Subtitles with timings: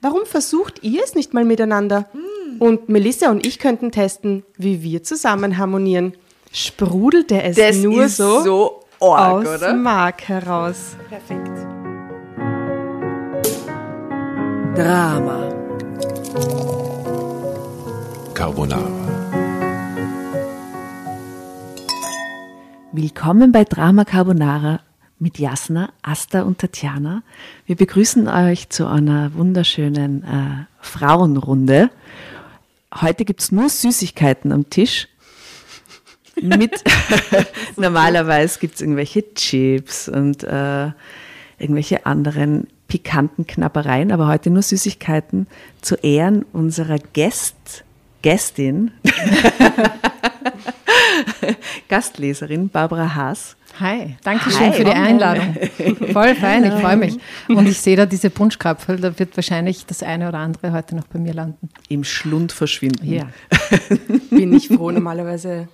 [0.00, 2.06] Warum versucht ihr es nicht mal miteinander?
[2.58, 6.14] Und Melissa und ich könnten testen, wie wir zusammen harmonieren.
[6.52, 9.74] Sprudelte es Das nur ist so, so arg, aus oder?
[9.74, 10.96] Mark heraus.
[11.08, 11.50] Perfekt.
[14.76, 15.48] Drama.
[18.34, 18.90] Carbonara.
[22.92, 24.80] Willkommen bei Drama Carbonara
[25.24, 27.22] mit Jasna, Asta und Tatjana.
[27.64, 31.88] Wir begrüßen euch zu einer wunderschönen äh, Frauenrunde.
[33.00, 35.08] Heute gibt es nur Süßigkeiten am Tisch.
[36.42, 36.84] Mit
[37.76, 40.90] normalerweise gibt es irgendwelche Chips und äh,
[41.58, 45.46] irgendwelche anderen pikanten Knappereien, aber heute nur Süßigkeiten
[45.80, 47.84] zu Ehren unserer Gäst,
[48.20, 48.90] Gästin,
[51.88, 53.56] Gastleserin Barbara Haas.
[53.80, 54.72] Hi, danke schön Hi.
[54.72, 55.56] für die Einladung.
[56.12, 57.16] Voll fein, ich freue mich.
[57.48, 61.08] Und ich sehe da diese Punschkrapfel, da wird wahrscheinlich das eine oder andere heute noch
[61.08, 61.68] bei mir landen.
[61.88, 63.04] im Schlund verschwinden.
[63.12, 63.26] Ja.
[64.30, 65.68] Bin ich froh, normalerweise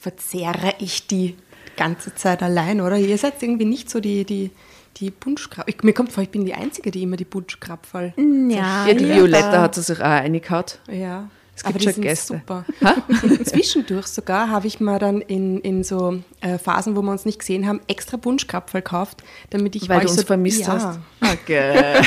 [0.00, 1.36] verzehre ich die
[1.76, 2.96] ganze Zeit allein, oder?
[2.96, 4.50] Ihr seid irgendwie nicht so die, die,
[4.96, 5.74] die Punschkrapfel.
[5.76, 8.14] Ich- Mir kommt vor, ich bin die Einzige, die immer die Punschkrapfel.
[8.48, 10.64] Ja, die Violetta hat sie sich auch reingehauen.
[10.90, 11.28] Ja.
[11.58, 12.34] Es gibt aber die schon sind Gäste.
[12.34, 12.64] Super.
[13.44, 17.40] Zwischendurch sogar habe ich mir dann in, in so äh, Phasen, wo wir uns nicht
[17.40, 20.68] gesehen haben, extra Punschkrapfel gekauft, damit ich Weil euch du uns so, vermisst ja.
[20.68, 20.98] hast.
[21.20, 22.00] Okay.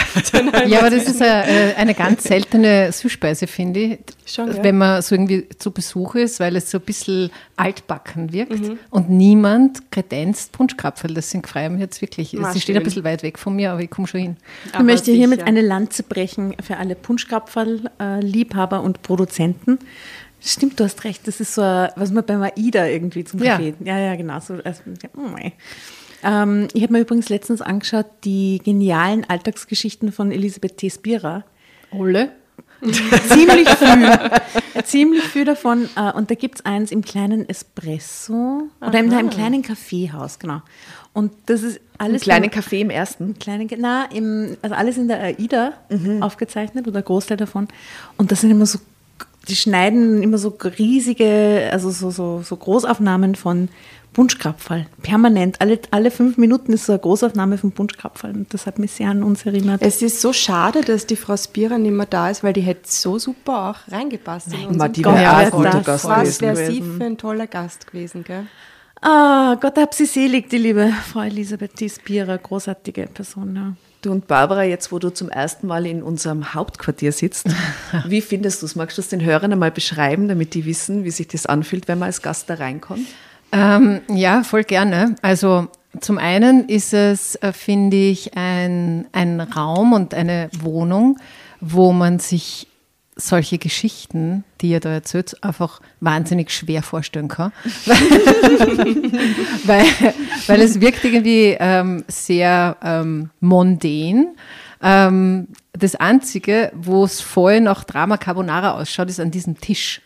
[0.67, 3.99] Ja, aber das ist eine, eine ganz seltene Süßspeise, finde ich.
[4.25, 4.63] Schon, ja.
[4.63, 8.79] Wenn man so irgendwie zu Besuch ist, weil es so ein bisschen altbacken wirkt Mhm.
[8.89, 11.13] und niemand kredenzt Punschkrapfel.
[11.13, 12.33] Das sind mich jetzt wirklich.
[12.33, 14.37] Na, Sie stehen ein bisschen weit weg von mir, aber ich komme schon hin.
[14.65, 15.47] Ich Aber möchte hiermit sicher.
[15.47, 19.40] eine Lanze brechen für alle Punschkrapferl-Liebhaber und Produzenten.
[20.43, 21.27] Stimmt, du hast recht.
[21.27, 23.51] Das ist so, ein- was man beim AIDA irgendwie zum Ja.
[23.57, 23.73] Kaffee.
[23.83, 24.39] Ja, ja, genau.
[24.39, 25.35] So, also, ja, oh
[26.23, 30.89] ähm, ich habe mir übrigens letztens angeschaut, die genialen Alltagsgeschichten von Elisabeth T.
[30.89, 31.43] Spira.
[31.91, 32.31] Olle?
[32.81, 34.19] Ziemlich viel.
[34.83, 35.87] Ziemlich viel davon.
[35.95, 40.61] Äh, und da gibt es eins im kleinen Espresso oder in einem kleinen Kaffeehaus, genau.
[41.13, 42.21] Und das ist alles.
[42.23, 43.37] kleinen im- Kaffee im ersten.
[43.37, 45.73] kleine, na, im, also alles in der AIDA
[46.21, 47.67] aufgezeichnet oder Großteil davon.
[48.17, 48.79] Und das sind immer so,
[49.47, 53.69] die schneiden immer so riesige, also so, so, so Großaufnahmen von
[54.13, 54.87] Punschkrapferl.
[55.01, 55.61] Permanent.
[55.61, 58.31] Alle, alle fünf Minuten ist so eine Großaufnahme von Punschkrapferl.
[58.33, 59.81] Und das hat mich sehr an uns erinnert.
[59.81, 62.81] Es ist so schade, dass die Frau Spira nicht mehr da ist, weil die hätte
[62.83, 64.53] so super auch reingepasst.
[64.53, 67.17] in Ma, unseren die wäre ja, auch ein guter Gast Was wäre sie für ein
[67.17, 68.47] toller Gast gewesen, gell?
[69.01, 71.79] Ah, Gott hab sie selig, die liebe Frau Elisabeth.
[71.89, 72.37] Spira.
[72.37, 73.73] Großartige Person, ja.
[74.01, 77.47] Du und Barbara, jetzt wo du zum ersten Mal in unserem Hauptquartier sitzt,
[78.07, 78.75] wie findest du es?
[78.75, 81.99] Magst du es den Hörern einmal beschreiben, damit die wissen, wie sich das anfühlt, wenn
[81.99, 83.05] man als Gast da reinkommt?
[83.51, 85.15] Ähm, ja, voll gerne.
[85.21, 85.67] Also
[85.99, 91.19] zum einen ist es, äh, finde ich, ein, ein Raum und eine Wohnung,
[91.59, 92.67] wo man sich
[93.15, 97.51] solche Geschichten, die ihr da erzählt, einfach wahnsinnig schwer vorstellen kann.
[99.65, 99.85] weil,
[100.47, 104.35] weil es wirkt irgendwie ähm, sehr ähm, mondän.
[104.81, 110.01] Ähm, das Einzige, wo es voll nach Drama Carbonara ausschaut, ist an diesem Tisch.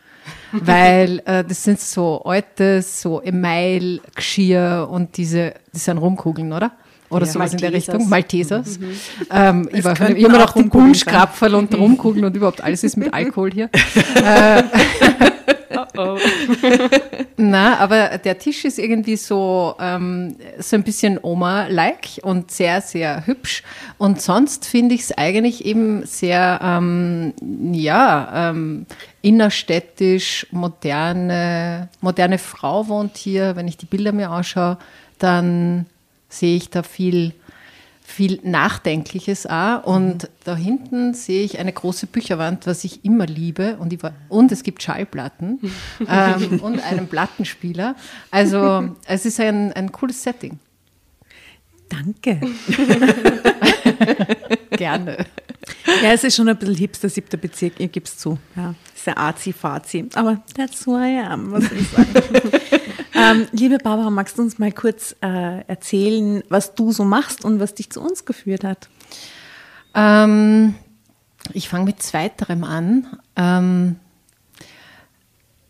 [0.52, 6.72] Weil äh, das sind so altes, so Email, Geschirr und diese, das sind Rumkugeln, oder?
[7.10, 7.32] Oder Ja.
[7.32, 7.96] sowas in der Maltesers.
[7.96, 8.80] Richtung, Maltesers.
[9.32, 13.14] Ähm, ich war immer noch die Rumkugeln Punschkrapferl und Rumkugeln und überhaupt alles ist mit
[13.14, 13.70] Alkohol hier.
[17.38, 23.26] Na, aber der Tisch ist irgendwie so, ähm, so ein bisschen Oma-like und sehr, sehr
[23.26, 23.64] hübsch.
[23.98, 27.34] Und sonst finde ich es eigentlich eben sehr, ähm,
[27.72, 28.86] ja, ähm,
[29.22, 33.56] innerstädtisch, moderne, moderne Frau wohnt hier.
[33.56, 34.78] Wenn ich die Bilder mir anschaue,
[35.20, 35.86] dann
[36.40, 37.34] sehe ich da viel
[38.06, 39.84] viel Nachdenkliches auch.
[39.84, 43.78] Und da hinten sehe ich eine große Bücherwand, was ich immer liebe.
[43.78, 45.60] Und, ich war, und es gibt Schallplatten
[46.08, 47.96] ähm, und einen Plattenspieler.
[48.32, 50.60] Also es ist ein, ein cooles Setting.
[51.90, 52.42] Danke.
[54.72, 55.26] Gerne.
[56.04, 58.38] Ja, es ist schon ein bisschen hipster, siebter Bezirk, ich gebe es zu.
[58.56, 60.10] Ja, sehr arzi-fazi.
[60.14, 62.12] Aber that's who I am, was ich sagen.
[63.16, 67.60] ähm, liebe Barbara, magst du uns mal kurz äh, erzählen, was du so machst und
[67.60, 68.90] was dich zu uns geführt hat?
[69.94, 70.76] Ähm,
[71.54, 73.08] ich fange mit zweiterem an.
[73.36, 73.96] Ähm,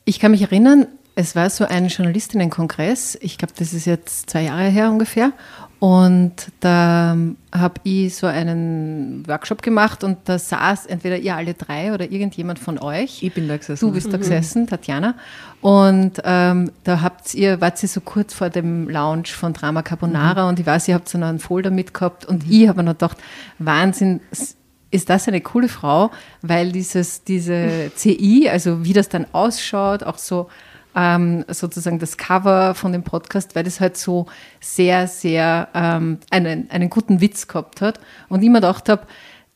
[0.05, 3.17] ich kann mich erinnern, es war so ein Journalistinnenkongress.
[3.21, 5.31] Ich glaube, das ist jetzt zwei Jahre her ungefähr.
[5.79, 7.17] Und da
[7.53, 12.59] habe ich so einen Workshop gemacht und da saß entweder ihr alle drei oder irgendjemand
[12.59, 13.21] von euch.
[13.21, 13.85] Ich bin da gesessen.
[13.85, 15.15] Du bist da gesessen, Tatjana.
[15.61, 20.47] Und ähm, da habt ihr, wart ihr so kurz vor dem Launch von Drama Carbonara
[20.47, 23.17] und ich weiß, ihr habt so einen Folder mitgehabt und ich habe mir noch gedacht,
[23.59, 24.21] Wahnsinn,
[24.91, 26.11] ist das eine coole Frau,
[26.41, 30.47] weil dieses, diese CI, also wie das dann ausschaut, auch so
[30.95, 34.27] ähm, sozusagen das Cover von dem Podcast, weil das halt so
[34.61, 37.99] sehr, sehr ähm, einen, einen guten Witz gehabt hat
[38.29, 39.05] und ich mir gedacht habe,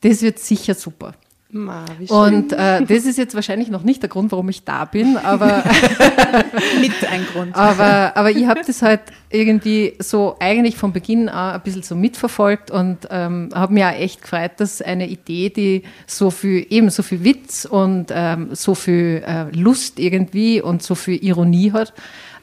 [0.01, 1.13] das wird sicher super.
[1.51, 2.15] Ma, wie schön.
[2.15, 5.63] Und äh, das ist jetzt wahrscheinlich noch nicht der Grund, warum ich da bin, aber,
[6.79, 7.55] Mit ein Grund.
[7.55, 9.01] aber, aber ich habe das halt
[9.31, 13.93] irgendwie so eigentlich von Beginn an ein bisschen so mitverfolgt und ähm, habe mir auch
[13.93, 18.75] echt gefreut, dass eine Idee, die so viel, eben so viel Witz und ähm, so
[18.75, 21.93] viel äh, Lust irgendwie und so viel Ironie hat,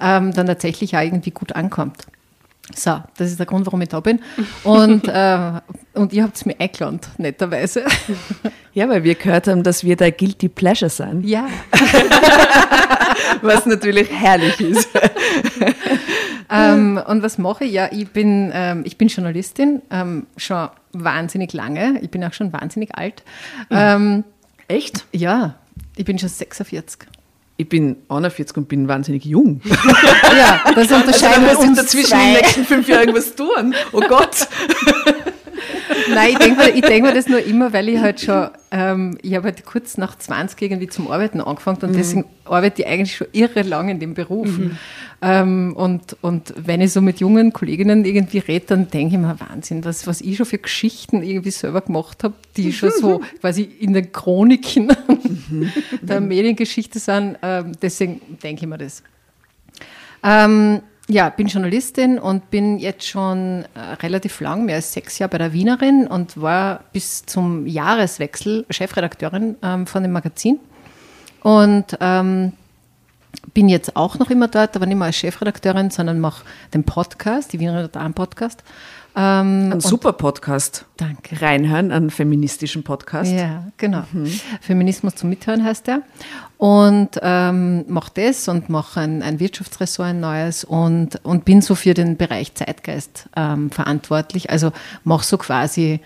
[0.01, 2.07] ähm, dann tatsächlich auch irgendwie gut ankommt.
[2.75, 4.21] So, das ist der Grund, warum ich da bin.
[4.65, 5.61] Und, äh,
[5.95, 7.85] und ihr habt es mir eingeladen, netterweise.
[8.75, 11.49] Ja, weil wir gehört haben, dass wir da Guilty Pleasure sein, Ja.
[13.41, 14.91] was natürlich herrlich ist.
[16.51, 17.73] ähm, und was mache ich?
[17.73, 21.99] Ja, ich bin, ähm, ich bin Journalistin, ähm, schon wahnsinnig lange.
[22.03, 23.23] Ich bin auch schon wahnsinnig alt.
[23.71, 24.25] Ähm,
[24.69, 25.07] Echt?
[25.13, 25.55] ja,
[25.97, 27.07] ich bin schon 46.
[27.59, 29.61] Ich bin 41 und bin wahnsinnig jung.
[30.37, 32.41] Ja, das Also unterscheidet ich uns dazwischen in den zwei.
[32.43, 33.75] nächsten fünf Jahren irgendwas tun.
[33.93, 34.49] Oh Gott.
[36.13, 39.19] Nein, ich denke mir, ich denk mir das nur immer, weil ich halt schon, ähm,
[39.23, 43.17] ich habe halt kurz nach 20 irgendwie zum Arbeiten angefangen und deswegen arbeite ich eigentlich
[43.17, 44.49] schon irre lang in dem Beruf.
[45.23, 49.37] Ähm, und, und wenn ich so mit jungen Kolleginnen irgendwie rede, dann denke ich mir,
[49.41, 53.63] Wahnsinn, was, was ich schon für Geschichten irgendwie selber gemacht habe, die schon so quasi
[53.63, 54.93] in den Chroniken
[56.03, 57.39] der Mediengeschichte sind.
[57.43, 59.03] Ähm, deswegen denke ich mir das.
[60.23, 65.31] Ähm, ja, bin Journalistin und bin jetzt schon äh, relativ lang, mehr als sechs Jahre
[65.31, 70.59] bei der Wienerin und war bis zum Jahreswechsel Chefredakteurin ähm, von dem Magazin.
[71.43, 72.53] Und ähm,
[73.55, 76.45] bin jetzt auch noch immer dort, aber nicht mehr als Chefredakteurin, sondern mache
[76.75, 78.65] den Podcast, die Wiener Damen Podcast.
[79.19, 80.85] Ähm, Ein super Podcast.
[80.99, 81.41] Danke.
[81.41, 83.33] Reinhören, einen feministischen Podcast.
[83.33, 84.03] Ja, genau.
[84.61, 86.03] Feminismus zum Mithören heißt der.
[86.59, 91.75] Und ähm, mache das und mache ein, ein Wirtschaftsressort, ein neues und, und bin so
[91.75, 94.51] für den Bereich Zeitgeist ähm, verantwortlich.
[94.51, 94.71] Also
[95.05, 96.01] mache so quasi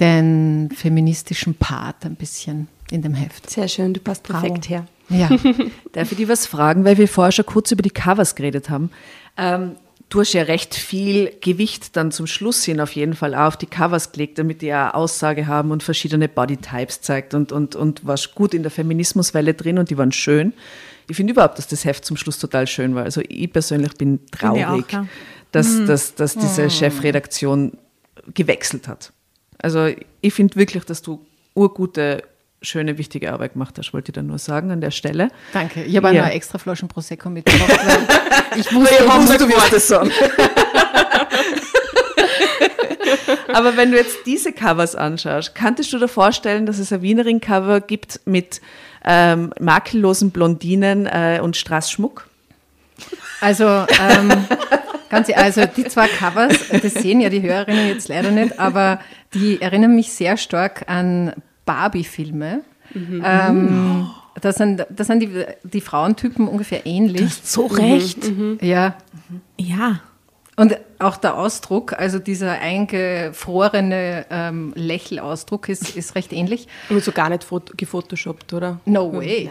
[0.00, 3.48] den feministischen Part ein bisschen in dem Heft.
[3.48, 4.86] Sehr schön, du passt perfekt her.
[5.08, 5.28] Ja.
[5.92, 8.90] Darf ich dich was fragen, weil wir vorher schon kurz über die Covers geredet haben.
[9.36, 9.76] Ähm,
[10.08, 13.56] du hast ja recht viel Gewicht dann zum Schluss hin auf jeden Fall auch auf
[13.56, 18.06] die Covers gelegt, damit die ja Aussage haben und verschiedene Bodytypes zeigt und, und, und
[18.06, 20.52] warst gut in der Feminismuswelle drin und die waren schön.
[21.08, 23.04] Ich finde überhaupt, dass das Heft zum Schluss total schön war.
[23.04, 25.06] Also ich persönlich bin traurig, auch, ja.
[25.52, 27.78] dass, dass, dass diese Chefredaktion
[28.34, 29.12] gewechselt hat.
[29.58, 31.24] Also ich finde wirklich, dass du
[31.54, 32.22] urgute,
[32.66, 35.28] schöne, wichtige Arbeit gemacht hast, wollte ich dann nur sagen an der Stelle.
[35.52, 35.82] Danke.
[35.84, 36.24] Ich habe Ja.
[36.26, 37.70] noch extra Flaschen Prosecco mitgebracht.
[38.56, 40.10] ich wusste, ich muss du wirst das sagen.
[43.52, 47.80] Aber wenn du jetzt diese Covers anschaust, kanntest du dir vorstellen, dass es ein Wienerin-Cover
[47.80, 48.60] gibt mit
[49.04, 52.26] ähm, makellosen Blondinen äh, und Straßschmuck?
[53.40, 54.46] Also, ähm,
[55.10, 59.00] ganz ehrlich, also die zwei Covers, das sehen ja die Hörerinnen jetzt leider nicht, aber
[59.34, 61.32] die erinnern mich sehr stark an
[61.66, 62.62] Barbie-Filme.
[62.94, 64.06] Ähm,
[64.40, 67.34] da sind, da sind die, die Frauentypen ungefähr ähnlich.
[67.42, 68.18] So recht.
[68.60, 68.96] Ja.
[69.58, 70.00] Ja.
[70.56, 76.68] Und auch der Ausdruck, also dieser eingefrorene ähm, Lächelausdruck ist, ist recht ähnlich.
[76.90, 78.80] Und so gar nicht fot- gefotoshoppt, oder?
[78.84, 79.50] No way.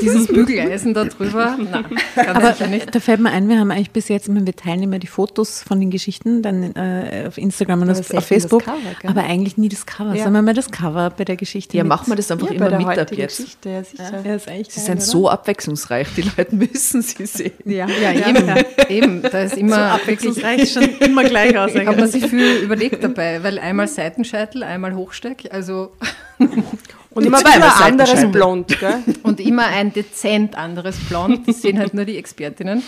[0.00, 1.84] Dieses Bügeleisen da drüber, nein,
[2.14, 2.94] ganz Aber sicher nicht.
[2.94, 5.62] da fällt mir ein, wir haben eigentlich bis jetzt immer, wir teilen immer die Fotos
[5.62, 8.64] von den Geschichten dann äh, auf Instagram und auf, auf Facebook.
[8.64, 10.14] Cover, aber eigentlich nie das Cover.
[10.14, 10.24] Ja.
[10.24, 11.76] Sagen wir mal das Cover bei der Geschichte.
[11.76, 11.88] Ja, mit.
[11.90, 13.38] machen wir das einfach Ja, immer bei der mit ab jetzt.
[13.38, 14.22] Geschichte, ja, sicher.
[14.24, 15.00] Ja, ist eigentlich Sie geil, sind oder?
[15.06, 17.52] so abwechslungsreich, die Leute müssen sie sehen.
[17.64, 19.22] Ja, Ja, eben, eben.
[19.22, 21.74] Da ist immer wirklich abwechslungsreich schon immer gleich aus.
[21.74, 25.92] Ich habe mir sich viel überlegt dabei, weil einmal Seitenscheitel, einmal Hochsteck, also
[27.14, 28.32] Und immer ein anderes Seitenscheiben.
[28.32, 29.02] Blond, gell?
[29.22, 32.82] und immer ein dezent anderes Blond, das sehen halt nur die Expertinnen.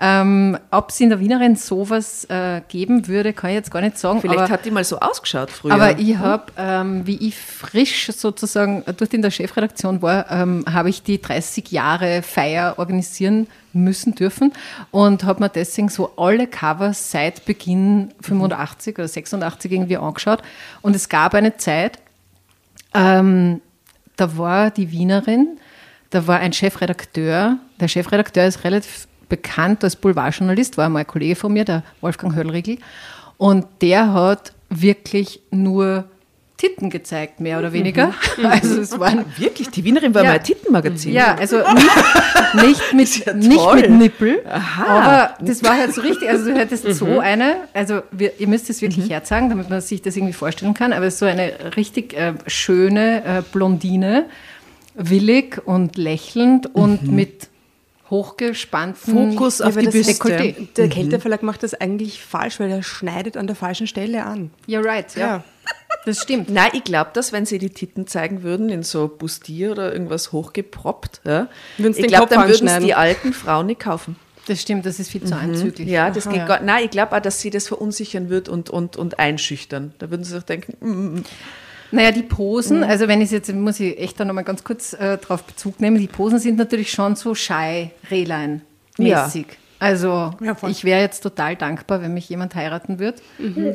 [0.00, 3.98] Ähm, Ob es in der Wienerin sowas äh, geben würde, kann ich jetzt gar nicht
[3.98, 4.20] sagen.
[4.20, 5.72] Vielleicht aber, hat die mal so ausgeschaut früher.
[5.72, 10.88] aber ich habe, ähm, wie ich frisch sozusagen dort in der Chefredaktion war, ähm, habe
[10.88, 14.52] ich die 30 Jahre Feier organisieren müssen dürfen
[14.90, 20.42] und habe mir deswegen so alle Covers seit Beginn 85 oder 86 irgendwie angeschaut.
[20.80, 21.98] Und es gab eine Zeit,
[22.94, 23.60] ähm,
[24.16, 25.58] da war die Wienerin,
[26.10, 27.58] da war ein Chefredakteur.
[27.80, 32.34] Der Chefredakteur ist relativ bekannt als Boulevardjournalist, war einmal ein Kollege von mir, der Wolfgang
[32.34, 32.78] Höllriegel.
[33.36, 36.04] Und der hat wirklich nur
[36.64, 38.14] Titten gezeigt, mehr oder weniger.
[38.42, 40.30] Also es waren Wirklich, die Wienerin war Ja.
[40.30, 41.12] mal ein Tittenmagazin.
[41.12, 41.58] ja, also
[42.54, 44.84] nicht, nicht, mit, ja nicht mit Nippel, Aha.
[44.86, 48.70] aber das war halt so richtig, also du hättest so eine, also wir, ihr müsst
[48.70, 52.32] es wirklich herzeigen, damit man sich das irgendwie vorstellen kann, aber so eine richtig äh,
[52.46, 54.24] schöne äh, Blondine,
[54.94, 57.48] willig und lächelnd und mit
[58.10, 60.12] hochgespannten Fokus auf die Büste.
[60.12, 60.54] Dekolleté.
[60.76, 64.50] Der Kälteverlag macht das eigentlich falsch, weil er schneidet an der falschen Stelle an.
[64.68, 65.26] You're right, ja.
[65.26, 65.44] Ja.
[66.04, 66.50] Das stimmt.
[66.50, 70.32] Nein, ich glaube, dass wenn sie die Titten zeigen würden, in so Bustier oder irgendwas
[70.32, 74.16] hochgeproppt, ja, Würden sie ich glaube, dann würden es die alten Frauen nicht kaufen.
[74.46, 75.88] Das stimmt, das ist viel zu anzüglich.
[75.88, 76.46] Ja, das geht ja.
[76.46, 79.94] gar Nein, ich glaube auch, dass sie das verunsichern wird und, und, und einschüchtern.
[79.98, 81.24] Da würden sie sich denken, mm,
[81.90, 85.16] Naja, die Posen, also wenn ich jetzt, muss ich echt da nochmal ganz kurz äh,
[85.16, 89.46] drauf Bezug nehmen, die Posen sind natürlich schon so shy Rehlein-mäßig.
[89.78, 93.18] Also Ja, ich wäre jetzt total dankbar, wenn mich jemand heiraten würde.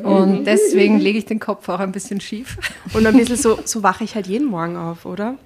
[0.02, 2.56] Und deswegen lege ich den Kopf auch ein bisschen schief.
[2.94, 5.36] Und ein bisschen so, so wache ich halt jeden Morgen auf, oder?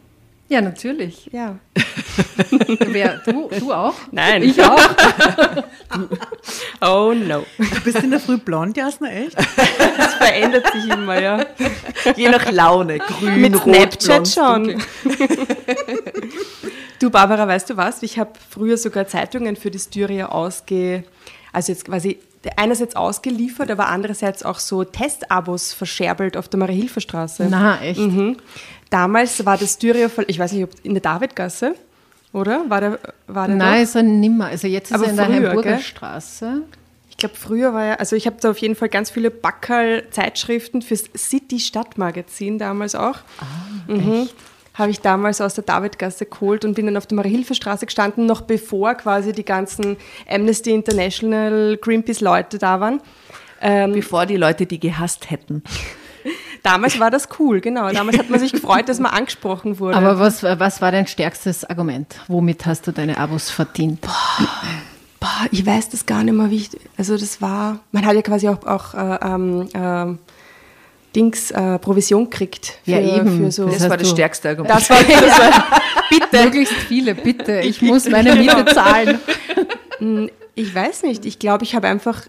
[0.49, 1.31] Ja, natürlich.
[1.33, 1.59] Ja.
[2.87, 3.95] Wer, du, du auch?
[4.11, 4.43] Nein.
[4.43, 4.79] Ich auch.
[6.81, 7.47] Oh no.
[7.57, 9.39] Du bist in der Früh blond, Jasna, echt?
[9.39, 11.47] Das verändert sich immer, ja.
[12.17, 15.19] je nach Laune, grün, Mit rot, Snapchat blond, schon.
[16.99, 18.03] du, Barbara, weißt du was?
[18.03, 21.05] Ich habe früher sogar Zeitungen für die Styria ausge...
[21.53, 22.19] Also jetzt quasi
[22.57, 27.47] einerseits ausgeliefert, aber andererseits auch so Testabos verscherbelt auf der Marie-Hilfer-Straße.
[27.49, 28.01] Na, echt?
[28.01, 28.37] Mhm.
[28.91, 31.75] Damals war das Styria, ich weiß nicht, ob in der Davidgasse,
[32.33, 32.69] oder?
[32.69, 34.47] War der, war der Nein, ist er nimmer.
[34.47, 35.81] Also jetzt ist Aber er in der früher, Hamburger gell?
[35.81, 36.63] Straße.
[37.11, 40.83] Ich glaube, früher war ja, also ich habe da auf jeden Fall ganz viele Backerl-Zeitschriften
[40.83, 43.19] fürs City-Stadtmagazin damals auch.
[43.87, 44.29] mhm.
[44.75, 48.41] Habe ich damals aus der Davidgasse geholt und bin dann auf der Marie-Hilfer-Straße gestanden, noch
[48.41, 49.97] bevor quasi die ganzen
[50.29, 53.01] Amnesty International, Greenpeace-Leute da waren.
[53.61, 55.63] Ähm, Bevor die Leute die gehasst hätten.
[56.65, 57.89] Damals war das cool, genau.
[57.93, 59.97] Damals hat man sich gefreut, dass man angesprochen wurde.
[59.97, 62.17] Aber was, was war dein stärkstes Argument?
[62.27, 64.01] Womit hast du deine Abos verdient?
[64.01, 66.71] Boah, ich weiß das gar nicht mehr, wie ich.
[66.97, 67.79] Also, das war.
[67.93, 70.19] Man hat ja quasi auch, auch äh, ähm, ähm,
[71.15, 72.79] Dings äh, Provision gekriegt.
[72.85, 73.45] Für, Ja, eben.
[73.45, 74.75] Für so, Das Das war das stärkste Argument.
[74.75, 75.65] das war, das war,
[76.11, 76.45] bitte.
[76.45, 77.61] Möglichst viele, bitte.
[77.61, 79.19] Ich muss meine Miete zahlen.
[80.57, 81.25] Ich weiß nicht.
[81.25, 82.23] Ich glaube, ich habe einfach.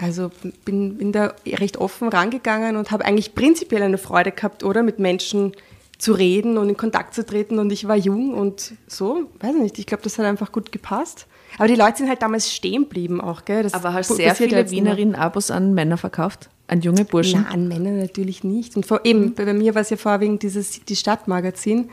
[0.00, 0.30] Also
[0.64, 4.82] bin, bin da recht offen rangegangen und habe eigentlich prinzipiell eine Freude gehabt, oder?
[4.82, 5.52] Mit Menschen
[5.98, 7.58] zu reden und in Kontakt zu treten.
[7.58, 9.78] Und ich war jung und so, weiß nicht.
[9.78, 11.26] Ich glaube, das hat einfach gut gepasst.
[11.58, 13.62] Aber die Leute sind halt damals stehen geblieben auch, gell?
[13.62, 14.70] Das Aber hast sehr viele.
[14.70, 16.48] Wienerinnen Abos an Männer verkauft?
[16.68, 17.44] An junge Burschen?
[17.46, 18.76] Na, an Männern natürlich nicht.
[18.76, 21.90] Und vor, eben, bei mir war es ja vorwiegend dieses City Stadtmagazin.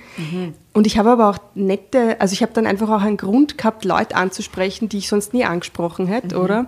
[0.74, 3.84] Und ich habe aber auch nette, also ich habe dann einfach auch einen Grund gehabt,
[3.84, 6.68] Leute anzusprechen, die ich sonst nie angesprochen hätte, oder?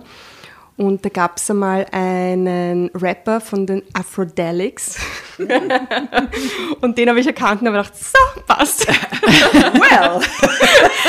[0.80, 4.96] Und da gab es einmal einen Rapper von den Aphrodelics.
[6.80, 8.86] und den habe ich erkannt und habe gedacht, so, passt.
[9.52, 10.22] Well.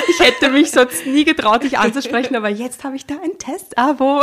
[0.09, 4.21] Ich hätte mich sonst nie getraut, dich anzusprechen, aber jetzt habe ich da ein Testabo.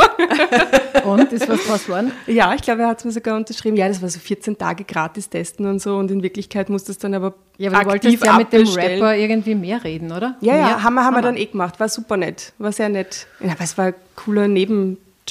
[1.05, 2.11] Und ist was draus geworden?
[2.27, 3.75] Ja, ich glaube, er hat es mir sogar unterschrieben.
[3.75, 5.95] Ja, das war so 14 Tage gratis testen und so.
[5.95, 8.67] Und in Wirklichkeit musste es dann aber Ja, aber du wolltest ja mit dem.
[8.67, 10.35] Rapper irgendwie mehr reden, oder?
[10.41, 10.83] Ja, ja, mehr?
[10.83, 11.79] haben wir, haben wir dann eh gemacht.
[11.79, 12.53] War super nett.
[12.59, 13.25] War sehr nett.
[13.39, 14.47] Ja, aber es war ein cooler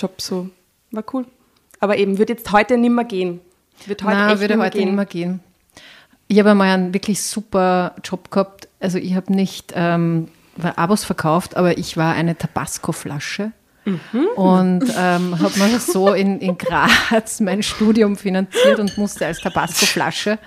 [0.03, 0.49] Nebenjob so.
[0.93, 1.27] War cool.
[1.81, 3.41] Aber eben, wird jetzt heute nicht mehr gehen.
[3.87, 4.87] Wird heute Nein, echt würde nicht mehr heute gehen.
[4.87, 5.41] nicht mehr gehen.
[6.29, 8.69] Ich habe einmal einen wirklich super Job gehabt.
[8.81, 10.29] Also ich habe nicht ähm,
[10.77, 13.53] Abos verkauft, aber ich war eine Tabasco-Flasche.
[13.85, 14.27] Mhm.
[14.37, 20.39] Und ähm, habe mir so in, in Graz mein Studium finanziert und musste als Tabasco-Flasche.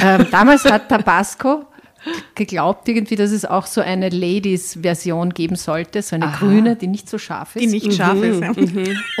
[0.00, 1.66] Ähm, damals hat Tabasco
[2.34, 7.08] geglaubt irgendwie, dass es auch so eine Ladies-Version geben sollte, so eine grüne, die nicht
[7.08, 7.62] so scharf ist.
[7.62, 8.40] Die nicht scharf ist.
[8.40, 8.52] Ja.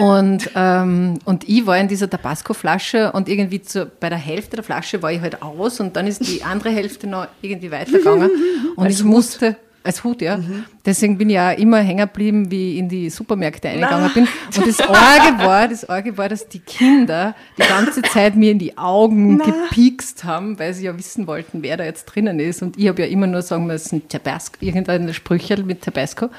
[0.04, 4.64] Und, ähm, und ich war in dieser Tabasco-Flasche und irgendwie zu, bei der Hälfte der
[4.64, 8.30] Flasche war ich halt aus und dann ist die andere Hälfte noch irgendwie weitergegangen.
[8.76, 10.40] Und ich musste, als Hut, ja.
[10.86, 14.26] Deswegen bin ich ja immer hängen geblieben, wie ich in die Supermärkte eingegangen bin.
[14.56, 18.58] Und das Orge war, das Orge war, dass die Kinder die ganze Zeit mir in
[18.58, 22.62] die Augen gepiekst haben, weil sie ja wissen wollten, wer da jetzt drinnen ist.
[22.62, 26.30] Und ich habe ja immer nur sagen müssen, Tabasco, irgendeine Sprüche mit Tabasco.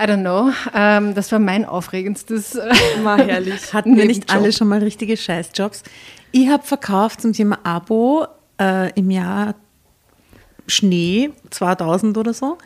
[0.00, 0.50] I don't know.
[0.74, 2.54] Ähm, das war mein aufregendstes.
[2.54, 2.70] äh,
[3.02, 3.74] War herrlich.
[3.74, 5.82] Hatten wir nicht alle schon mal richtige Scheißjobs?
[6.32, 8.26] Ich habe verkauft zum Thema Abo
[8.58, 9.56] äh, im Jahr
[10.70, 12.58] Schnee 2000 oder so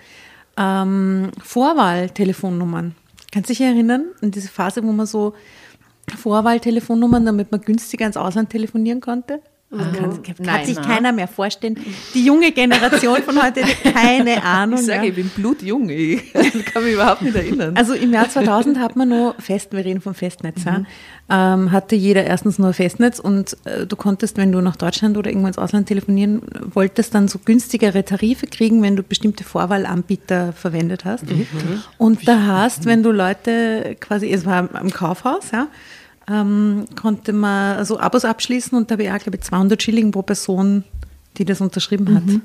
[0.57, 2.95] ähm, Vorwahltelefonnummern.
[3.33, 5.35] Kannst du dich erinnern an diese Phase, wo man so
[6.17, 9.41] Vorwahltelefonnummern, damit man günstiger ins Ausland telefonieren konnte?
[9.79, 11.77] Kann, kann Nein, sich keiner mehr vorstellen.
[12.15, 13.63] Die junge Generation von heute
[13.93, 14.79] keine Ahnung.
[14.81, 15.09] Ich sage, ja.
[15.09, 15.89] ich bin blutjung.
[15.91, 16.33] Ich
[16.73, 17.77] kann mich überhaupt nicht erinnern.
[17.77, 20.87] Also im Jahr 2000 hat man nur Fest, wir reden vom Festnetz, Mhm.
[21.31, 25.17] ja, ähm, hatte jeder erstens nur Festnetz und äh, du konntest, wenn du nach Deutschland
[25.17, 30.53] oder irgendwo ins Ausland telefonieren wolltest, dann so günstigere Tarife kriegen, wenn du bestimmte Vorwahlanbieter
[30.53, 31.31] verwendet hast.
[31.31, 31.47] Mhm.
[31.99, 35.69] Und da hast, wenn du Leute quasi, es war am Kaufhaus, ja,
[36.29, 40.11] ähm, konnte man so Abos abschließen und da habe ich auch, glaube ich, 200 Schilling
[40.11, 40.85] pro Person,
[41.37, 42.41] die das unterschrieben hat.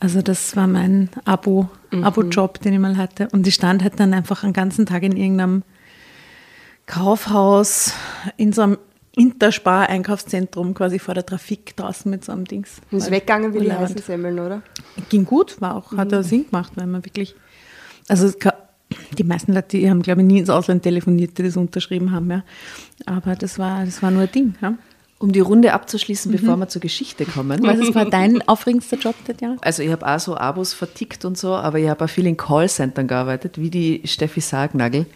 [0.00, 3.28] Also das war mein Abo, Abo-Job, den ich mal hatte.
[3.32, 5.64] Und ich stand halt dann einfach einen ganzen Tag in irgendeinem
[6.86, 7.92] Kaufhaus,
[8.36, 8.78] in so einem
[9.16, 12.80] Interspar-Einkaufszentrum quasi vor der Trafik draußen mit so einem Dings.
[12.92, 14.62] Und ist weggegangen wie die heißen Semmeln, oder?
[15.08, 17.34] Ging gut, war auch, hat auch Sinn gemacht, weil man wirklich,
[18.06, 18.32] also
[19.16, 22.30] die meisten Leute, die haben, glaube ich, nie ins Ausland telefoniert, die das unterschrieben haben,
[22.30, 22.42] ja.
[23.06, 24.74] Aber das war, das war nur ein Ding, ja.
[25.20, 27.60] Um die Runde abzuschließen, bevor wir zur Geschichte kommen.
[27.64, 29.56] Was ist, war dein aufregendster Job, Tatjana?
[29.62, 32.36] Also ich habe auch so Abos vertickt und so, aber ich habe auch viel in
[32.36, 35.06] Callcentern gearbeitet, wie die Steffi Sargnagel,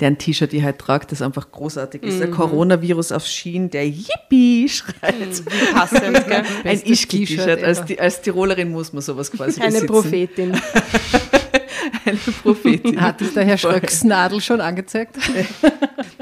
[0.00, 2.20] deren T-Shirt die halt tragt, das einfach großartig ist.
[2.20, 5.42] Der Coronavirus auf Schienen, der Yippie schreit.
[5.74, 6.42] Passend, gell?
[6.64, 7.58] Ein Ischki-T-Shirt.
[7.58, 9.86] T-Shirt Als, als Tirolerin muss man sowas quasi Eine besitzen.
[9.88, 10.52] Prophetin.
[12.04, 13.00] Eine Prophetin.
[13.00, 15.16] Hat dich der Herr Schröcksnadel schon angezeigt?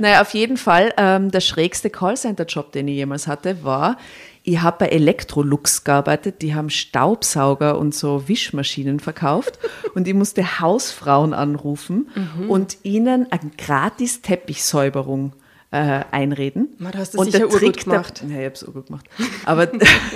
[0.00, 3.96] Naja, auf jeden Fall, ähm, der schrägste Callcenter-Job, den ich jemals hatte, war,
[4.44, 9.58] ich habe bei Electrolux gearbeitet, die haben Staubsauger und so Wischmaschinen verkauft
[9.94, 12.08] und ich musste Hausfrauen anrufen
[12.48, 15.32] und ihnen eine gratis Teppichsäuberung
[15.70, 16.68] äh, einreden.
[16.78, 18.22] Man, du hast das und sicher der Trick gemacht.
[18.22, 19.06] Da, ja, ich habe es gemacht.
[19.44, 19.68] Aber,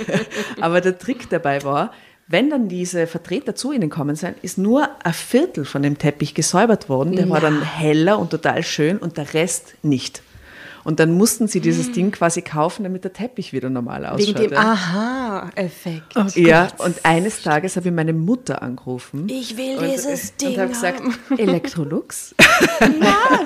[0.61, 1.91] aber der Trick dabei war,
[2.33, 6.33] wenn dann diese Vertreter zu ihnen kommen sind, ist nur ein Viertel von dem Teppich
[6.33, 7.15] gesäubert worden.
[7.15, 10.23] Der war dann heller und total schön und der Rest nicht.
[10.83, 14.27] Und dann mussten sie dieses Ding quasi kaufen, damit der Teppich wieder normal ausschaut.
[14.27, 14.59] Wegen dem ja.
[14.59, 16.15] Aha-Effekt.
[16.35, 19.27] Ja, und eines Tages habe ich meine Mutter angerufen.
[19.29, 21.01] Ich will und, dieses Ding Und habe gesagt.
[21.37, 22.35] Electrolux.
[22.79, 23.39] ja,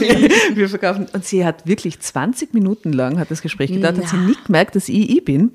[0.00, 0.32] wirklich.
[0.54, 1.06] Wir verkaufen.
[1.12, 4.76] Und sie hat wirklich 20 Minuten lang, hat das Gespräch gedauert, hat sie nicht gemerkt,
[4.76, 5.52] dass ich ich bin.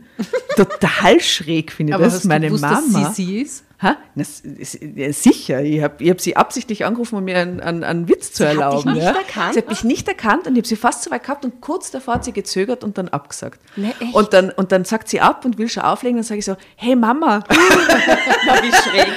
[0.56, 2.15] Total schräg finde ich Aber das.
[2.15, 3.00] hast du meine gewusst, Mama.
[3.01, 3.63] dass sie sie ist?
[3.80, 3.96] Ha?
[4.16, 5.62] Das ist, ja, sicher.
[5.62, 8.54] Ich habe ich hab sie absichtlich angerufen, um mir einen, einen, einen Witz zu hat
[8.54, 8.94] dich erlauben.
[8.94, 9.12] nicht ja.
[9.12, 9.54] erkannt?
[9.54, 11.92] Sie hat mich nicht erkannt und ich habe sie fast so weit gehabt und kurz
[11.92, 13.60] davor hat sie gezögert und dann abgesagt.
[13.76, 14.16] Ne, echt?
[14.16, 16.18] und, dann, und dann sagt sie ab und will schon auflegen.
[16.18, 17.44] Dann sage ich so, hey Mama.
[17.50, 19.08] wie schräg.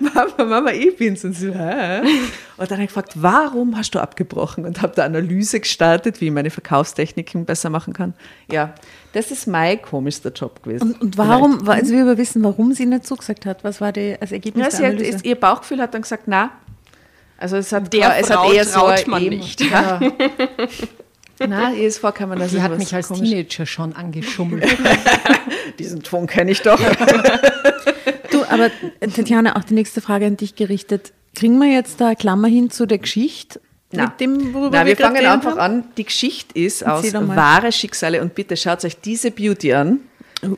[0.00, 1.24] Mama, Mama, ich bin's.
[1.24, 2.00] Und sie so, hä?
[2.56, 4.64] Und dann habe ich gefragt, warum hast du abgebrochen?
[4.64, 8.14] Und habe da Analyse gestartet, wie ich meine Verkaufstechniken besser machen kann.
[8.50, 8.74] Ja,
[9.12, 10.92] das ist mein komischster Job gewesen.
[10.92, 13.64] Und, und warum, wa- also wir will wissen, warum sie nicht zugesagt hat.
[13.64, 15.16] Was war die, als Ergebnis Ja, der sie hat, Analyse?
[15.16, 16.50] ist, ihr Bauchgefühl hat dann gesagt, na.
[17.38, 19.60] Also es hat, Der es Frau hat eher so traut ein man Emo- nicht.
[19.60, 20.00] Ja.
[21.46, 24.66] Na, ihr ist vorgekommen, dass Die es hat mich als komisch- Teenager schon angeschummelt.
[25.78, 26.80] Diesen Ton kenne ich doch.
[28.30, 31.12] Du, aber äh, Tatjana, auch die nächste Frage an dich gerichtet.
[31.34, 33.58] Kriegen wir jetzt da Klammer hin zu der Geschichte?
[33.90, 34.04] Na.
[34.04, 35.82] Mit dem, worüber Na, wir gerade fangen einfach haben?
[35.82, 35.84] an.
[35.96, 40.00] Die Geschichte ist aus Erzähl wahre Schicksale und bitte schaut euch diese Beauty an.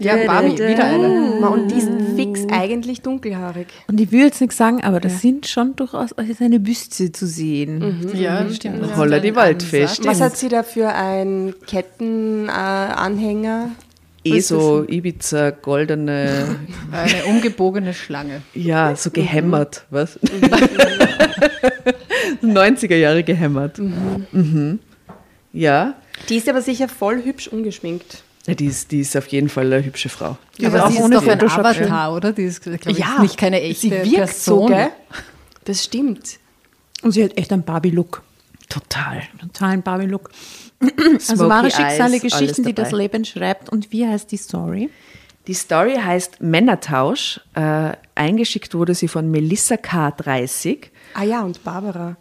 [0.00, 1.48] ja, Barbie, wieder eine.
[1.48, 3.68] Und die ist fix eigentlich dunkelhaarig.
[3.86, 7.26] Und ich will jetzt nichts sagen, aber das sind schon durchaus ist eine Büste zu
[7.26, 8.10] sehen.
[8.14, 8.82] Ja, das stimmt.
[8.82, 10.04] Das Holla die Ansatz.
[10.04, 12.90] Was hat sie da für einen Kettenanhänger?
[12.90, 13.70] Äh, Anhänger?
[14.22, 16.56] Eh so Ibiza, goldene,
[16.92, 18.42] Eine umgebogene Schlange.
[18.54, 20.18] ja, so gehämmert, was?
[22.42, 23.78] 90er Jahre gehämmert.
[23.78, 24.78] Mhm.
[25.52, 25.94] Ja.
[26.28, 28.22] Die ist aber sicher voll hübsch ungeschminkt.
[28.46, 30.36] ja die, ist, die ist auf jeden Fall eine hübsche Frau.
[30.58, 32.32] Die Aber ist auch sie ist ohne doch ein Avatar, oder?
[32.32, 34.60] Die ist, glaub ich, nicht keine echte sie wirkt Person.
[34.60, 34.88] so, gell?
[35.64, 36.38] Das stimmt.
[37.02, 38.22] Und sie hat echt einen Barbie-Look.
[38.68, 39.22] Total.
[39.40, 40.30] Totalen Barbie-Look.
[41.28, 42.92] Also wahre Eyes, Schicksale, alles Geschichten, die das.
[42.92, 43.68] Leben schreibt.
[43.68, 44.88] Und wie heißt die Story?
[45.46, 47.40] Die Story heißt Männertausch.
[47.54, 50.86] Äh, eingeschickt wurde sie von Melissa K30.
[51.14, 52.16] Ah ja, und Barbara.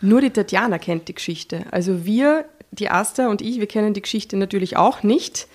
[0.00, 1.64] Nur die Tatjana kennt die Geschichte.
[1.70, 5.48] Also wir, die Asta und ich, wir kennen die Geschichte natürlich auch nicht.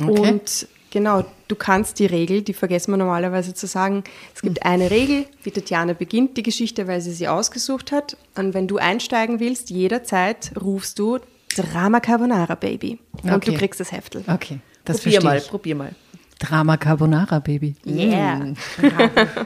[0.00, 0.10] Okay.
[0.32, 4.02] Und genau, du kannst die Regel, die vergessen wir normalerweise zu sagen.
[4.34, 8.16] Es gibt eine Regel, die Tatjana beginnt die Geschichte, weil sie sie ausgesucht hat.
[8.36, 11.18] Und wenn du einsteigen willst, jederzeit rufst du
[11.56, 12.98] Drama Carbonara Baby.
[13.22, 13.52] Und Okay.
[13.52, 14.24] du kriegst das Heftel.
[14.26, 15.48] Okay, das probier verstehe mal, ich.
[15.48, 15.94] probier mal.
[16.44, 17.74] Drama Carbonara, Baby.
[17.86, 18.52] Yeah.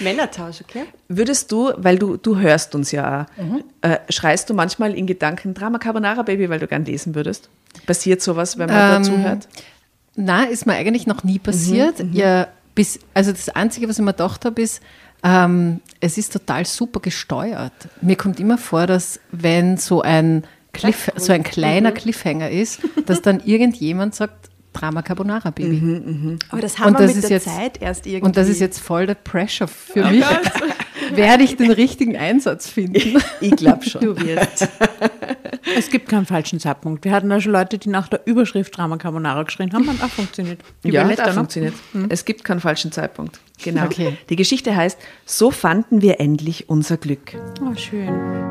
[0.00, 0.84] Männertausch, okay?
[1.08, 3.64] Würdest du, weil du, du hörst uns ja auch, Mhm.
[3.82, 7.48] äh, schreist du manchmal in Gedanken Drama Carbonara Baby, weil du gern lesen würdest?
[7.86, 9.48] Passiert sowas, wenn man Ähm, dazu hört?
[10.16, 12.02] Na, ist mir eigentlich noch nie passiert.
[12.12, 14.82] Ja, bis, also das Einzige, was ich mir gedacht habe, ist,
[15.22, 17.72] ähm, es ist total super gesteuert.
[18.00, 23.22] Mir kommt immer vor, dass wenn so ein Cliff, so ein kleiner Cliffhanger ist, dass
[23.22, 26.38] dann irgendjemand sagt, Drama Carbonara Baby.
[26.50, 28.24] Aber das haben Und wir das mit der jetzt- Zeit erst irgendwie.
[28.26, 30.24] Und das ist jetzt voll der Pressure für mich.
[31.14, 33.20] Werde ich den richtigen Einsatz finden?
[33.40, 34.00] Ich glaube schon.
[34.00, 34.68] Du wirst.
[35.76, 37.04] Es gibt keinen falschen Zeitpunkt.
[37.04, 40.08] Wir hatten da schon Leute, die nach der Überschrift Drama Carbonara geschrien haben und auch
[40.08, 40.60] funktioniert.
[40.84, 41.74] Die Ja, hat auch funktioniert.
[42.08, 43.40] Es gibt keinen falschen Zeitpunkt.
[43.62, 43.84] Genau.
[43.86, 44.16] Okay.
[44.28, 47.32] Die Geschichte heißt, so fanden wir endlich unser Glück.
[47.60, 48.49] Oh, schön.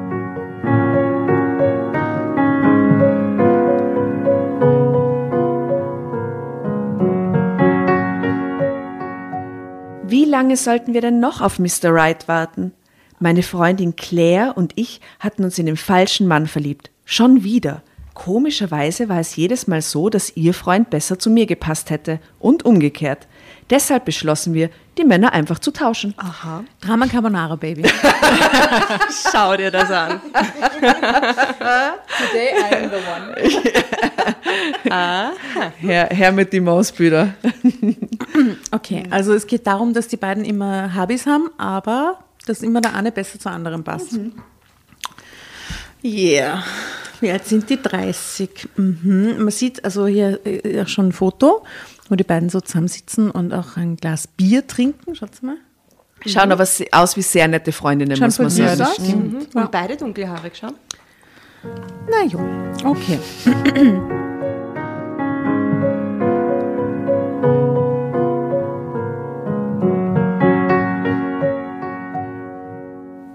[10.30, 11.92] Lange sollten wir denn noch auf Mr.
[11.92, 12.72] Right warten?
[13.20, 16.90] Meine Freundin Claire und ich hatten uns in den falschen Mann verliebt.
[17.04, 17.82] Schon wieder.
[18.14, 22.64] Komischerweise war es jedes Mal so, dass ihr Freund besser zu mir gepasst hätte und
[22.64, 23.28] umgekehrt.
[23.70, 26.16] Deshalb beschlossen wir, die Männer einfach zu tauschen.
[26.18, 26.64] Aha.
[26.82, 27.84] Drama Carbonara Baby.
[29.32, 30.20] Schau dir das an.
[32.18, 33.36] Today I am the one.
[35.80, 37.34] Herr, Herr mit die Mausbüder.
[38.72, 42.96] Okay, also es geht darum, dass die beiden immer Habis haben, aber dass immer der
[42.96, 44.18] eine besser zur anderen passt.
[46.04, 46.64] Yeah.
[47.20, 47.82] Wie alt sind die?
[47.82, 48.70] 30.
[48.78, 49.36] Mhm.
[49.40, 51.64] Man sieht also hier äh, auch schon ein Foto,
[52.10, 55.16] wo die beiden so zusammensitzen und auch ein Glas Bier trinken.
[55.16, 55.58] Schaut mal.
[56.26, 58.82] Schauen aber aus wie sehr nette Freundinnen, Schauen muss man sagen.
[58.82, 59.00] aus.
[59.00, 59.48] Mhm.
[59.54, 60.70] Und beide dunkelhaarig, schau.
[62.10, 62.40] Na jo,
[62.84, 63.20] okay.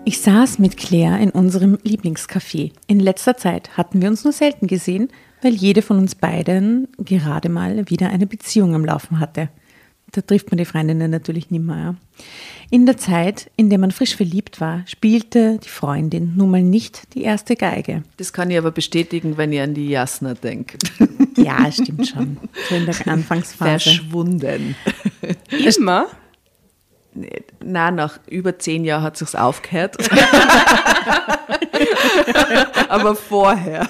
[0.06, 2.72] Ich saß mit Claire in unserem Lieblingscafé.
[2.86, 5.08] In letzter Zeit hatten wir uns nur selten gesehen,
[5.44, 9.50] weil jede von uns beiden gerade mal wieder eine Beziehung am Laufen hatte.
[10.12, 11.76] Da trifft man die Freundinnen natürlich nimmer.
[11.76, 11.94] Ja.
[12.70, 17.14] In der Zeit, in der man frisch verliebt war, spielte die Freundin nun mal nicht
[17.14, 18.04] die erste Geige.
[18.16, 20.84] Das kann ich aber bestätigen, wenn ihr an die Jasna denkt.
[21.36, 22.38] Ja, stimmt schon.
[22.68, 23.90] So in der Anfangsphase.
[23.90, 24.76] Verschwunden.
[25.76, 26.06] Immer?
[27.62, 29.96] Na, nach über zehn Jahren hat sich's aufgehört.
[32.88, 33.88] aber vorher.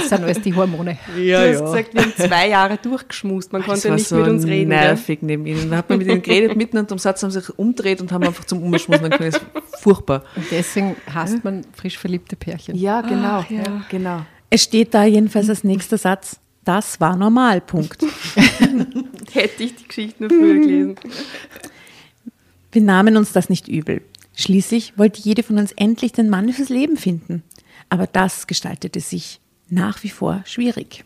[0.00, 0.98] Das sind alles die Hormone.
[1.18, 3.52] Ja, du hast gesagt, wir haben zwei Jahre durchgeschmust.
[3.52, 4.68] Man Das konnte war nicht so mit uns reden.
[4.70, 5.70] nervig neben ihnen.
[5.70, 8.12] Da hat man mit ihnen geredet, mitten unter dem Satz haben sie sich umdreht und
[8.12, 9.32] haben einfach zum Umschmusen können.
[9.32, 10.24] Das ist furchtbar.
[10.36, 12.76] Und deswegen hasst man frisch verliebte Pärchen.
[12.76, 13.44] Ja, genau.
[13.48, 13.84] ja.
[13.88, 14.22] genau.
[14.50, 18.02] Es steht da jedenfalls als nächster Satz, das war normal, Punkt.
[19.32, 20.96] Hätte ich die Geschichte nur früher gelesen.
[22.72, 24.02] Wir nahmen uns das nicht übel.
[24.36, 27.42] Schließlich wollte jede von uns endlich den Mann fürs Leben finden.
[27.88, 31.04] Aber das gestaltete sich nach wie vor schwierig.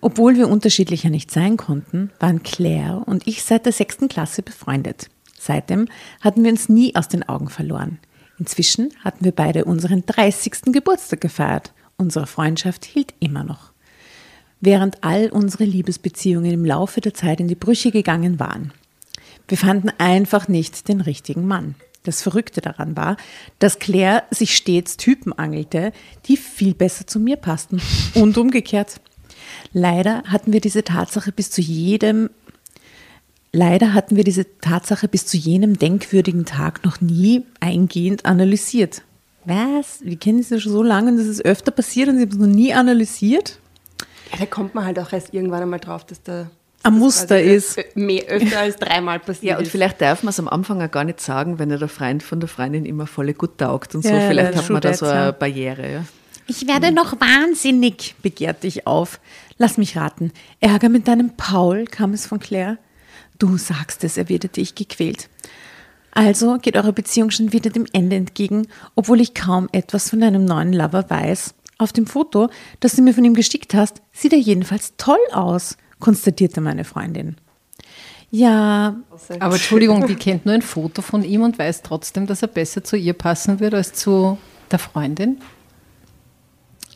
[0.00, 5.08] Obwohl wir unterschiedlicher nicht sein konnten, waren Claire und ich seit der sechsten Klasse befreundet.
[5.38, 5.88] Seitdem
[6.20, 7.98] hatten wir uns nie aus den Augen verloren.
[8.38, 10.72] Inzwischen hatten wir beide unseren 30.
[10.72, 11.72] Geburtstag gefeiert.
[11.96, 13.72] Unsere Freundschaft hielt immer noch.
[14.60, 18.72] Während all unsere Liebesbeziehungen im Laufe der Zeit in die Brüche gegangen waren.
[19.48, 21.76] Wir fanden einfach nicht den richtigen Mann.
[22.06, 23.16] Das Verrückte daran war,
[23.58, 25.92] dass Claire sich stets Typen angelte,
[26.26, 27.82] die viel besser zu mir passten
[28.14, 29.00] und umgekehrt.
[29.72, 32.30] Leider hatten wir diese Tatsache bis zu jedem
[33.52, 39.02] Leider hatten wir diese Tatsache bis zu jenem denkwürdigen Tag noch nie eingehend analysiert.
[39.46, 40.00] Was?
[40.02, 42.36] Wir kennen sie schon so lange und das ist öfter passiert und sie haben es
[42.36, 43.58] noch nie analysiert?
[44.30, 46.50] Ja, da kommt man halt auch erst irgendwann einmal drauf, dass da
[46.86, 47.78] Ein Muster quasi ist.
[47.78, 49.70] ö- Mehr, öfter als dreimal passiert Ja, und ist.
[49.70, 52.40] vielleicht darf man es am Anfang auch gar nicht sagen, wenn ja der Freund von
[52.40, 54.08] der Freundin immer voll gut taugt und so.
[54.08, 55.30] Ja, vielleicht ja, hat man da so eine ja.
[55.32, 55.92] Barriere.
[55.92, 56.04] Ja.
[56.46, 59.18] Ich werde noch wahnsinnig, begehrte ich auf.
[59.58, 60.32] Lass mich raten.
[60.60, 62.78] Ärger mit deinem Paul, kam es von Claire.
[63.38, 65.28] Du sagst es, erwiderte ich gequält.
[66.12, 70.44] Also geht eure Beziehung schon wieder dem Ende entgegen, obwohl ich kaum etwas von deinem
[70.44, 71.54] neuen Lover weiß.
[71.78, 72.48] Auf dem Foto,
[72.80, 77.34] das du mir von ihm geschickt hast, sieht er jedenfalls toll aus, konstatierte meine Freundin.
[78.30, 78.94] Ja,
[79.40, 82.84] Aber Entschuldigung, die kennt nur ein Foto von ihm und weiß trotzdem, dass er besser
[82.84, 84.38] zu ihr passen wird als zu
[84.70, 85.38] der Freundin.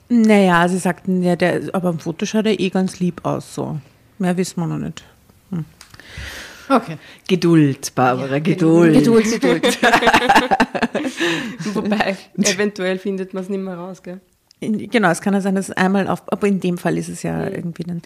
[0.09, 3.81] naja, sie sagten, ja, der, aber im Foto schaut er eh ganz lieb aus, so.
[4.19, 5.03] Mehr wissen wir noch nicht.
[6.69, 6.97] Okay.
[7.27, 8.95] Geduld, Barbara, Geduld.
[8.95, 9.79] Geduld, Geduld.
[11.75, 14.21] Wobei, eventuell findet man es nicht mehr raus, gell?
[14.61, 17.25] Genau, es kann ja sein, dass es einmal auf, aber in dem Fall ist es
[17.25, 18.03] ja irgendwie dann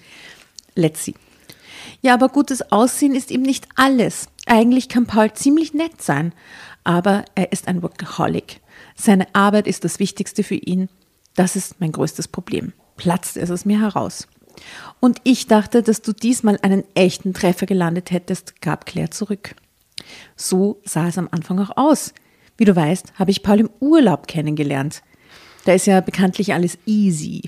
[0.74, 1.14] let's see.
[2.00, 4.28] Ja, aber gutes Aussehen ist eben nicht alles.
[4.46, 6.32] Eigentlich kann Paul ziemlich nett sein,
[6.82, 8.60] aber er ist ein Workaholic.
[8.94, 10.88] Seine Arbeit ist das Wichtigste für ihn.
[11.34, 12.72] Das ist mein größtes Problem.
[12.96, 14.28] Platzt es aus mir heraus.
[15.00, 19.54] Und ich dachte, dass du diesmal einen echten Treffer gelandet hättest, gab Claire zurück.
[20.36, 22.14] So sah es am Anfang auch aus.
[22.56, 25.02] Wie du weißt, habe ich Paul im Urlaub kennengelernt.
[25.64, 27.42] Da ist ja bekanntlich alles easy.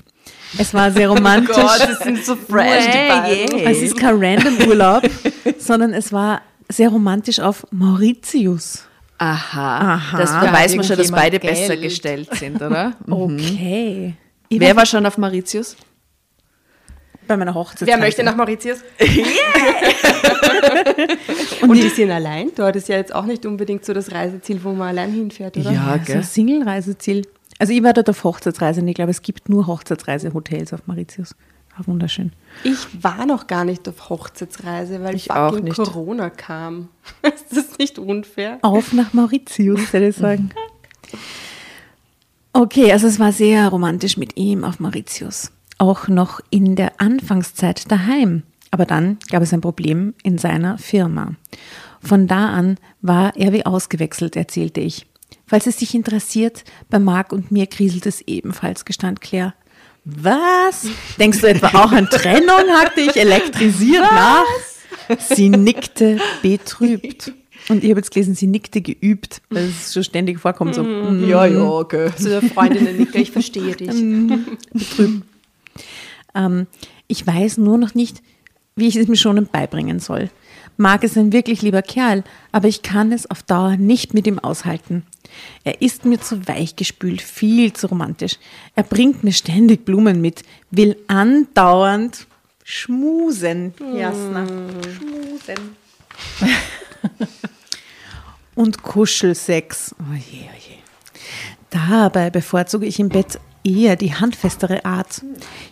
[0.57, 1.55] Es war sehr romantisch.
[1.55, 3.59] das sind so fresh, die beiden.
[3.67, 5.03] Es ist kein random Urlaub,
[5.57, 8.83] sondern es war sehr romantisch auf Mauritius.
[9.19, 9.95] Aha.
[9.95, 10.17] Aha.
[10.17, 11.53] Das, da weiß man schon, dass beide Geld.
[11.53, 12.93] besser gestellt sind, oder?
[13.09, 14.13] Okay.
[14.49, 15.75] Ich Wer war schon auf Mauritius?
[17.27, 17.85] bei meiner Hochzeit?
[17.89, 18.77] Wer möchte nach Mauritius?
[21.61, 22.51] Und die sind allein?
[22.55, 25.71] Dort ist ja jetzt auch nicht unbedingt so das Reiseziel, wo man allein hinfährt, oder?
[25.71, 26.15] Ja, So gell?
[26.17, 27.27] ein Single-Reiseziel.
[27.59, 31.35] Also ich war dort auf Hochzeitsreise und ich glaube, es gibt nur Hochzeitsreise-Hotels auf Mauritius.
[31.75, 32.31] War wunderschön.
[32.63, 35.77] Ich war noch gar nicht auf Hochzeitsreise, weil Ich auch nicht.
[35.77, 36.89] Corona kam.
[37.21, 38.59] ist das nicht unfair?
[38.61, 40.51] Auf nach Mauritius, würde ich sagen.
[42.53, 45.51] Okay, also es war sehr romantisch mit ihm auf Mauritius.
[45.77, 48.43] Auch noch in der Anfangszeit daheim.
[48.71, 51.33] Aber dann gab es ein Problem in seiner Firma.
[52.01, 55.05] Von da an war er wie ausgewechselt, erzählte ich.
[55.47, 59.53] Falls es dich interessiert, bei Marc und mir kriselt es ebenfalls, gestand Claire.
[60.03, 60.87] Was?
[61.19, 62.69] Denkst du etwa auch an Trennung?
[62.79, 64.43] hackte ich elektrisiert nach.
[65.19, 67.33] Sie nickte betrübt.
[67.69, 70.75] Und ich habe jetzt gelesen, sie nickte geübt, weil es schon ständig vorkommt.
[70.75, 72.11] So, mm, Ja, ja, okay.
[72.15, 73.89] Zu der Freundin Nika, ich verstehe dich.
[76.35, 76.67] Ähm,
[77.07, 78.21] ich weiß nur noch nicht,
[78.75, 80.29] wie ich es mir schon beibringen soll.
[80.77, 84.39] Marc ist ein wirklich lieber Kerl, aber ich kann es auf Dauer nicht mit ihm
[84.39, 85.05] aushalten.
[85.63, 88.37] Er ist mir zu weichgespült, viel zu romantisch.
[88.75, 92.27] Er bringt mir ständig Blumen mit, will andauernd
[92.63, 93.73] schmusen.
[93.95, 95.75] Jasna, schmusen.
[98.55, 99.95] Und Kuschelsex.
[99.99, 100.77] Oh je, oh je.
[101.69, 105.21] Dabei bevorzuge ich im Bett eher die handfestere Art.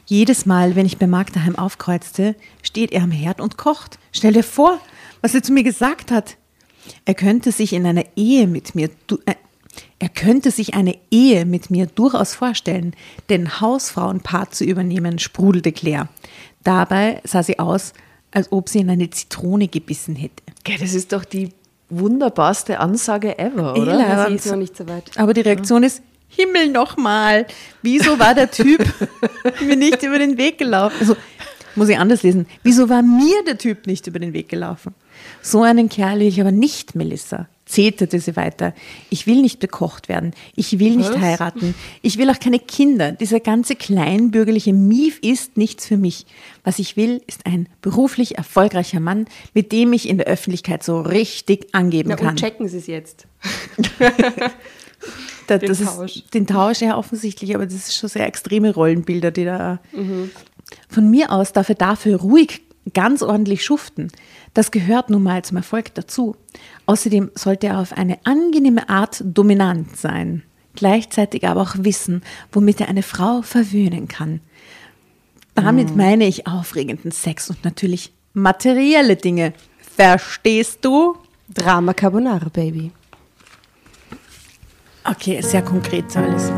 [0.06, 3.98] Jedes Mal, wenn ich bei Marc daheim aufkreuzte, steht er am Herd und kocht.
[4.12, 4.80] Stell dir vor,
[5.22, 6.38] was er zu mir gesagt hat.
[7.06, 9.34] Er könnte sich in einer Ehe mit mir, du- äh,
[10.00, 12.96] er könnte sich eine Ehe mit mir durchaus vorstellen,
[13.30, 16.08] den Hausfrauenpart zu übernehmen, sprudelte Claire.
[16.64, 17.94] Dabei sah sie aus,
[18.32, 20.44] als ob sie in eine Zitrone gebissen hätte.
[20.64, 21.50] Gell, das ist doch die
[21.90, 23.94] wunderbarste Ansage ever, oder?
[23.94, 24.28] Ela.
[24.28, 25.12] Sie ist noch nicht so weit.
[25.18, 27.46] Aber die Reaktion ist, Himmel nochmal,
[27.82, 28.84] wieso war der Typ
[29.66, 30.96] mir nicht über den Weg gelaufen?
[31.00, 31.16] Also,
[31.76, 32.46] muss ich anders lesen.
[32.64, 34.94] Wieso war mir der Typ nicht über den Weg gelaufen?
[35.42, 37.48] So einen Kerl will ich aber nicht, Melissa.
[37.66, 38.76] Zeterte sie weiter.
[39.10, 40.34] Ich will nicht bekocht werden.
[40.56, 41.74] Ich will nicht heiraten.
[42.04, 43.12] Ich will auch keine Kinder.
[43.12, 46.28] Dieser ganze kleinbürgerliche Mief ist nichts für mich.
[46.64, 51.02] Was ich will, ist ein beruflich erfolgreicher Mann, mit dem ich in der Öffentlichkeit so
[51.02, 52.30] richtig angeben Na, kann.
[52.30, 53.26] und checken Sie es jetzt.
[55.48, 56.16] Da, Den Tausch.
[56.16, 59.80] Ist, den Tausch, ja, offensichtlich, aber das ist schon sehr extreme Rollenbilder, die da.
[60.90, 62.62] Von mir aus darf er dafür ruhig
[62.94, 64.12] ganz ordentlich schuften.
[64.56, 66.36] Das gehört nun mal zum Erfolg dazu.
[66.86, 70.44] Außerdem sollte er auf eine angenehme Art dominant sein,
[70.76, 74.40] gleichzeitig aber auch wissen, womit er eine Frau verwöhnen kann.
[75.56, 79.54] Damit meine ich aufregenden Sex und natürlich materielle Dinge.
[79.96, 81.18] Verstehst du?
[81.54, 82.92] Drama Carbonara, Baby.
[85.04, 86.52] Okay, sehr konkret alles.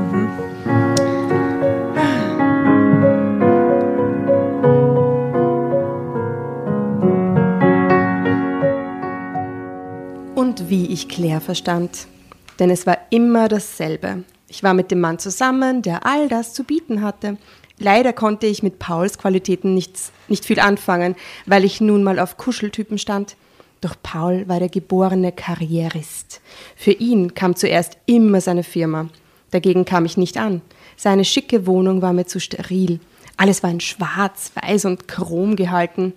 [10.58, 12.08] Und wie ich Claire verstand.
[12.58, 14.24] Denn es war immer dasselbe.
[14.48, 17.38] Ich war mit dem Mann zusammen, der all das zu bieten hatte.
[17.78, 21.16] Leider konnte ich mit Pauls Qualitäten nichts, nicht viel anfangen,
[21.46, 23.36] weil ich nun mal auf Kuscheltypen stand.
[23.82, 26.42] Doch Paul war der geborene Karrierist.
[26.76, 29.10] Für ihn kam zuerst immer seine Firma.
[29.52, 30.64] Dagegen kam ich nicht an.
[30.96, 33.00] Seine schicke Wohnung war mir zu steril.
[33.36, 36.14] Alles war in Schwarz, Weiß und Chrom gehalten.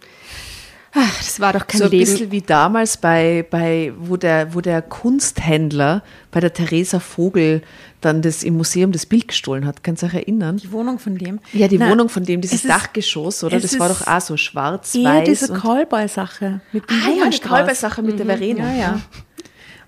[0.93, 2.05] Ach, das war doch kein So ein Leben.
[2.05, 7.63] bisschen wie damals bei, bei wo, der, wo der Kunsthändler bei der Theresa Vogel
[8.01, 9.85] dann das im Museum das Bild gestohlen hat.
[9.85, 10.57] Kannst du dich erinnern?
[10.57, 11.39] Die Wohnung von dem?
[11.53, 13.61] Ja, die Na, Wohnung von dem, dieses Dachgeschoss, oder?
[13.61, 15.29] Das war doch auch so schwarz, Eher weiß.
[15.29, 17.39] diese Callboy-Sache mit dem ah ja, die.
[17.39, 18.73] Kalbersache mit der Verena.
[18.73, 19.01] Ja, ja.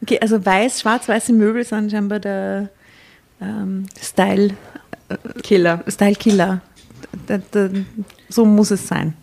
[0.03, 2.69] Okay, also weiß, schwarz-weiße Möbel sind scheinbar der
[3.41, 4.51] ähm, Style,
[5.43, 5.83] Killer.
[5.89, 6.61] Style Killer.
[7.27, 7.69] Da, da,
[8.29, 9.15] so muss es sein.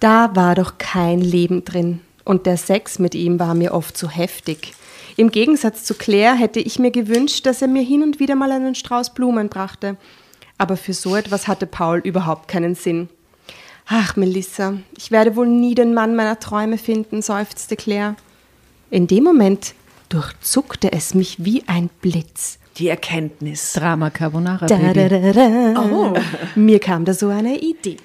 [0.00, 2.00] Da war doch kein Leben drin.
[2.24, 4.72] Und der Sex mit ihm war mir oft zu heftig.
[5.16, 8.52] Im Gegensatz zu Claire hätte ich mir gewünscht, dass er mir hin und wieder mal
[8.52, 9.96] einen Strauß Blumen brachte.
[10.58, 13.08] Aber für so etwas hatte Paul überhaupt keinen Sinn.
[13.86, 18.16] Ach, Melissa, ich werde wohl nie den Mann meiner Träume finden, seufzte Claire.
[18.90, 19.74] In dem Moment
[20.08, 22.58] durchzuckte es mich wie ein Blitz.
[22.78, 23.72] Die Erkenntnis.
[23.72, 25.08] Drama Carbonara, Da, Baby.
[25.08, 25.80] da, da, da.
[25.82, 26.14] Oh.
[26.56, 27.96] Mir kam da so eine Idee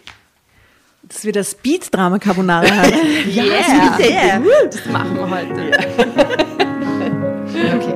[1.11, 2.93] dass wir das Beat Drama Carbonara haben.
[3.29, 4.41] ja, yeah, yeah.
[4.65, 5.71] das machen wir heute.
[7.53, 7.75] Yeah.
[7.75, 7.95] okay.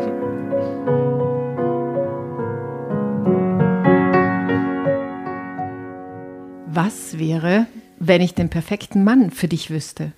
[6.67, 7.67] Was wäre,
[7.99, 10.11] wenn ich den perfekten Mann für dich wüsste?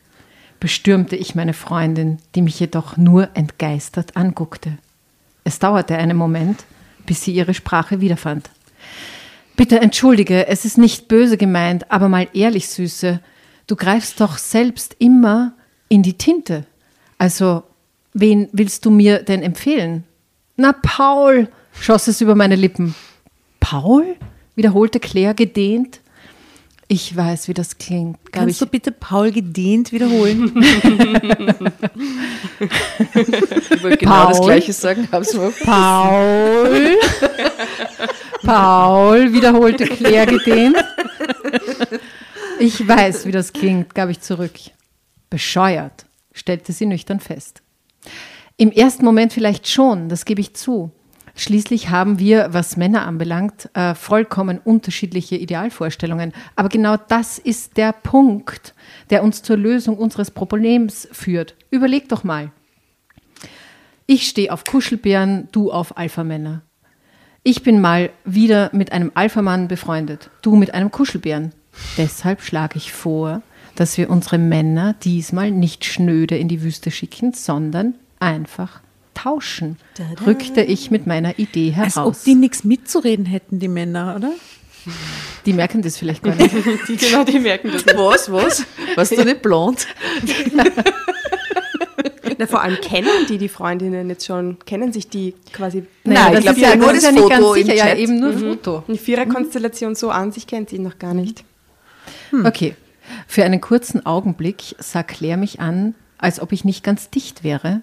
[0.60, 4.80] bestürmte ich meine Freundin, die mich jedoch nur entgeistert anguckte.
[5.44, 6.64] Es dauerte einen Moment,
[7.06, 8.50] bis sie ihre Sprache wiederfand.
[9.58, 13.20] Bitte entschuldige, es ist nicht böse gemeint, aber mal ehrlich, Süße,
[13.66, 15.54] du greifst doch selbst immer
[15.90, 16.66] in die Tinte.
[17.18, 17.64] Also,
[18.14, 20.04] wen willst du mir denn empfehlen?
[20.58, 21.50] Na, Paul,
[21.82, 22.96] schoss es über meine Lippen.
[23.60, 24.16] Paul?
[24.58, 26.02] wiederholte Claire gedehnt.
[26.90, 28.18] Ich weiß, wie das klingt.
[28.32, 28.60] Kannst ich.
[28.60, 30.52] du bitte Paul gedehnt wiederholen?
[33.70, 34.48] Ich wollte genau das Paul?
[34.48, 36.98] Gleiche sagen, hab's mir Paul.
[38.44, 40.78] Paul, wiederholte Claire gedehnt.
[42.60, 44.54] Ich weiß, wie das klingt, gab ich zurück.
[45.30, 47.62] Bescheuert, stellte sie nüchtern fest.
[48.58, 50.92] Im ersten Moment vielleicht schon, das gebe ich zu.
[51.36, 56.34] Schließlich haben wir, was Männer anbelangt, äh, vollkommen unterschiedliche Idealvorstellungen.
[56.56, 58.74] Aber genau das ist der Punkt,
[59.12, 61.56] der uns zur Lösung unseres Problems führt.
[61.70, 62.52] Überleg doch mal.
[64.08, 66.64] Ich stehe auf Kuschelbären, du auf Alphamänner.
[67.50, 71.54] Ich bin mal wieder mit einem Alphamann befreundet, du mit einem Kuschelbären.
[71.98, 73.42] Deshalb schlage ich vor,
[73.76, 78.82] dass wir unsere Männer diesmal nicht schnöde in die Wüste schicken, sondern einfach
[79.14, 79.78] tauschen,
[80.26, 82.24] rückte ich mit meiner Idee Als ob heraus.
[82.26, 84.32] die nichts mitzureden hätten, die Männer, oder?
[85.46, 86.54] Die merken das vielleicht gar nicht.
[86.90, 87.86] Die, genau, die merken das.
[87.86, 87.98] nicht.
[87.98, 88.66] Was, was?
[88.96, 89.88] Warst du nicht blond?
[92.38, 95.86] Na, vor allem kennen die die Freundinnen jetzt schon, kennen sich die quasi.
[96.04, 97.76] Nein, ich das glaub, ist ja nur das ist ja nicht Foto ganz im sicher.
[97.76, 97.98] Ja, Chat.
[97.98, 98.84] eben nur Foto.
[98.88, 101.44] Die Viererkonstellation so an sich kennt sie noch gar nicht.
[102.44, 102.76] Okay.
[103.28, 107.82] Für einen kurzen Augenblick sah Claire mich an, als ob ich nicht ganz dicht wäre,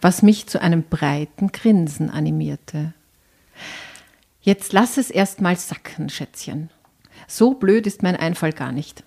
[0.00, 2.94] was mich zu einem breiten Grinsen animierte.
[4.40, 6.70] Jetzt lass es erst mal sacken, Schätzchen.
[7.28, 9.04] So blöd ist mein Einfall gar nicht.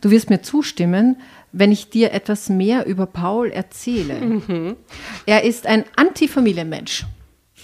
[0.00, 1.16] Du wirst mir zustimmen,
[1.52, 4.76] wenn ich dir etwas mehr über Paul erzähle.
[5.26, 7.06] Er ist ein Antifamilienmensch.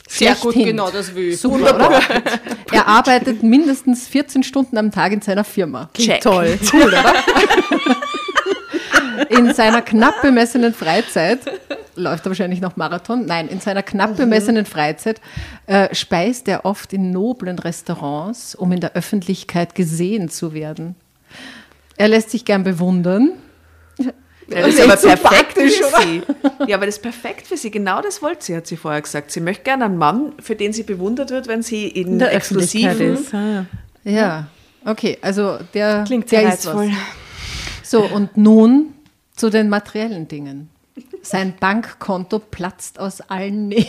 [0.09, 0.66] Sehr gut, Schlechthin.
[0.66, 1.40] genau das will ich.
[1.40, 2.01] Super, oder?
[2.72, 5.90] Er arbeitet mindestens 14 Stunden am Tag in seiner Firma.
[5.94, 6.22] Check.
[6.22, 6.59] Toll.
[6.72, 7.05] Cool, oder?
[9.31, 11.40] In seiner knapp bemessenen Freizeit,
[11.96, 13.27] läuft er wahrscheinlich noch Marathon?
[13.27, 15.20] Nein, in seiner knapp bemessenen Freizeit
[15.66, 20.94] äh, speist er oft in noblen Restaurants, um in der Öffentlichkeit gesehen zu werden.
[21.96, 23.33] Er lässt sich gern bewundern.
[23.98, 26.22] Ja, das ist aber perfekt für sie.
[26.66, 27.70] Ja, aber das ist perfekt für sie.
[27.70, 29.30] Genau das wollte sie, hat sie vorher gesagt.
[29.30, 32.34] Sie möchte gerne einen Mann, für den sie bewundert wird, wenn sie in, In der
[32.34, 33.14] exklusiven...
[33.14, 33.34] ist.
[33.34, 33.66] Ah, ja.
[34.04, 34.46] Ja,
[34.87, 36.90] okay, also der, Klingt der sehr reizvoll.
[37.82, 38.94] So, und nun
[39.37, 40.70] zu den materiellen Dingen.
[41.22, 43.88] Sein Bankkonto platzt aus allen Nähten.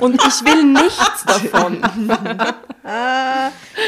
[0.00, 1.78] Und ich will nichts davon.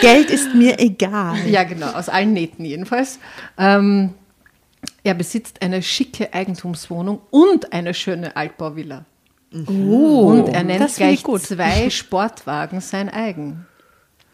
[0.00, 1.36] Geld ist mir egal.
[1.46, 3.18] Ja, genau, aus allen Nähten jedenfalls.
[3.58, 4.14] Ähm,
[5.02, 9.04] er besitzt eine schicke Eigentumswohnung und eine schöne Altbauvilla.
[9.52, 13.66] und er nennt gleich zwei Sportwagen sein eigen.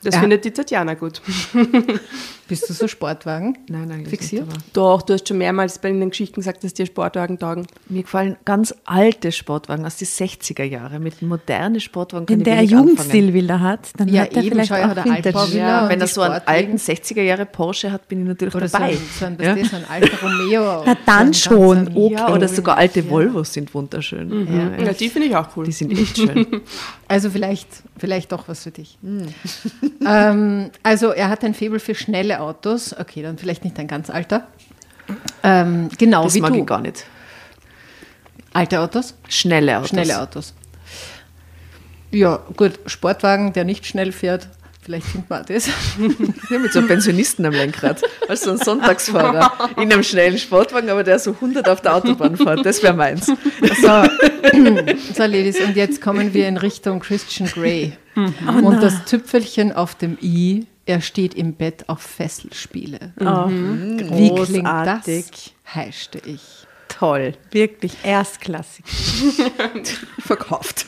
[0.03, 0.21] Das Ja.
[0.21, 1.23] findet die Tatjana gut.
[2.49, 3.59] Bist du so Sportwagen?
[3.69, 4.47] Nein, eigentlich Fixiert?
[4.47, 4.61] nicht.
[4.73, 7.67] Doch, du hast schon mehrmals bei den Geschichten gesagt, dass dir Sportwagen taugen.
[7.89, 11.03] mir gefallen ganz alte Sportwagen aus den 60er Jahren.
[11.03, 14.43] Mit modernen Sportwagen kann Wenn ich der wenig Jugendstil wieder hat, dann Ja, hat er
[14.45, 15.59] eben, vielleicht auch hat Vintage.
[15.59, 18.79] Ja, wenn er so einen alten 60er Jahre Porsche hat, bin ich natürlich Oder so
[18.79, 18.91] dabei.
[18.93, 19.57] ein, so ein, ja?
[19.57, 19.65] ja?
[19.65, 20.83] so ein alter Romeo.
[20.87, 22.13] Na, dann so schon, okay.
[22.13, 24.47] ja, oder sogar alte Volvos sind wunderschön.
[24.79, 25.65] Ja, Ja, die finde ich auch cool.
[25.65, 26.47] Die sind echt schön.
[27.09, 28.99] Also vielleicht, vielleicht doch was für dich.
[30.07, 32.95] ähm, also er hat ein Faible für schnelle Autos.
[32.99, 34.47] Okay, dann vielleicht nicht ein ganz alter.
[35.43, 36.59] Ähm, genau Das wie mag du.
[36.61, 37.05] ich gar nicht.
[38.53, 39.15] Alte Autos?
[39.29, 39.89] Schnelle Autos.
[39.91, 40.55] Schnelle Autos.
[42.11, 44.49] Ja, gut, Sportwagen, der nicht schnell fährt.
[44.81, 45.69] Vielleicht findet man das.
[46.51, 48.01] Ja, mit so einem Pensionisten am Lenkrad.
[48.29, 52.37] Als so ein Sonntagsfahrer in einem schnellen Sportwagen, aber der so 100 auf der Autobahn
[52.37, 52.65] fährt.
[52.65, 53.27] Das wäre meins.
[53.27, 53.35] So,
[55.15, 57.95] so, Ladies, und jetzt kommen wir in Richtung Christian Grey.
[58.15, 63.13] und das Tüpfelchen auf dem I, er steht im Bett auf Fesselspiele.
[63.21, 65.07] Oh, Wie klingt das?
[65.75, 66.67] Heischte ich.
[66.89, 67.35] Toll.
[67.51, 68.85] Wirklich erstklassig.
[70.19, 70.87] Verkauft.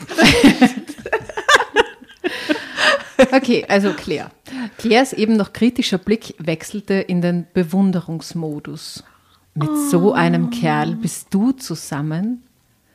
[3.33, 4.31] Okay, also Claire.
[4.79, 9.03] Claires eben noch kritischer Blick wechselte in den Bewunderungsmodus.
[9.55, 12.45] Mit so einem Kerl bist du zusammen?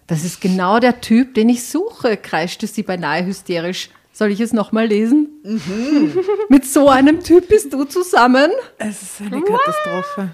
[0.08, 3.90] Das ist genau der Typ, den ich suche, kreischte sie beinahe hysterisch.
[4.14, 5.28] Soll ich es nochmal lesen?
[6.50, 8.52] Mit so einem Typ bist du zusammen?
[8.78, 10.30] Es ist eine Katastrophe.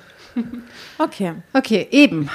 [0.97, 1.33] Okay.
[1.53, 2.29] Okay, eben.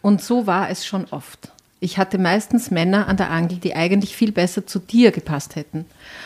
[0.00, 1.52] Und so war es schon oft.
[1.80, 5.84] Ich hatte meistens Männer an der Angel, die eigentlich viel besser zu dir gepasst hätten.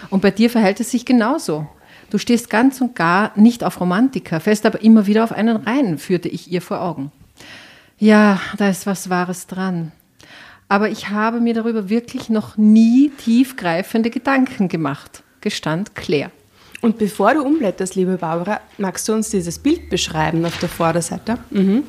[0.09, 1.67] Und bei dir verhält es sich genauso.
[2.11, 5.99] Du stehst ganz und gar nicht auf Romantiker, fällst aber immer wieder auf einen rein,
[5.99, 7.11] führte ich ihr vor Augen.
[7.99, 9.93] Ja, da ist was Wahres dran.
[10.69, 16.31] Aber ich habe mir darüber wirklich noch nie tiefgreifende Gedanken gemacht, gestand Claire.
[16.81, 21.39] Und bevor du umblätterst, liebe Barbara, magst du uns dieses Bild beschreiben auf der Vorderseite?
[21.51, 21.85] Mhm.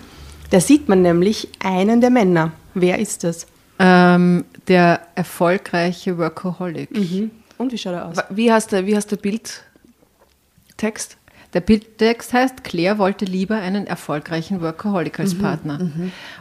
[0.51, 2.51] Da sieht man nämlich einen der Männer.
[2.76, 3.47] Wer ist das?
[3.80, 6.95] Ähm, der erfolgreiche Workaholic.
[6.95, 7.32] Mhm.
[7.57, 8.17] Und wie schaut er aus?
[8.30, 11.17] Wie heißt der, wie heißt der Bildtext?
[11.54, 15.91] Der Bildtext heißt, Claire wollte lieber einen erfolgreichen Workaholic als Partner.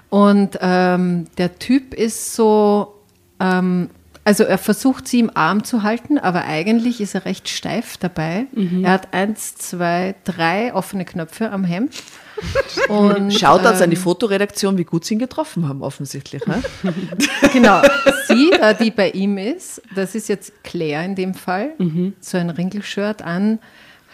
[0.08, 2.94] Und ähm, der Typ ist so,
[3.38, 3.90] ähm,
[4.24, 8.46] also er versucht sie im Arm zu halten, aber eigentlich ist er recht steif dabei.
[8.82, 11.94] Er hat eins, zwei, drei offene Knöpfe am Hemd.
[12.88, 16.44] Und, Shoutouts an die ähm, Fotoredaktion, wie gut sie ihn getroffen haben, offensichtlich.
[16.46, 16.62] Ne?
[17.52, 17.82] Genau,
[18.26, 18.50] sie,
[18.80, 21.72] die bei ihm ist, das ist jetzt Claire in dem Fall,
[22.20, 23.58] so ein Ringelshirt an,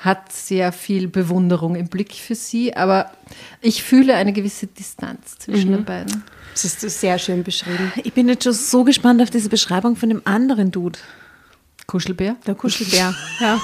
[0.01, 3.11] hat sehr viel Bewunderung im Blick für sie, aber
[3.61, 6.23] ich fühle eine gewisse Distanz zwischen den beiden.
[6.53, 7.93] Das ist sehr schön beschrieben.
[8.05, 10.99] Ich bin jetzt schon so gespannt auf diese Beschreibung von dem anderen Dude.
[11.87, 12.37] Kuschelbär?
[12.47, 13.15] Der Kuschelbär.
[13.41, 13.59] ja.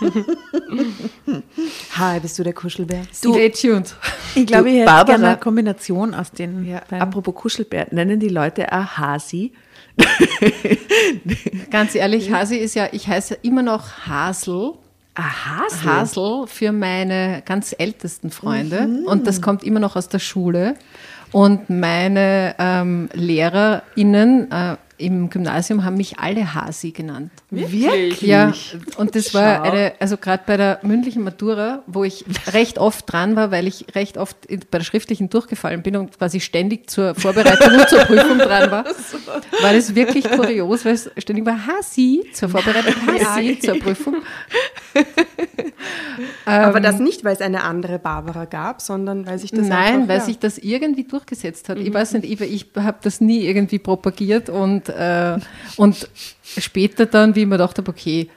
[1.98, 3.02] Hi, bist du der Kuschelbär?
[3.12, 3.94] Stay tuned.
[4.34, 7.00] Ich glaube, Du, ich hätte gerne eine Kombination aus den Ja, beiden.
[7.02, 9.52] apropos Kuschelbär, nennen die Leute auch Hasi?
[11.70, 14.72] Ganz ehrlich, Hasi ist ja, ich heiße immer noch Hasel.
[15.22, 15.84] Hasel?
[15.84, 18.88] Hasel für meine ganz ältesten Freunde.
[19.06, 20.74] Und das kommt immer noch aus der Schule.
[21.32, 27.30] Und meine ähm, LehrerInnen äh, im Gymnasium haben mich alle Hasi genannt.
[27.50, 28.22] Wirklich?
[28.22, 28.54] Ja,
[28.96, 33.36] und das war eine, also gerade bei der mündlichen Matura, wo ich recht oft dran
[33.36, 37.14] war, weil ich recht oft in, bei der schriftlichen durchgefallen bin und quasi ständig zur
[37.14, 38.84] Vorbereitung und zur Prüfung dran war,
[39.62, 44.16] war das wirklich kurios, weil es ständig war Hasi zur Vorbereitung, Hasi zur Prüfung.
[46.44, 50.18] Aber das nicht, weil es eine andere Barbara gab, sondern weil sich das Nein, weil
[50.18, 50.24] ja.
[50.24, 51.78] sich das irgendwie durchgesetzt hat.
[51.78, 55.38] Ich weiß nicht, ich, ich habe das nie irgendwie propagiert und, äh,
[55.76, 56.08] und
[56.44, 58.28] später dann, wie ich mir gedacht habe, okay,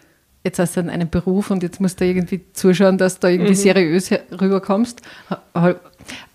[0.44, 4.10] jetzt hast du einen Beruf und jetzt musst du irgendwie zuschauen, dass du irgendwie seriös
[4.10, 5.02] her- rüberkommst,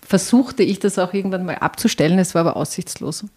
[0.05, 3.25] versuchte ich das auch irgendwann mal abzustellen, es war aber aussichtslos.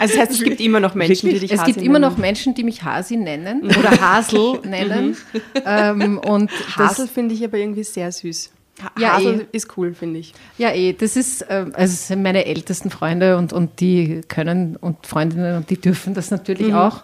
[0.00, 2.10] Also das heißt, es gibt immer noch Menschen, die dich Es Hasi gibt immer noch
[2.10, 2.20] nennen.
[2.20, 5.16] Menschen, die mich Hasi nennen oder Hasel nennen.
[5.64, 8.50] ähm, und Hasel das, finde ich aber irgendwie sehr süß.
[8.80, 9.56] Ha Ja, Hasel eh.
[9.56, 10.34] ist cool, finde ich.
[10.56, 14.76] Ja, eh, das ist, ähm, also es sind meine ältesten Freunde und, und die können
[14.76, 17.02] und Freundinnen und die dürfen das natürlich auch.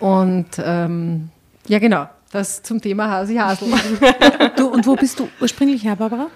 [0.00, 1.28] Und ähm,
[1.68, 3.68] ja, genau, das zum Thema Hasi Hasel.
[4.56, 6.30] Du, und wo bist du ursprünglich her, Barbara?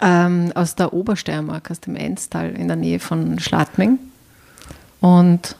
[0.00, 3.98] Ähm, aus der Obersteiermark, aus dem Enstal in der Nähe von Schladming.
[5.00, 5.56] Und,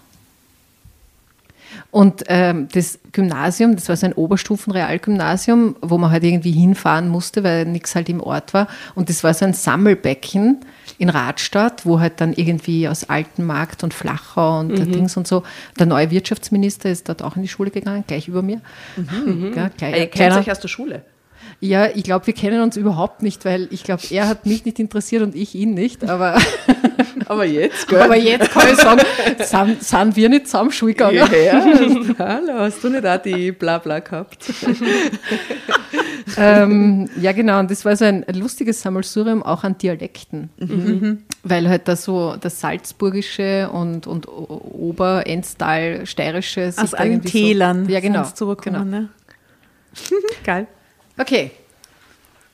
[1.91, 7.45] und ähm, das Gymnasium, das war so ein Oberstufenrealgymnasium, wo man halt irgendwie hinfahren musste,
[7.45, 8.69] weil nichts halt im Ort war.
[8.95, 10.61] Und das war so ein Sammelbecken
[10.99, 15.43] in Radstadt, wo halt dann irgendwie aus Altenmarkt und Flachau und der Dings und so.
[15.79, 18.61] Der neue Wirtschaftsminister ist dort auch in die Schule gegangen, gleich über mir.
[19.55, 21.03] Ja, gleich, Ihr kennt euch aus der Schule.
[21.61, 24.79] Ja, ich glaube, wir kennen uns überhaupt nicht, weil ich glaube, er hat mich nicht
[24.79, 26.09] interessiert und ich ihn nicht.
[26.09, 26.39] Aber,
[27.27, 29.01] Aber jetzt, aber jetzt kann ich sagen,
[29.39, 31.17] sind, sind wir nicht zusammen Schule gegangen.
[31.17, 31.65] Ja,
[32.19, 34.45] hallo, hast du nicht auch die Blabla gehabt?
[36.37, 37.61] ähm, ja, genau.
[37.61, 40.51] Und das war so ein lustiges Sammelsurium auch an Dialekten.
[41.43, 47.93] Weil halt da so das Salzburgische und, und O- Oberenstal, Steirische Aus allen Tälern So,
[47.93, 48.23] ja, genau.
[48.25, 49.03] sind's zurückgekommen, genau.
[49.03, 49.09] ne?
[50.45, 50.67] Geil.
[51.19, 51.51] Okay.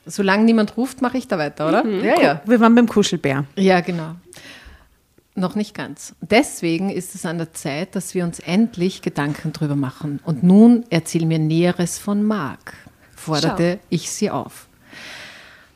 [0.07, 1.87] Solange niemand ruft, mache ich da weiter, oder?
[1.87, 2.43] Ja, ja.
[2.45, 3.45] Wir waren beim Kuschelbär.
[3.57, 4.17] Ja, genau.
[5.35, 6.15] Noch nicht ganz.
[6.21, 10.21] Deswegen ist es an der Zeit, dass wir uns endlich Gedanken drüber machen.
[10.25, 12.75] Und nun erzähl mir Näheres von Marc,
[13.15, 14.67] forderte ich sie auf.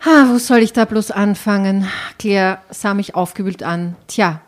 [0.05, 1.89] Ha, wo soll ich da bloß anfangen?
[2.19, 3.97] Claire sah mich aufgewühlt an.
[4.07, 4.41] Tja,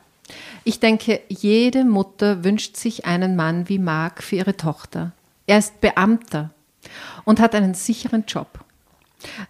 [0.65, 5.13] ich denke, jede Mutter wünscht sich einen Mann wie Marc für ihre Tochter.
[5.47, 6.51] Er ist Beamter
[7.27, 8.61] und hat einen sicheren Job.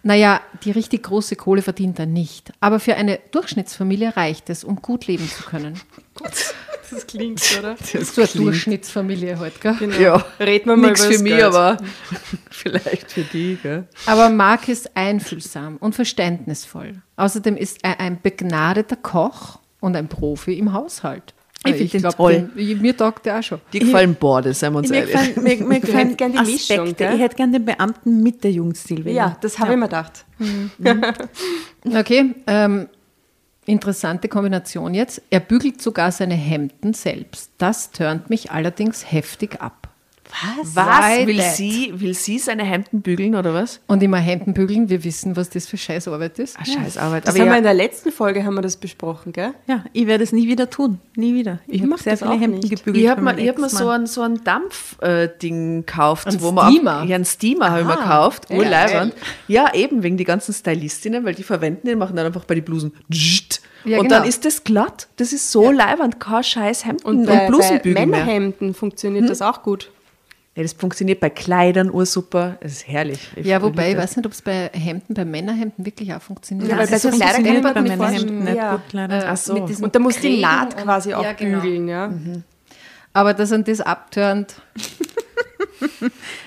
[0.03, 2.51] Naja, die richtig große Kohle verdient er nicht.
[2.59, 5.79] Aber für eine Durchschnittsfamilie reicht es, um gut leben zu können.
[6.89, 7.75] Das klingt, oder?
[8.03, 9.75] so eine Durchschnittsfamilie halt, gell?
[9.77, 9.97] Genau.
[9.99, 11.43] Ja, Reden wir mal Nichts über für das mich, Geld.
[11.43, 11.77] aber
[12.49, 13.87] vielleicht für die, gell?
[14.05, 17.01] Aber Marc ist einfühlsam und verständnisvoll.
[17.17, 21.33] Außerdem ist er ein begnadeter Koch und ein Profi im Haushalt.
[21.65, 22.49] Ich find den glaub, toll.
[22.55, 23.59] den- mir taugt der auch schon.
[23.73, 25.13] Die gefallen Borde, seien wir uns Mir ehrlich.
[25.13, 26.81] gefallen, mir, mir gefallen hättest gern die Aspekte.
[26.81, 27.15] Mischung, gell?
[27.15, 29.11] ich hätte gern den Beamten mit der Jungstilbe.
[29.11, 30.25] Ja, das habe ich mir gedacht.
[31.95, 32.87] Okay, ähm,
[33.65, 35.21] interessante Kombination jetzt.
[35.29, 37.51] Er bügelt sogar seine Hemden selbst.
[37.57, 39.86] Das turnt mich allerdings heftig ab.
[40.29, 40.75] Was?
[40.75, 40.85] Was?
[40.85, 41.55] Why Will that?
[41.55, 43.79] sie, will sie seine Hemden bügeln oder was?
[43.87, 46.57] Und immer Hemden bügeln, wir wissen, was das für Scheißarbeit ist.
[46.59, 47.27] Ah, Scheißarbeit.
[47.27, 49.53] Das Aber haben wir ja, in der letzten Folge haben wir das besprochen, gell?
[49.67, 50.99] Ja, ich werde es nie wieder tun.
[51.15, 51.59] Nie wieder.
[51.67, 52.69] Ich, Ich habe mach sehr das viele auch Hemden nicht.
[52.69, 53.03] gebügelt.
[53.03, 56.27] ich habe mir, ich hab mir so ein, so ein Dampf-Ding gekauft.
[56.27, 57.03] Ein wo man Steamer?
[57.03, 58.49] Ja, einen Steamer habe ich mir gekauft.
[58.49, 59.13] Ja, Urleibend.
[59.47, 62.61] Ja, eben, wegen die ganzen Stylistinnen, weil die verwenden den, machen dann einfach bei die
[62.61, 62.91] Blusen.
[63.85, 64.19] Ja, und genau.
[64.19, 65.07] dann ist das glatt.
[65.15, 66.19] Das ist so leibend.
[66.19, 68.05] Kein scheiß Hemden und, Und bei, bei Blusenbügel mehr.
[68.07, 69.89] Männerhemden funktioniert das auch gut.
[70.57, 72.57] Ja, das funktioniert bei Kleidern ursuper.
[72.61, 73.29] Das ist herrlich.
[73.35, 76.67] Ich Ja, wobei, ich weiß nicht, ob es bei Hemden, bei Männerhemden wirklich auch funktioniert.
[76.67, 78.27] Ja, weil bei so Kleider kann mir bei gut meinen vorstellen.
[78.27, 78.71] Hemden nicht Ja.
[78.75, 79.23] gut, leider.
[79.29, 79.53] Ach so.
[79.55, 81.59] Und da muss die Naht und- quasi auch ja, genau.
[81.61, 82.11] bügeln, ja.
[83.13, 84.55] Aber dass an das abturnt,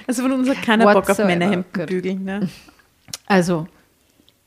[0.08, 1.28] Also von uns hat keiner Bock auf Whatsoever.
[1.28, 1.86] Männerhemden Gut.
[1.86, 2.24] bügeln.
[2.24, 2.48] Ne?
[3.26, 3.68] also,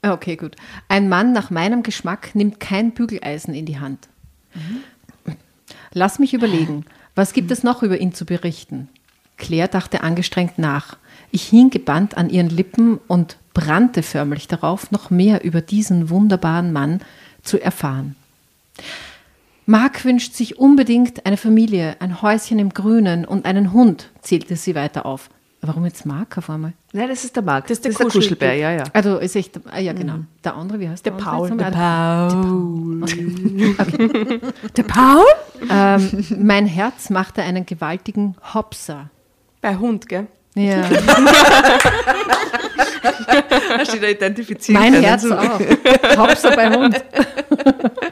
[0.01, 0.57] okay, gut.
[0.89, 4.09] Ein Mann nach meinem Geschmack nimmt kein Bügeleisen in die Hand.
[5.93, 6.85] Lass mich überlegen,
[7.15, 8.89] was gibt es noch über ihn zu berichten?
[9.37, 10.97] Claire dachte angestrengt nach.
[11.31, 16.71] Ich hing gebannt an ihren Lippen und brannte förmlich darauf, noch mehr über diesen wunderbaren
[16.71, 17.01] Mann
[17.41, 18.15] zu erfahren.
[19.65, 24.75] Mark wünscht sich unbedingt eine Familie, ein Häuschen im Grünen und einen Hund, zählte sie
[24.75, 25.29] weiter auf.
[25.65, 26.73] Warum jetzt Mark auf einmal?
[26.91, 27.67] Nein, das ist der Marc.
[27.67, 28.21] Das ist der Kuscheltyp.
[28.21, 28.83] Kuschelbär, ja, ja.
[28.91, 30.15] Also ist echt, ah, ja genau.
[30.43, 31.23] Der andere, wie heißt der, Der?
[31.23, 31.49] Paul.
[31.55, 33.05] Der Paul.
[34.75, 35.25] Der Paul?
[35.69, 39.09] Ähm, mein Herz machte einen gewaltigen Hopser.
[39.63, 40.27] Bei Hund, gell?
[40.55, 40.83] Ja,
[43.77, 44.77] Hast du da identifiziert?
[44.77, 45.59] mein Herz auch.
[46.17, 47.01] Hopser bei Hund.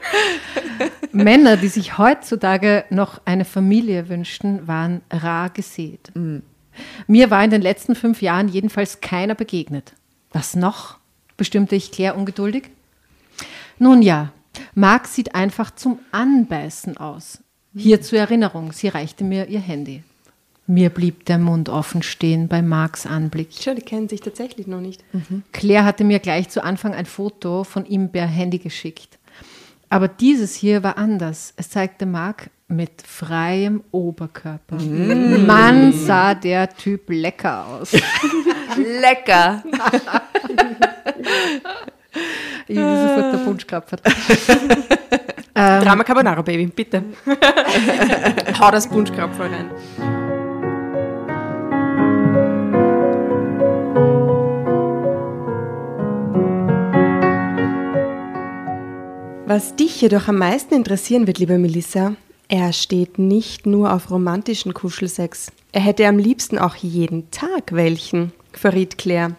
[1.11, 6.13] Männer, die sich heutzutage noch eine Familie wünschten, waren rar gesät.
[7.05, 9.91] Mir war in den letzten fünf Jahren jedenfalls keiner begegnet.
[10.31, 10.99] Was noch?
[11.35, 12.69] bestimmte ich Claire ungeduldig.
[13.77, 14.31] Nun ja,
[14.73, 17.39] Marc sieht einfach zum Anbeißen aus.
[17.75, 20.03] Hier zur Erinnerung, sie reichte mir ihr Handy.
[20.72, 23.49] Mir blieb der Mund offen stehen bei Marks Anblick.
[23.59, 25.03] Schau, die kennen sich tatsächlich noch nicht.
[25.51, 29.19] Claire hatte mir gleich zu Anfang ein Foto von ihm per Handy geschickt.
[29.89, 31.53] Aber dieses hier war anders.
[31.57, 34.78] Es zeigte Mark mit freiem Oberkörper.
[34.78, 37.91] Mann, sah der Typ lecker aus.
[38.78, 39.61] Lecker.
[42.69, 43.91] Ich bin sofort der Punsch gehabt.
[45.53, 47.03] Drama Carbonara, Baby, bitte.
[48.59, 50.20] Hau das Punschkrapfen rein.
[59.53, 62.15] Was dich jedoch am meisten interessieren wird, liebe Melissa,
[62.47, 65.51] er steht nicht nur auf romantischen Kuschelsex.
[65.73, 69.35] Er hätte am liebsten auch jeden Tag welchen, verriet Claire.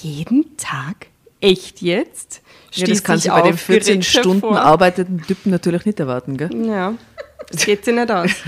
[0.00, 1.08] Jeden Tag?
[1.42, 2.40] Echt jetzt?
[2.72, 4.58] Ja, das kann sich sie bei den aufgeregt 14 Stunden hervor.
[4.58, 6.48] arbeitenden Typen natürlich nicht erwarten, gell?
[6.66, 6.94] Ja,
[7.50, 8.30] das geht sie nicht aus.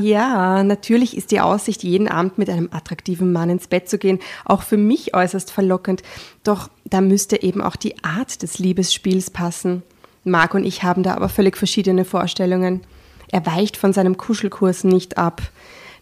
[0.00, 4.20] Ja, natürlich ist die Aussicht, jeden Abend mit einem attraktiven Mann ins Bett zu gehen,
[4.44, 6.04] auch für mich äußerst verlockend.
[6.44, 9.82] Doch da müsste eben auch die Art des Liebesspiels passen.
[10.24, 12.82] Marc und ich haben da aber völlig verschiedene Vorstellungen.
[13.30, 15.42] Er weicht von seinem Kuschelkurs nicht ab.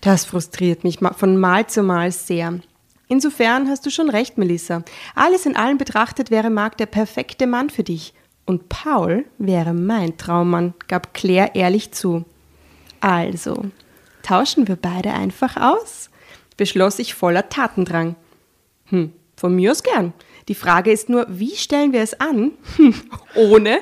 [0.01, 2.61] Das frustriert mich von Mal zu Mal sehr.
[3.09, 4.83] Insofern hast du schon recht, Melissa.
[5.14, 8.14] Alles in allem betrachtet wäre Marc der perfekte Mann für dich.
[8.47, 12.25] Und Paul wäre mein Traummann, gab Claire ehrlich zu.
[13.01, 13.66] Also,
[14.23, 16.11] tauschen wir beide einfach aus?
[16.61, 18.16] beschloss ich voller Tatendrang.
[18.91, 20.12] Hm, von mir aus gern.
[20.51, 22.51] Die Frage ist nur, wie stellen wir es an?
[23.36, 23.78] Ohne,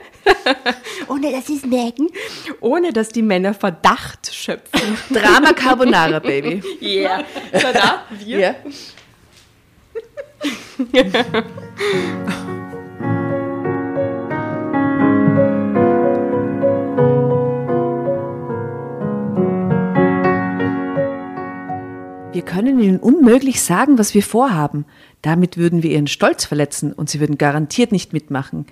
[1.08, 2.08] ohne dass sie es merken,
[2.60, 4.98] ohne dass die Männer Verdacht schöpfen.
[5.10, 6.62] Drama Carbonara, Baby.
[6.82, 7.24] Yeah.
[7.54, 8.38] So, da, wir.
[8.38, 8.54] Ja.
[22.38, 24.86] Wir können ihnen unmöglich sagen, was wir vorhaben.
[25.22, 28.66] Damit würden wir ihren Stolz verletzen und sie würden garantiert nicht mitmachen.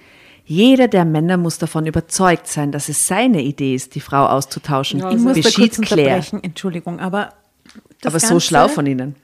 [0.45, 5.01] Jeder der Männer muss davon überzeugt sein, dass es seine Idee ist, die Frau auszutauschen.
[5.11, 6.25] Ich muss da Beschied kurz Claire.
[6.43, 7.31] Entschuldigung, aber
[8.01, 9.17] das Aber so Ganze schlau von ihnen.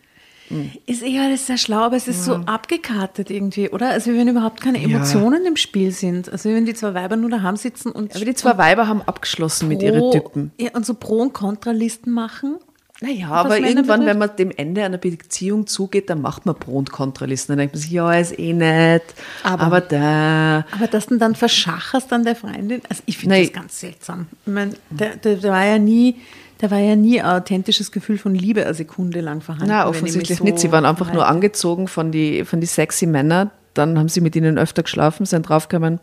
[0.84, 3.90] Ist ja alles sehr schlau, aber es ist so abgekartet irgendwie, oder?
[3.90, 6.30] Also wenn überhaupt keine Emotionen im Spiel sind.
[6.30, 9.68] Also wenn die zwei Weiber nur daheim sitzen und Aber die zwei Weiber haben abgeschlossen
[9.68, 10.50] mit ihren Pro- Typen.
[10.58, 12.56] Ja, und so Pro- und Kontralisten machen.
[13.03, 14.07] Naja, aber irgendwann, betrifft?
[14.07, 17.53] wenn man dem Ende einer Beziehung zugeht, dann macht man Pro- und Kontralisten.
[17.53, 19.03] Dann denkt man sich, ja, ist eh nett,
[19.42, 20.64] aber, da.
[20.70, 23.44] Aber dass du dann verschacherst an der Freundin, also ich finde Nein.
[23.46, 24.26] das ganz seltsam.
[24.46, 26.16] Ich meine, der, der, der war ja nie,
[26.59, 29.68] da war ja nie ein authentisches Gefühl von Liebe eine Sekunde lang vorhanden.
[29.68, 30.61] Na, ich offensichtlich so nicht.
[30.61, 31.34] Sie waren einfach nur verhalte.
[31.34, 33.50] angezogen von die, von die sexy Männer.
[33.74, 35.98] Dann haben sie mit ihnen öfter geschlafen, sind draufgekommen,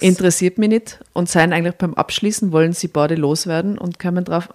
[0.00, 1.00] interessiert mich nicht.
[1.12, 4.48] Und seien eigentlich beim Abschließen, wollen sie beide loswerden und kamen drauf,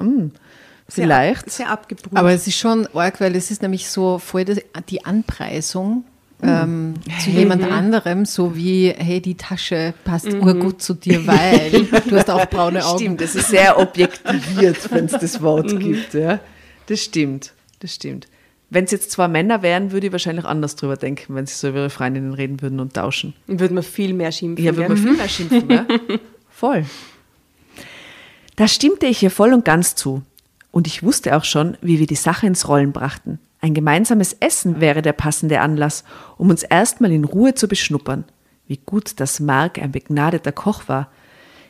[0.91, 1.43] "Hm, Sehr Vielleicht.
[1.43, 2.15] Ab, sehr abgebrüht.
[2.17, 6.03] Aber es ist schon arg, weil es ist nämlich so voll die Anpreisung
[6.43, 12.15] ähm, zu jemand anderem, so wie, hey, die Tasche passt urgut zu dir, weil du
[12.17, 12.97] hast auch braune Augen.
[12.99, 16.13] Stimmt, das ist sehr objektiviert, wenn es das Wort gibt.
[16.13, 16.39] Ja.
[16.87, 18.27] Das stimmt, das stimmt.
[18.71, 21.69] Wenn es jetzt zwei Männer wären, würde ich wahrscheinlich anders drüber denken, wenn sie so
[21.69, 23.33] über ihre Freundinnen reden würden und tauschen.
[23.47, 24.65] Dann würde man viel mehr schimpfen.
[24.65, 25.85] Ja, würde man viel mehr schimpfen, ja?
[26.49, 26.85] Voll.
[28.55, 30.21] Da stimmte ich ihr voll und ganz zu.
[30.72, 33.39] Und ich wusste auch schon, wie wir die Sache ins Rollen brachten.
[33.59, 36.03] Ein gemeinsames Essen wäre der passende Anlass,
[36.38, 38.24] um uns erstmal in Ruhe zu beschnuppern.
[38.67, 41.11] Wie gut, dass Mark ein begnadeter Koch war.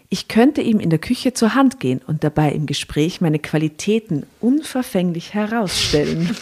[0.08, 4.26] Ich könnte ihm in der Küche zur Hand gehen und dabei im Gespräch meine Qualitäten
[4.39, 6.36] unverfänglich herausstellen.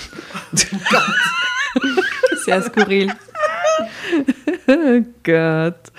[2.46, 3.12] Sehr skurril.
[4.68, 5.92] Oh Gott.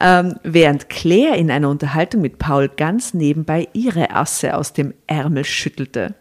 [0.00, 5.44] Ähm, während Claire in einer Unterhaltung mit Paul ganz nebenbei ihre Asse aus dem Ärmel
[5.44, 6.14] schüttelte.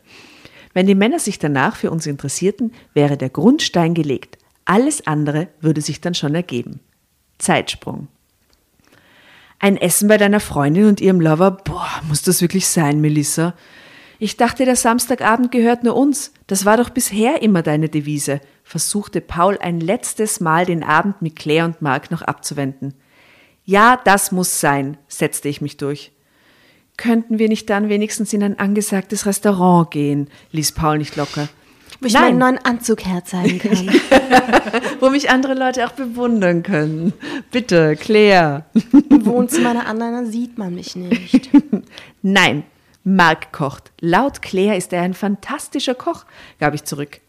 [0.74, 4.38] Wenn die Männer sich danach für uns interessierten, wäre der Grundstein gelegt.
[4.66, 6.80] Alles andere würde sich dann schon ergeben.
[7.38, 8.08] Zeitsprung.
[9.60, 13.54] Ein Essen bei deiner Freundin und ihrem Lover, boah, muss das wirklich sein, Melissa?
[14.20, 16.34] Ich dachte, der Samstagabend gehört nur uns.
[16.48, 21.36] Das war doch bisher immer deine Devise, versuchte Paul ein letztes Mal den Abend mit
[21.36, 22.94] Claire und Mark noch abzuwenden.
[23.66, 26.12] Ja, das muss sein, setzte ich mich durch.
[26.98, 30.30] Könnten wir nicht dann wenigstens in ein angesagtes Restaurant gehen?
[30.52, 31.48] ließ Paul nicht locker.
[32.00, 32.38] Wo ich Nein.
[32.38, 33.90] meinen neuen Anzug herzeigen kann.
[35.00, 37.14] Wo mich andere Leute auch bewundern können.
[37.52, 38.66] Bitte, Claire.
[38.92, 41.50] Im Wohnzimmer der anderen sieht man mich nicht.
[42.22, 42.64] Nein,
[43.06, 43.92] Mark kocht.
[44.02, 46.26] Laut Claire ist er ein fantastischer Koch,
[46.60, 47.22] gab ich zurück.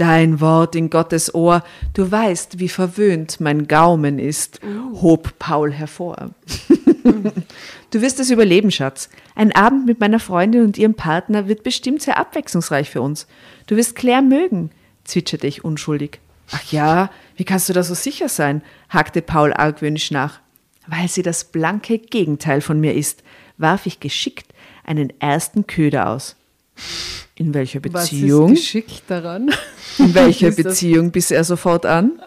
[0.00, 4.58] Dein Wort in Gottes Ohr, du weißt, wie verwöhnt mein Gaumen ist,
[4.94, 6.30] hob Paul hervor.
[7.90, 9.10] du wirst es überleben, Schatz.
[9.34, 13.26] Ein Abend mit meiner Freundin und ihrem Partner wird bestimmt sehr abwechslungsreich für uns.
[13.66, 14.70] Du wirst Claire mögen,
[15.04, 16.18] zwitscherte ich unschuldig.
[16.50, 18.62] Ach ja, wie kannst du da so sicher sein?
[18.88, 20.40] hakte Paul argwöhnisch nach.
[20.86, 23.22] Weil sie das blanke Gegenteil von mir ist,
[23.58, 26.36] warf ich geschickt einen ersten Köder aus.
[27.34, 28.52] In welcher Was Beziehung?
[28.52, 29.50] ist geschickt daran?
[29.98, 30.50] In welcher?
[30.50, 32.20] Beziehung biss er sofort an?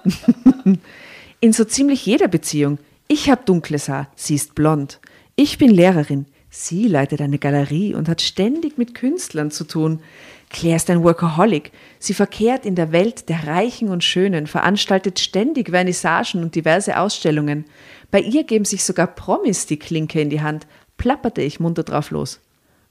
[1.39, 2.80] In so ziemlich jeder Beziehung.
[3.08, 4.99] Ich habe dunkles Haar, sie ist blond.
[5.36, 6.26] Ich bin Lehrerin.
[6.49, 10.01] Sie leitet eine Galerie und hat ständig mit Künstlern zu tun.
[10.49, 11.72] Claire ist ein Workaholic.
[11.97, 17.66] Sie verkehrt in der Welt der Reichen und Schönen, veranstaltet ständig Vernissagen und diverse Ausstellungen.
[18.12, 22.12] Bei ihr geben sich sogar Promis die Klinke in die Hand, plapperte ich munter drauf
[22.12, 22.39] los.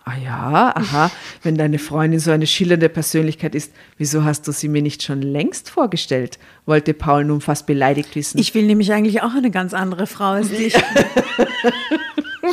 [0.05, 1.11] Ah ja, aha,
[1.43, 5.23] wenn deine Freundin so eine schillernde Persönlichkeit ist, wieso hast du sie mir nicht schon
[5.23, 6.39] längst vorgestellt?
[6.67, 8.39] wollte Paul nun fast beleidigt wissen.
[8.39, 10.75] ich will nämlich eigentlich auch eine ganz andere Frau als dich.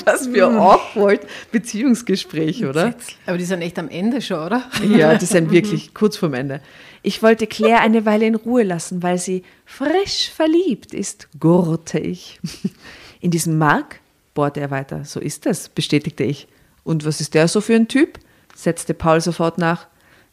[0.06, 1.22] was für awkward
[1.52, 2.94] Beziehungsgespräch, oder?
[3.26, 4.64] Aber die sind echt am Ende schon, oder?
[4.88, 6.62] Ja, die sind wirklich kurz vorm Ende.
[7.02, 12.40] Ich wollte Claire eine Weile in Ruhe lassen, weil sie frisch verliebt ist, gurrte ich.
[13.22, 14.00] In diesem Mark,
[14.34, 16.48] bohrte er weiter, so ist es, bestätigte ich.
[16.90, 18.18] Und was ist der so für ein Typ?
[18.56, 19.86] setzte Paul sofort nach.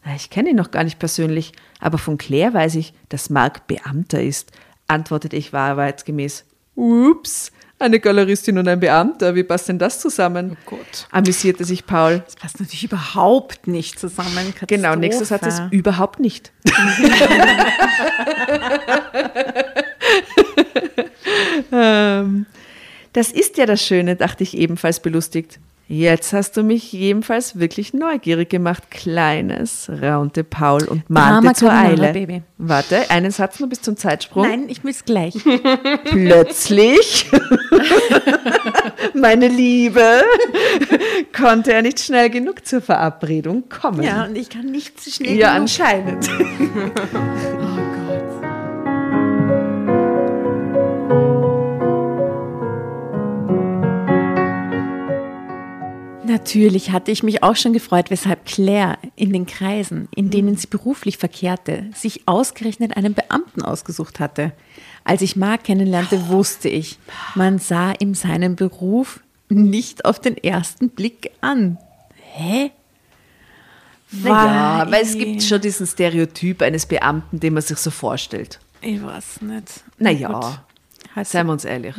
[0.04, 3.66] "Na, Ich kenne ihn noch gar nicht persönlich, aber von Claire weiß ich, dass Mark
[3.66, 4.52] Beamter ist,
[4.88, 6.46] antwortete ich wahrheitsgemäß.
[6.74, 10.56] Ups, eine Galeristin und ein Beamter, wie passt denn das zusammen?
[10.66, 11.06] Oh Gott.
[11.10, 12.22] Amüsierte sich Paul.
[12.24, 14.54] Das passt natürlich überhaupt nicht zusammen.
[14.66, 15.76] Genau, nächster Satz ist Katastrophe.
[15.76, 16.52] überhaupt nicht.
[21.72, 22.46] ähm,
[23.12, 25.58] das ist ja das Schöne, dachte ich ebenfalls belustigt.
[25.88, 32.12] Jetzt hast du mich jedenfalls wirklich neugierig gemacht, Kleines, raunte Paul und mahnte zur Eile.
[32.12, 32.42] Baby.
[32.58, 34.48] Warte, einen Satz nur bis zum Zeitsprung.
[34.48, 35.34] Nein, ich will es gleich.
[36.04, 37.30] Plötzlich,
[39.14, 40.22] meine Liebe,
[41.32, 44.02] konnte er nicht schnell genug zur Verabredung kommen.
[44.02, 45.36] Ja, und ich kann nicht so schnell.
[45.36, 45.60] Ja, genug.
[45.60, 46.28] anscheinend.
[56.36, 60.66] Natürlich hatte ich mich auch schon gefreut, weshalb Claire in den Kreisen, in denen sie
[60.66, 64.52] beruflich verkehrte, sich ausgerechnet einen Beamten ausgesucht hatte.
[65.02, 66.98] Als ich Mark kennenlernte, wusste ich,
[67.34, 71.78] man sah ihm seinen Beruf nicht auf den ersten Blick an.
[72.34, 72.70] Hä?
[74.10, 78.60] Naja, Weil- es gibt schon diesen Stereotyp eines Beamten, den man sich so vorstellt.
[78.82, 79.82] Ich weiß nicht.
[79.96, 80.32] Naja,
[81.14, 81.26] Gut.
[81.26, 81.94] Seien wir uns ehrlich.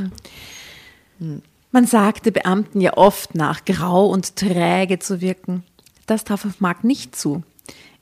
[1.77, 5.63] Man sagte Beamten ja oft nach, grau und träge zu wirken.
[6.07, 7.43] Das traf auf Mark nicht zu.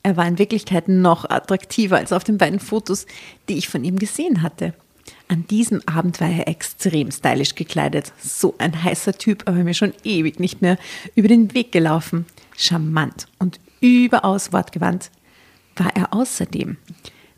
[0.02, 3.06] Er war in Wirklichkeit noch attraktiver als auf den beiden Fotos,
[3.50, 4.74] die ich von ihm gesehen hatte.
[5.28, 8.14] An diesem Abend war er extrem stylisch gekleidet.
[8.18, 10.78] So ein heißer Typ, aber mir schon ewig nicht mehr
[11.14, 12.28] über den Weg gelaufen.
[12.56, 15.12] Charmant und überaus wortgewandt
[15.76, 16.78] war er außerdem.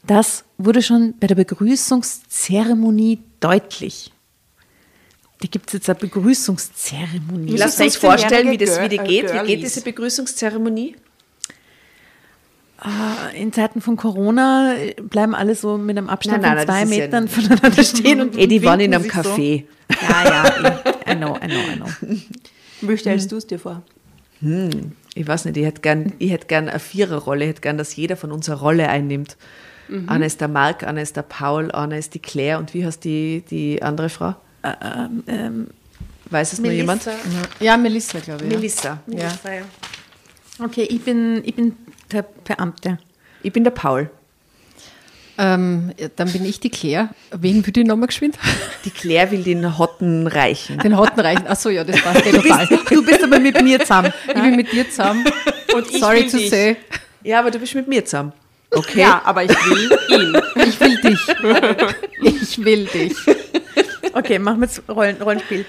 [0.05, 4.11] Das wurde schon bei der Begrüßungszeremonie deutlich.
[5.39, 7.57] Da gibt es jetzt eine Begrüßungszeremonie.
[7.57, 9.33] Lasst es uns 16-jährige vorstellen, wie das wieder äh, geht.
[9.33, 10.95] Wie geht diese Begrüßungszeremonie?
[13.35, 16.85] In Zeiten von Corona bleiben alle so mit einem Abstand Nein, nein, von zwei ja
[16.85, 19.21] Metern nicht- voneinander stehen und Eh, die waren in einem sich so.
[19.21, 19.63] Café.
[20.01, 20.73] Ja, ja,
[21.11, 21.87] I, know, I know, I know.
[22.81, 23.81] Wie stellst du es dir vor?
[25.15, 27.95] Ich weiß nicht, ich hätte gern, ich hätte gern eine Viererrolle, ich hätte gern, dass
[27.95, 29.37] jeder von uns eine Rolle einnimmt.
[29.87, 30.07] Mhm.
[30.07, 33.03] Einer ist der Marc, einer ist der Paul, einer ist die Claire und wie heißt
[33.03, 34.35] die, die andere Frau?
[36.29, 37.07] Weiß es nur jemand?
[37.59, 38.51] Ja, Melissa, glaube ich.
[38.51, 38.57] Ja.
[38.57, 38.99] Melissa.
[39.07, 39.31] Ja.
[40.63, 41.75] Okay, ich bin, ich bin
[42.11, 42.97] der Beamte.
[43.43, 44.09] Ich bin der Paul.
[45.39, 47.09] Ähm, ja, dann bin ich die Claire.
[47.31, 48.39] Wen würde ich nochmal geschwind?
[48.85, 50.79] Die Claire will den Hotten reichen.
[50.79, 51.45] Den Hotten reichen.
[51.45, 52.67] Achso, ja, das passt eh total.
[52.89, 54.11] Du bist aber mit mir zusammen.
[54.27, 55.23] Ich bin mit dir zusammen.
[55.75, 56.49] Und ich Sorry will to dich.
[56.49, 56.77] say.
[57.23, 58.33] Ja, aber du bist mit mir zusammen.
[58.71, 59.01] Okay.
[59.01, 60.41] Ja, aber ich will ihn.
[60.67, 61.19] Ich will dich.
[62.41, 63.15] Ich will dich.
[64.17, 65.65] Okay, machen wir jetzt Rollen, Rollenspiel.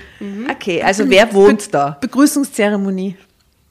[0.51, 1.96] Okay, also wer wohnt da?
[2.01, 3.16] Begrüßungszeremonie.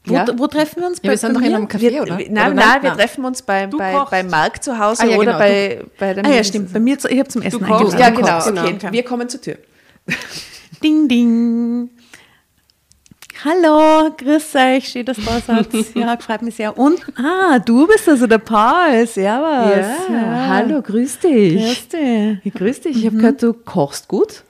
[0.04, 0.26] Wo, Ja.
[0.36, 1.00] wo treffen wir uns?
[1.02, 2.16] Ja, wir sind doch in einem Café, Wir, oder?
[2.16, 4.10] Nein, oder nein, wir treffen uns bei, bei, kochst.
[4.10, 6.72] bei Marc zu Hause Ah, ja, oder genau, bei, bei der Ah ja, stimmt.
[6.72, 7.98] Bei mir, zu, ich habe zum Essen Du eingeladen.
[7.98, 8.32] Ja, Du genau.
[8.38, 8.88] kochst, Okay, okay.
[8.92, 9.58] wir kommen zur Tür.
[10.82, 11.90] Ding, ding.
[13.44, 15.68] Hallo, grüß euch, schön, dass du da seid.
[15.94, 16.76] Ja, freut mich sehr.
[16.76, 19.86] Und, ah, du bist also der Paul, servus.
[20.08, 21.54] hallo, grüß dich.
[21.54, 22.52] Grüß dich.
[22.54, 22.96] Grüß dich.
[22.96, 24.42] Ich habe gehört, du kochst gut.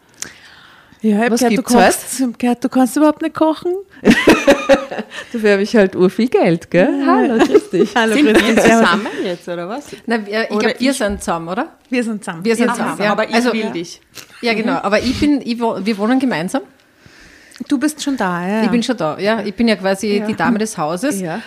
[1.01, 2.19] Ja, ich Was gehört, du gibt's kochst.
[2.19, 3.73] Ich hab gehört, du kannst überhaupt nicht kochen.
[5.33, 7.05] Dafür habe ich halt ur viel Geld, gell?
[7.07, 7.95] Hallo, grüß dich.
[7.95, 8.63] Hallo, Sind grüß wir dich.
[8.65, 8.81] servus.
[8.87, 9.87] zusammen jetzt, oder was?
[10.07, 11.69] Nein, wir- ich glaube, wir ich- sind zusammen, oder?
[11.89, 12.45] Wir sind zusammen.
[12.45, 13.01] Wir sind zusammen.
[13.03, 13.13] Ja.
[13.13, 13.71] Aber ich Also- will Ja.
[13.71, 14.01] dich.
[14.41, 14.75] Ja, genau.
[14.83, 16.63] Aber ich bin, ich, wir wohnen gemeinsam.
[17.69, 18.63] Du bist schon da, ja.
[18.65, 19.19] Ich bin schon da.
[19.19, 21.21] Ja, ich bin ja quasi die Dame des Hauses.
[21.21, 21.41] Ja.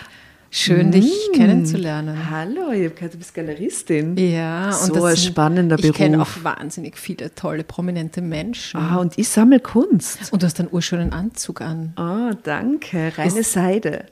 [0.54, 2.28] Schön, dich kennenzulernen.
[2.30, 4.18] Hallo, ich habe gehört, du bist Galeristin.
[4.18, 6.36] Ja, und So das ein spannender Ich kenne Beruf.
[6.40, 8.78] auch wahnsinnig viele tolle, prominente Menschen.
[8.78, 10.30] Ah, und ich sammle Kunst.
[10.30, 11.94] Und du hast einen urschönen Anzug an.
[11.96, 13.12] Oh, danke.
[13.16, 14.04] Reine Seide.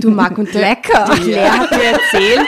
[0.00, 1.14] Du Marc und Lecker.
[1.16, 2.46] Die Claire hat mir erzählt.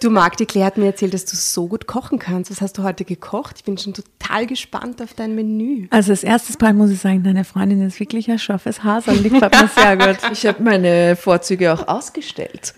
[0.00, 2.50] Du Marc, die Claire hat mir erzählt, dass du so gut kochen kannst.
[2.50, 3.56] Was hast du heute gekocht?
[3.58, 5.88] Ich bin schon total gespannt auf dein Menü.
[5.90, 9.16] Also als erstes Mal muss ich sagen, deine Freundin ist wirklich ein scharfes Hasel.
[9.18, 10.18] Die gefällt mir sehr gut.
[10.32, 12.74] Ich habe meine Vorzüge auch ausgestellt.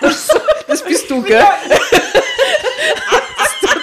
[0.00, 1.44] das bist du, gell?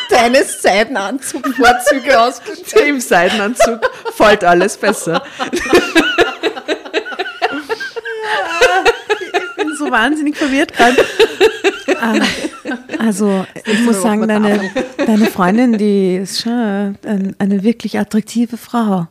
[0.09, 2.87] Deine Seidenanzug-Vorzüge ausgestellt.
[2.87, 3.79] Im Seidenanzug
[4.15, 5.21] fällt alles besser.
[9.21, 10.97] Ich bin so wahnsinnig verwirrt gerade.
[11.99, 12.15] Ah,
[12.99, 19.07] Also, ich muss sagen, deine, deine Freundin, die ist schon ein, eine wirklich attraktive Frau.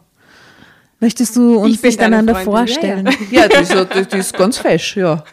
[1.00, 3.10] Möchtest du uns nicht einander Freundin, ja, vorstellen?
[3.30, 3.74] Ja, die ist,
[4.12, 5.24] die, ist ganz fesch, ja.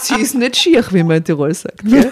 [0.00, 1.84] Sie ist nicht schier, wie man in Tirol sagt.
[1.84, 2.10] Gell?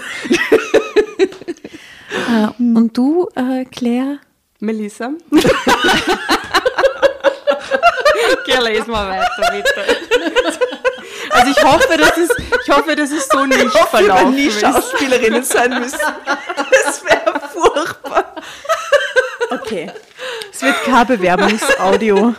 [2.28, 4.18] Ah, Und du, äh, Claire?
[4.60, 5.10] Melissa?
[8.46, 9.82] Geh, les mal weiter, bitte.
[11.30, 14.46] Also ich hoffe, dass es, ich hoffe, dass es so nicht Ich hoffe, verlaufen nie
[14.46, 14.60] ist.
[14.60, 15.98] Schauspielerinnen sein müssen.
[16.84, 18.34] Das wäre furchtbar.
[19.50, 19.90] Okay.
[20.52, 22.34] Es wird kein Bewerbungsaudio.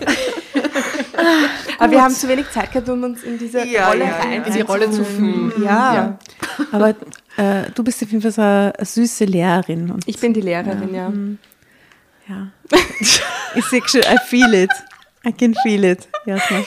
[1.79, 4.43] Aber wir haben zu wenig Zeit gehabt, um uns in diese Ja, Rolle ja, rein
[4.43, 5.51] In die Rolle zu fühlen.
[5.63, 6.17] Ja.
[6.71, 6.89] Aber
[7.37, 9.93] äh, du bist auf jeden Fall so eine süße Lehrerin.
[10.05, 11.11] Ich bin die Lehrerin, ja.
[12.27, 12.47] ja.
[13.55, 14.71] ich sehe schon, I feel it.
[15.25, 16.07] I can feel it.
[16.25, 16.63] Jasna.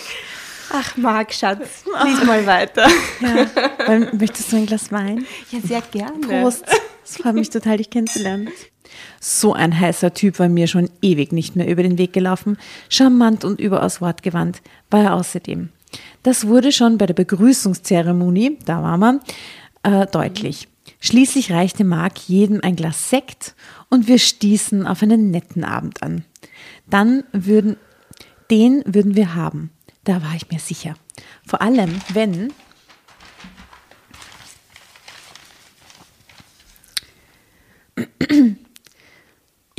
[0.76, 2.88] Ach, Marc, Schatz, lies mal weiter.
[3.20, 4.10] Ja.
[4.12, 5.24] Möchtest du ein Glas Wein?
[5.52, 6.26] Ja, sehr gerne.
[6.26, 6.64] Prost.
[7.04, 8.48] Es freut mich total, dich kennenzulernen.
[9.20, 12.56] So ein heißer Typ war mir schon ewig nicht mehr über den Weg gelaufen.
[12.88, 15.68] Charmant und überaus wortgewandt war er außerdem.
[16.24, 19.20] Das wurde schon bei der Begrüßungszeremonie, da war man,
[19.84, 20.66] äh, deutlich.
[20.98, 23.54] Schließlich reichte Marc jedem ein Glas Sekt
[23.90, 26.24] und wir stießen auf einen netten Abend an.
[26.90, 27.76] Dann würden,
[28.50, 29.70] den würden wir haben.
[30.04, 30.94] Da war ich mir sicher.
[31.46, 32.52] Vor allem, wenn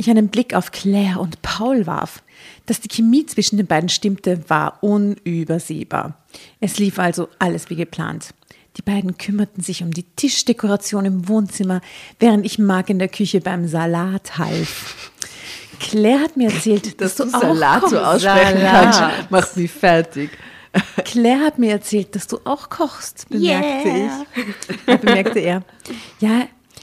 [0.06, 2.22] ich einen Blick auf Claire und Paul warf.
[2.66, 6.22] Dass die Chemie zwischen den beiden stimmte, war unübersehbar.
[6.60, 8.34] Es lief also alles wie geplant.
[8.76, 11.80] Die beiden kümmerten sich um die Tischdekoration im Wohnzimmer,
[12.18, 15.12] während ich Marc in der Küche beim Salat half.
[15.80, 18.06] Claire hat mir erzählt, dass, Dass du du Salat auch so kochst.
[18.26, 18.82] aussprechen Salat.
[18.98, 20.30] kannst, macht mich fertig.
[21.04, 24.10] Claire hat mir erzählt, dass du auch kochst, bemerkte Yeah.
[24.36, 24.76] ich.
[24.86, 25.62] Ja, bemerkte er.
[26.20, 26.42] Ja,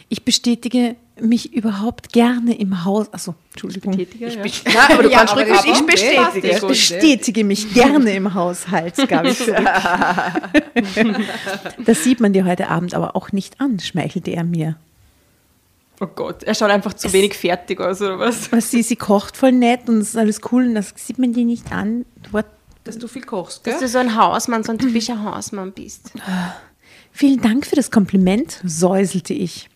[0.09, 3.07] Ich bestätige mich überhaupt gerne im Haus.
[3.13, 3.91] Also, Entschuldigung.
[3.95, 4.43] Betätiger, ja.
[4.45, 6.47] Ja, aber du Ja, kannst aber ich bestätige.
[6.49, 9.57] Ich bestätige mich gerne im Haushalt, gab ich zurück.
[11.85, 14.75] Das sieht man dir heute Abend aber auch nicht an, schmeichelte er mir.
[15.99, 18.51] Oh Gott, er schaut einfach zu wenig fertig aus, oder was?
[18.51, 21.33] Was sie, sie kocht voll nett und es ist alles cool und das sieht man
[21.33, 22.05] dir nicht an.
[22.31, 22.45] What?
[22.83, 26.11] Dass du viel kochst, Dass du so ein Hausmann, so ein typischer Hausmann bist.
[27.11, 29.69] Vielen Dank für das Kompliment, säuselte ich.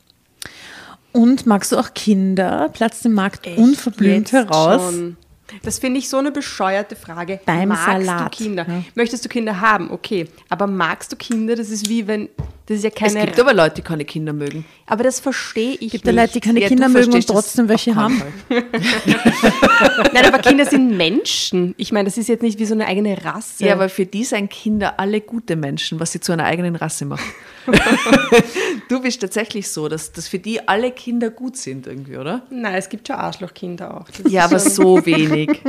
[1.14, 2.70] Und magst du auch Kinder?
[2.74, 4.82] platzte Markt unverblümt Jetzt heraus.
[4.92, 5.18] schon.
[5.64, 7.40] Das finde ich so eine bescheuerte Frage.
[7.46, 8.66] Beim magst Salat, du Kinder?
[8.68, 8.84] ja.
[8.96, 9.90] Möchtest du Kinder haben?
[9.92, 10.28] Okay.
[10.50, 11.56] Aber magst du Kinder?
[11.56, 12.28] Das ist wie wenn,
[12.68, 13.26] das ist ja Es keine...
[13.26, 14.66] gibt aber Leute, die keine Kinder mögen.
[14.86, 16.22] aber das verstehe ich Gibt ja nicht.
[16.22, 18.22] Leute, die keine Ja, Kinder mögen und trotzdem welche haben.
[18.50, 21.74] Nein, aber Kinder sind Menschen.
[21.78, 23.66] Ich meine, das ist jetzt nicht wie so eine eigene Rasse.
[23.66, 27.06] Ja, aber für die sind Kinder alle gute Menschen, was sie zu einer eigenen Rasse
[27.06, 27.24] macht.
[28.90, 32.44] du bist tatsächlich so, dass, dass für die alle Kinder gut sind irgendwie, oder?
[32.50, 34.06] Nein, es gibt schon Arschlochkinder auch.
[34.10, 35.62] Das Ja, aber so wenig.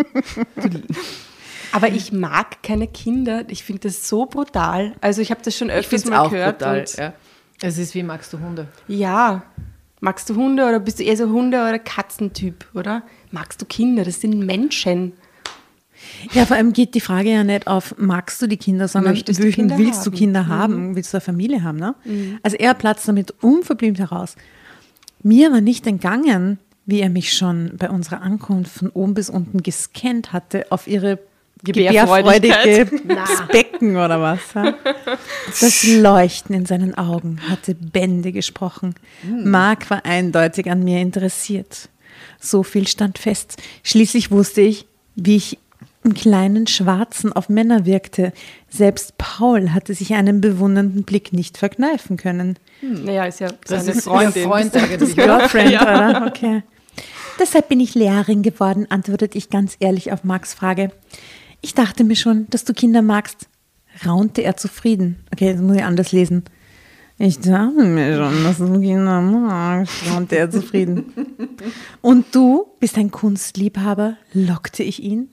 [1.73, 3.45] Aber ich mag keine Kinder.
[3.49, 4.95] Ich finde das so brutal.
[5.01, 6.59] Also ich habe das schon Ich öfters finde es mal auch gehört.
[6.59, 6.81] brutal.
[6.81, 7.13] und Ja.
[7.61, 8.69] Es ist wie magst du Hunde?
[8.87, 9.43] ja.
[10.01, 13.03] Magst du Hunde oder bist du eher so Hunde- oder Katzentyp, oder?
[13.33, 14.05] Magst du Kinder?
[14.05, 15.13] Das sind Menschen.
[16.33, 19.41] Ja, vor allem geht die Frage ja nicht auf, magst du die Kinder, sondern Möchtest
[19.41, 20.17] du willst, Kinder willst du haben?
[20.17, 20.95] Kinder haben?
[20.95, 21.79] Willst du eine Familie haben?
[21.79, 21.97] Ne?
[22.45, 24.37] Also er platzt damit unverblümt heraus.
[25.25, 29.65] Mir war nicht entgangen, wie er mich schon bei unserer Ankunft von oben bis unten
[29.65, 31.19] gescannt hatte auf ihre.
[31.65, 32.87] Gebärfreudige
[33.53, 34.41] Becken oder was.
[34.55, 34.75] Ja?
[35.61, 38.95] Das Leuchten in seinen Augen hatte Bände gesprochen.
[39.45, 41.89] Mark war eindeutig an mir interessiert.
[42.41, 43.57] So viel stand fest.
[43.83, 44.87] Schließlich wusste ich,
[45.17, 45.59] wie ich
[46.05, 48.33] im kleinen Schwarzen auf Männer wirkte.
[48.71, 52.59] Selbst Paul hatte sich einen bewundernden Blick nicht verkneifen können.
[52.81, 54.45] Naja, ist ja Das seine ist Freundin.
[54.45, 55.17] Freund eigentlich.
[55.17, 56.27] Girlfriend, oder?
[56.29, 56.63] Okay.
[57.39, 60.91] Deshalb bin ich Lehrerin geworden, antwortete ich ganz ehrlich auf Marks Frage.
[61.61, 63.49] Ich dachte mir schon, dass du Kinder magst.
[64.07, 65.25] Raunte er zufrieden.
[65.33, 66.45] Okay, das muss ich anders lesen.
[67.21, 71.13] Ich dachte mir schon, dass du Kinder magst, raunte er zufrieden.
[72.01, 75.29] Und du bist ein Kunstliebhaber, lockte ich ihn.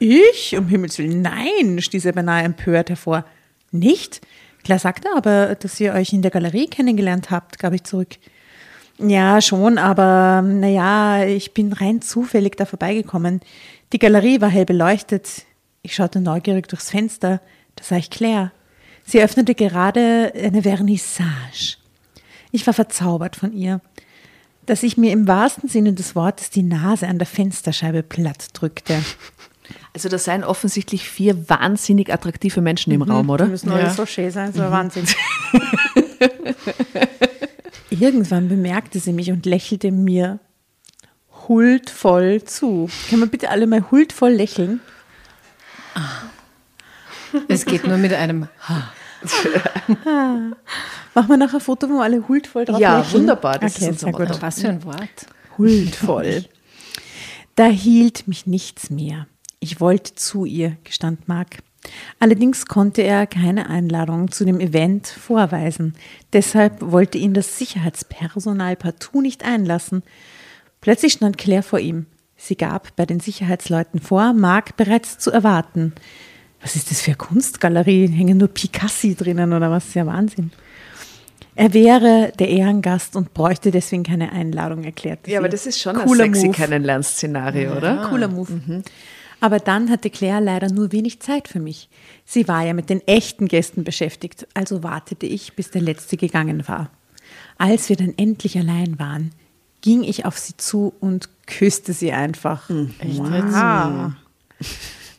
[0.00, 0.56] Ich?
[0.58, 3.24] Um Himmels Willen, nein, stieß er beinahe empört hervor.
[3.70, 4.20] Nicht?
[4.64, 8.16] Klar sagt er aber, dass ihr euch in der Galerie kennengelernt habt, gab ich zurück.
[8.98, 13.40] Ja, schon, aber naja, ich bin rein zufällig da vorbeigekommen.
[13.92, 15.44] Die Galerie war hell beleuchtet.
[15.88, 17.40] Ich schaute neugierig durchs Fenster.
[17.76, 18.52] Da sah ich Claire.
[19.06, 21.78] Sie öffnete gerade eine Vernissage.
[22.52, 23.80] Ich war verzaubert von ihr,
[24.66, 29.02] dass ich mir im wahrsten Sinne des Wortes die Nase an der Fensterscheibe platt drückte.
[29.94, 33.46] Also da seien offensichtlich vier wahnsinnig attraktive Menschen im Raum, oder?
[33.46, 33.90] Die müssen alle Ja.
[33.90, 35.06] so schön sein, so Wahnsinn.
[37.88, 40.38] Irgendwann bemerkte sie mich und lächelte mir
[41.48, 42.90] huldvoll zu.
[43.08, 44.80] Können wir bitte alle mal huldvoll lächeln?
[47.48, 48.48] Es geht nur mit einem
[51.14, 53.22] Machen wir nachher ein Foto, wo alle huldvoll drauf Ja, lächeln?
[53.22, 54.18] wunderbar, das okay, ist unser.
[54.18, 54.40] Motto.
[54.42, 55.26] Was für ein Wort?
[55.56, 56.44] Huldvoll.
[57.56, 59.26] Da hielt mich nichts mehr.
[59.58, 61.56] Ich wollte zu ihr, gestand Mark.
[62.20, 65.94] Allerdings konnte er keine Einladung zu dem Event vorweisen.
[66.32, 70.04] Deshalb wollte ihn das Sicherheitspersonal partout nicht einlassen.
[70.80, 72.06] Plötzlich stand Claire vor ihm.
[72.40, 75.92] Sie gab bei den Sicherheitsleuten vor, Mark bereits zu erwarten.
[76.62, 78.06] Was ist das für eine Kunstgalerie?
[78.06, 79.92] Hängen nur Picassi drinnen oder was?
[79.94, 80.52] Ja, Wahnsinn.
[81.56, 85.38] Er wäre der Ehrengast und bräuchte deswegen keine Einladung, erklärte Ja, sie.
[85.38, 86.52] aber das ist schon Cooler ein sexy.
[86.52, 88.06] Kennenlernszenario, oder?
[88.08, 88.82] Cooler Move.
[89.40, 91.88] Aber dann hatte Claire leider nur wenig Zeit für mich.
[92.24, 96.66] Sie war ja mit den echten Gästen beschäftigt, also wartete ich, bis der letzte gegangen
[96.68, 96.90] war.
[97.56, 99.32] Als wir dann endlich allein waren,
[99.80, 102.70] ging ich auf sie zu und küsste sie einfach.
[103.00, 104.12] Echt Wow.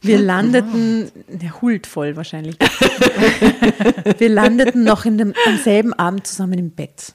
[0.02, 2.56] Wir landeten, der huldvoll wahrscheinlich.
[4.18, 7.14] Wir landeten noch in dem, am selben Abend zusammen im Bett.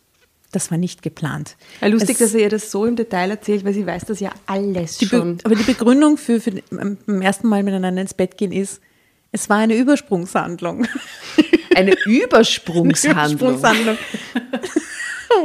[0.52, 1.56] Das war nicht geplant.
[1.80, 4.20] Ja, lustig, Es- dass er ihr das so im Detail erzählt, weil sie weiß das
[4.20, 5.38] ja alles Be schon.
[5.44, 8.80] aber die Begründung für, für ähm, beim ersten Mal miteinander ins Bett gehen ist,
[9.32, 10.86] es war eine Übersprungshandlung.
[11.74, 13.56] Eine Übersprungshandlung.
[13.56, 13.98] Übersprungshandlung.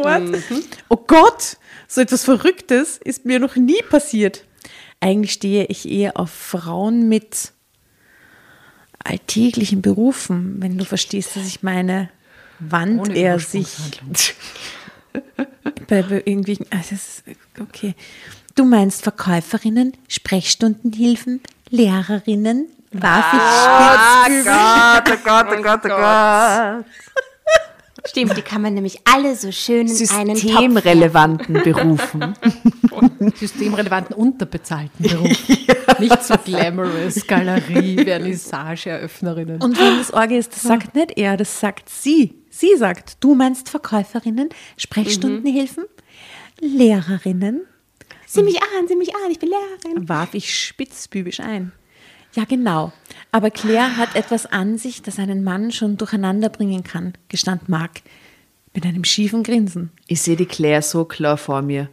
[0.03, 0.43] What?
[0.89, 1.57] Oh Gott,
[1.89, 4.45] so etwas Verrücktes ist mir noch nie passiert.
[5.01, 7.51] Eigentlich stehe ich eher auf Frauen mit
[9.03, 12.09] alltäglichen Berufen, wenn du verstehst, was ich meine.
[12.59, 13.69] Wandt Ohne er sich
[15.87, 16.67] bei irgendwelchen.
[16.69, 17.23] Ah, das ist,
[17.59, 17.95] okay.
[18.55, 26.85] Du meinst Verkäuferinnen, Sprechstundenhilfen, Lehrerinnen, warf ich spitz Gott, oh Gott, oh Gott, oh Gott.
[28.05, 30.35] Stimmt, die kann man nämlich alle so schön in einen.
[30.35, 32.33] Systemrelevanten Berufen.
[33.35, 35.49] Systemrelevanten, unterbezahlten Beruf.
[35.99, 39.61] Nicht so glamorous, Galerie, Vernissage, Eröffnerinnen.
[39.61, 42.35] Und wenn das Orge ist, das sagt nicht er, das sagt sie.
[42.49, 45.85] Sie sagt, du meinst Verkäuferinnen, Sprechstundenhilfen,
[46.59, 47.61] Lehrerinnen.
[48.25, 50.07] Sieh mich an, sieh mich an, ich bin Lehrerin.
[50.07, 51.71] warf ich spitzbübisch ein.
[52.39, 52.93] Ja, genau.
[53.33, 58.01] Aber Claire hat etwas an sich, das einen Mann schon durcheinander bringen kann, gestand Mark
[58.73, 59.91] mit einem schiefen Grinsen.
[60.07, 61.89] Ich sehe die Claire so klar vor mir.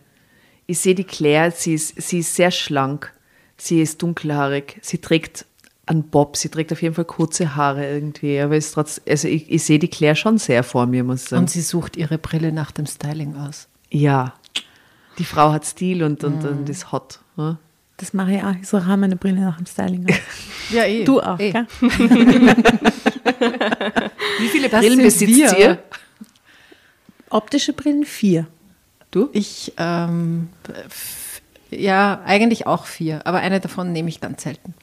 [0.67, 3.13] Ich sehe die Claire, sie ist, sie ist sehr schlank.
[3.57, 4.79] Sie ist dunkelhaarig.
[4.83, 5.47] Sie trägt
[5.87, 6.37] einen Bob.
[6.37, 8.39] Sie trägt auf jeden Fall kurze Haare irgendwie.
[8.39, 11.29] Aber ist trotz, also ich, ich sehe die Claire schon sehr vor mir, muss ich
[11.31, 11.41] sagen.
[11.43, 13.67] Und sie sucht ihre Brille nach dem Styling aus.
[13.91, 14.35] ja.
[15.19, 17.21] Die Frau hat Stil und, und, und ist hot.
[17.39, 17.59] Ja?
[17.99, 18.53] Das mache ich auch.
[18.61, 20.07] Ich suche auch meine Brille nach dem Styling.
[20.69, 21.05] Ja, eh.
[21.05, 21.53] Du auch, eh.
[21.53, 21.65] gell?
[21.81, 21.89] Wie
[24.49, 25.79] viele Das Brillen besitzt ihr?
[27.31, 28.49] Optische Brillen vier.
[29.13, 29.31] Du?
[29.33, 30.49] Ich, ähm,
[31.71, 34.75] ja, eigentlich auch vier, aber eine davon nehme ich ganz selten.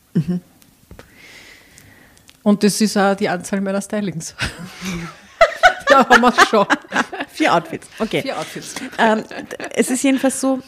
[2.44, 4.36] Und das ist auch die Anzahl meiner Stylings.
[5.90, 6.66] da haben wir es schon.
[7.28, 7.90] Vier Outfits.
[8.00, 8.22] Okay.
[8.22, 8.76] Vier Outfits.
[8.98, 9.26] ähm,
[9.76, 10.62] es ist jedenfalls so,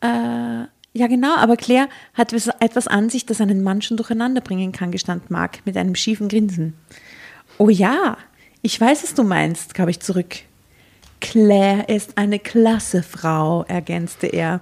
[0.00, 0.66] äh,
[0.98, 4.90] ja genau, aber Claire hat etwas an sich, das einen Mann schon durcheinander bringen kann,
[4.90, 6.74] gestand Mark mit einem schiefen Grinsen.
[7.56, 8.16] Oh ja,
[8.62, 10.36] ich weiß, was du meinst, gab ich zurück.
[11.20, 14.60] Claire ist eine klasse Frau, ergänzte er.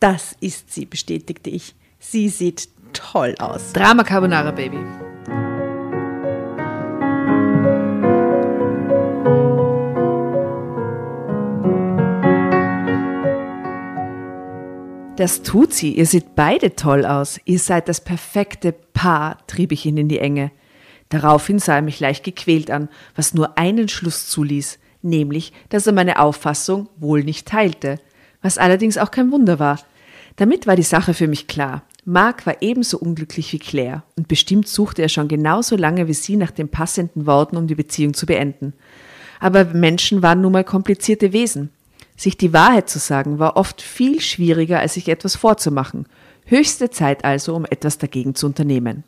[0.00, 1.74] Das ist sie, bestätigte ich.
[1.98, 3.72] Sie sieht toll aus.
[3.72, 4.78] Drama Carbonara Baby.
[15.18, 15.94] Das tut sie.
[15.94, 17.40] Ihr seht beide toll aus.
[17.44, 20.52] Ihr seid das perfekte Paar, trieb ich ihn in die Enge.
[21.08, 25.92] Daraufhin sah er mich leicht gequält an, was nur einen Schluss zuließ, nämlich, dass er
[25.92, 27.98] meine Auffassung wohl nicht teilte,
[28.42, 29.80] was allerdings auch kein Wunder war.
[30.36, 31.82] Damit war die Sache für mich klar.
[32.04, 36.36] Mark war ebenso unglücklich wie Claire und bestimmt suchte er schon genauso lange wie sie
[36.36, 38.72] nach den passenden Worten, um die Beziehung zu beenden.
[39.40, 41.70] Aber Menschen waren nun mal komplizierte Wesen.
[42.18, 46.06] Sich die Wahrheit zu sagen war oft viel schwieriger, als sich etwas vorzumachen.
[46.46, 49.04] Höchste Zeit also, um etwas dagegen zu unternehmen.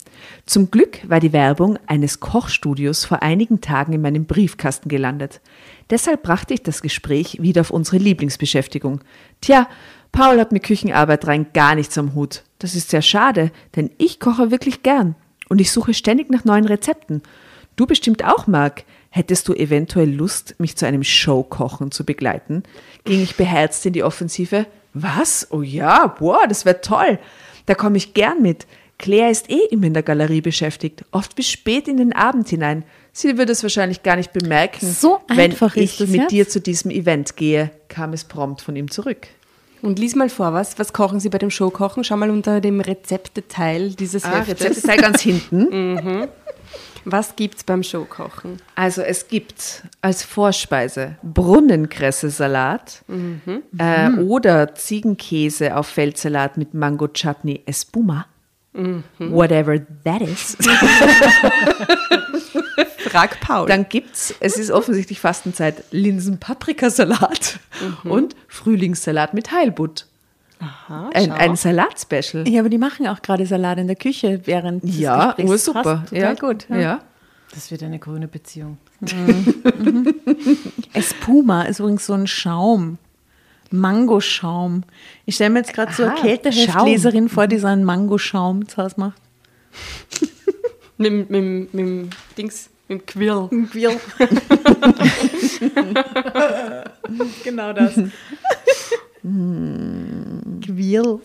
[0.46, 5.40] Zum Glück war die Werbung eines Kochstudios vor einigen Tagen in meinem Briefkasten gelandet.
[5.90, 9.00] Deshalb brachte ich das Gespräch wieder auf unsere Lieblingsbeschäftigung.
[9.40, 9.66] Tja,
[10.12, 12.44] Paul hat mit Küchenarbeit rein gar nichts am Hut.
[12.60, 15.16] Das ist sehr schade, denn ich koche wirklich gern.
[15.48, 17.22] Und ich suche ständig nach neuen Rezepten.
[17.74, 18.84] Du bestimmt auch, Marc.
[19.10, 22.62] Hättest du eventuell Lust, mich zu einem Showkochen zu begleiten?
[23.04, 24.66] Ging ich beherzt in die Offensive.
[24.94, 25.48] Was?
[25.50, 27.18] Oh ja, boah, das wäre toll.
[27.66, 28.66] Da komme ich gern mit.
[28.98, 32.84] Claire ist eh immer in der Galerie beschäftigt, oft bis spät in den Abend hinein.
[33.12, 36.30] Sie würde es wahrscheinlich gar nicht bemerken, So wenn einfach ist ich mit jetzt?
[36.32, 39.26] dir zu diesem Event gehe, kam es prompt von ihm zurück.
[39.82, 42.04] Und lies mal vor, was, was kochen Sie bei dem Showkochen?
[42.04, 44.60] Schau mal unter dem Rezepteteil dieses Ah, Heftes.
[44.60, 46.28] Rezept ist da ganz hinten.
[47.04, 48.58] Was gibt's beim Showkochen?
[48.74, 53.02] Also es gibt als Vorspeise Brunnenkresse-Salat
[53.78, 58.26] äh, oder Ziegenkäse auf Feldsalat mit Mango Chutney Espuma.
[59.18, 60.56] Whatever that is.
[62.98, 63.66] Frag Paul.
[63.66, 67.58] Dann gibt's, es ist offensichtlich Fastenzeit, Linsen-Paprikasalat
[68.04, 70.06] und Frühlingssalat mit Heilbutt.
[70.60, 72.46] Aha, Ein, ein Salat-Special.
[72.46, 75.50] Ja, aber die machen auch gerade Salat in der Küche während des Ja, Gesprächs.
[75.50, 75.82] ursuper.
[75.82, 76.66] Passt Total Ja, gut.
[76.68, 77.00] Ja.
[77.54, 78.76] Das wird eine grüne Beziehung.
[80.92, 82.98] Espuma ist übrigens so ein Schaum.
[83.72, 84.82] Mangoschaum.
[85.26, 88.94] Ich stelle mir jetzt gerade so eine Kälteheftleserin vor, die so einen Mangoschaum zu Hause
[88.98, 89.20] macht.
[90.98, 93.48] mit, mit, mit, mit dem Dings, mit dem Quill.
[93.70, 93.96] Quirl.
[97.44, 97.92] genau das.
[100.74, 101.20] Quirl.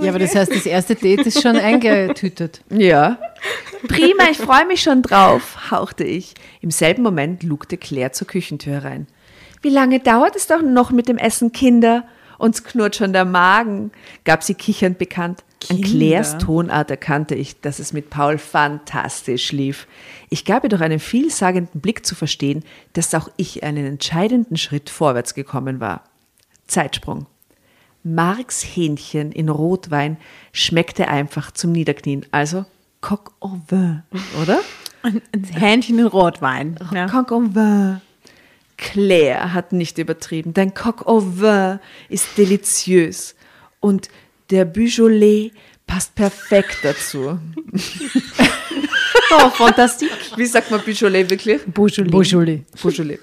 [0.00, 2.62] Ja, aber das heißt, das erste Date ist schon eingetütet.
[2.70, 3.18] Ja.
[3.88, 6.34] Prima, ich freue mich schon drauf, hauchte ich.
[6.60, 9.06] Im selben Moment lugte Claire zur Küchentür herein.
[9.62, 12.04] Wie lange dauert es doch noch mit dem Essen, Kinder?
[12.38, 13.92] Uns knurrt schon der Magen,
[14.24, 15.42] gab sie kichernd bekannt.
[15.68, 15.88] An Kinder?
[15.88, 19.86] Claires Tonart erkannte ich, dass es mit Paul fantastisch lief.
[20.28, 24.90] Ich gab ihr durch einen vielsagenden Blick zu verstehen, dass auch ich einen entscheidenden Schritt
[24.90, 26.04] vorwärts gekommen war.
[26.66, 27.26] Zeitsprung.
[28.06, 30.16] Marks Hähnchen in Rotwein
[30.52, 32.24] schmeckte einfach zum Niederknien.
[32.30, 32.64] Also
[33.00, 34.02] Coq au vin,
[34.40, 34.60] oder?
[35.02, 36.78] Ein ein Hähnchen in Rotwein.
[36.94, 37.06] Ja.
[37.06, 38.00] Coq au vin.
[38.76, 40.54] Claire hat nicht übertrieben.
[40.54, 43.34] Dein Coq au vin ist deliziös.
[43.80, 44.08] Und
[44.50, 45.50] der Beaujolais
[45.86, 47.38] passt perfekt dazu.
[49.28, 50.10] Oh, fantastik.
[50.36, 51.60] Wie sagt man Beaujolais wirklich?
[51.66, 52.10] Beaujolais.
[52.10, 52.60] Beaujolais.
[52.80, 53.18] Beaujolais.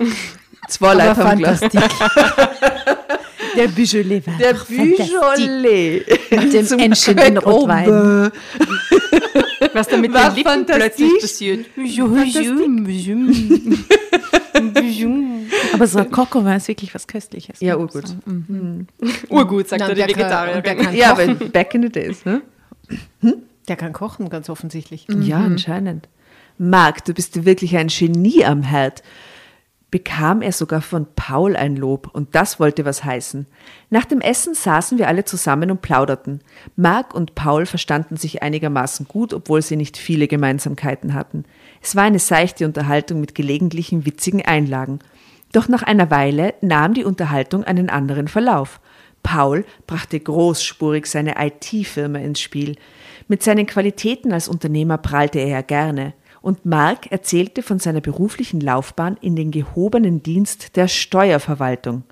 [0.68, 1.82] Zwei Leute fantastik.
[3.56, 4.54] Der Beaujolais war Der.
[4.54, 6.04] Beaujolais.
[6.32, 7.90] Mit dem Zum Enchen in Rotwein.
[7.90, 8.32] Oben.
[9.74, 11.66] Was da mit War den Lippen plötzlich passiert.
[15.74, 17.60] Aber so ein Coco ist wirklich was Köstliches.
[17.60, 18.08] Ja, ich urgut.
[18.08, 18.88] sagen.
[19.30, 20.62] Urgut, sagt er, die der Vegetarier.
[20.62, 22.42] der kann Ja, aber back in the days, ne?
[23.68, 25.08] Der kann kochen, ganz offensichtlich.
[25.10, 26.08] Ja, anscheinend.
[26.58, 29.02] Marc, du bist wirklich ein Genie am Herd.
[29.94, 33.46] Bekam er sogar von Paul ein Lob und das wollte was heißen.
[33.92, 36.42] Nach dem Essen saßen wir alle zusammen und plauderten.
[36.76, 41.46] Marc und Paul verstanden sich einigermaßen gut, obwohl sie nicht viele Gemeinsamkeiten hatten.
[41.80, 44.98] Es war eine seichte Unterhaltung mit gelegentlichen witzigen Einlagen.
[45.52, 48.82] Doch nach einer Weile nahm die Unterhaltung einen anderen Verlauf.
[49.22, 52.78] Paul brachte großspurig seine IT-Firma ins Spiel.
[53.28, 56.14] Mit seinen Qualitäten als Unternehmer prahlte er ja gerne.
[56.44, 62.04] Und Mark erzählte von seiner beruflichen Laufbahn in den gehobenen Dienst der Steuerverwaltung.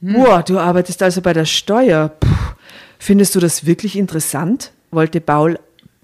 [0.00, 2.08] Boah, du arbeitest also bei der Steuer.
[2.08, 2.28] Puh,
[2.98, 4.72] findest du das wirklich interessant?
[4.90, 5.58] wollte Paul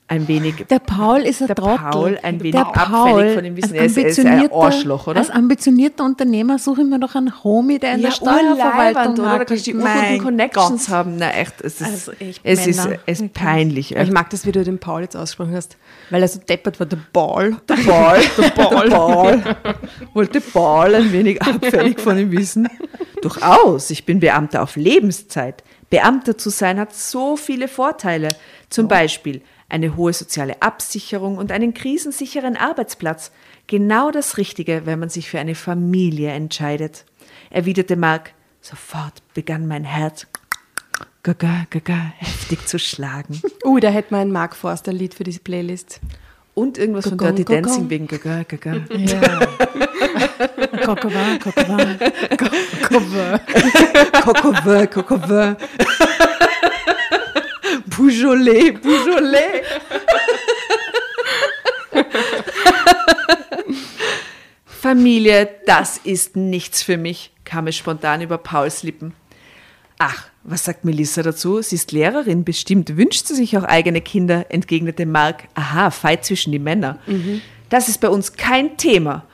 [0.08, 0.66] ein wenig.
[0.70, 1.78] Der Paul ist ein Der Trottel.
[1.90, 3.74] Paul ein wenig der abfällig von dem Wissen.
[3.74, 5.18] Er als ist- er ist ein ambitionierter- Arschloch, oder?
[5.18, 9.38] Als ambitionierter Unternehmer suche ich mir doch einen Homie, der in der urleibend, Steuerverwaltung oder?
[9.38, 10.94] Da kannst du die urguten Connections Gott.
[10.94, 11.16] haben.
[11.18, 12.98] Na echt, es ist, Also echt, es ist, Männer.
[13.06, 13.96] es ist peinlich.
[13.96, 15.76] Ich mag das, wie du den Paul jetzt ausgesprochen hast,
[16.10, 17.56] weil er so deppert war, der Ball.
[17.68, 19.56] Der Ball, der Ball.
[20.14, 22.68] Wollte Ball ein wenig abfällig von ihm wissen.
[23.22, 25.64] Durchaus, ich bin Beamter auf Lebenszeit.
[25.90, 28.28] Beamter zu sein hat so viele Vorteile.
[28.70, 33.32] Zum Beispiel eine hohe soziale Absicherung und einen krisensicheren Arbeitsplatz.
[33.66, 37.04] Genau das Richtige, wenn man sich für eine Familie entscheidet.
[37.50, 38.32] Erwiderte Mark.
[38.60, 40.26] Sofort begann mein Herz
[41.26, 43.40] gaga, gaga, heftig zu schlagen.
[43.64, 45.98] Uh, da hätte man ein Mark Forster-Lied für diese Playlist.
[46.54, 47.62] Und irgendwas von Gogong, Dirty gogong.
[47.64, 48.74] Dancing wegen gaga, gaga.
[50.84, 51.98] Cocovan, Cocovan.
[54.22, 55.56] Cocovin, Cocovin.
[57.96, 59.62] Beaujolais, Beaujolais.
[64.64, 69.14] Familie, das ist nichts für mich, kam es spontan über Pauls Lippen.
[69.98, 71.62] Ach, was sagt Melissa dazu?
[71.62, 75.48] Sie ist Lehrerin, bestimmt wünscht sie sich auch eigene Kinder, entgegnete Mark.
[75.54, 76.98] Aha, Fight zwischen die Männer.
[77.68, 79.24] Das ist bei uns kein Thema,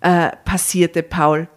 [0.00, 1.48] äh, passierte Paul.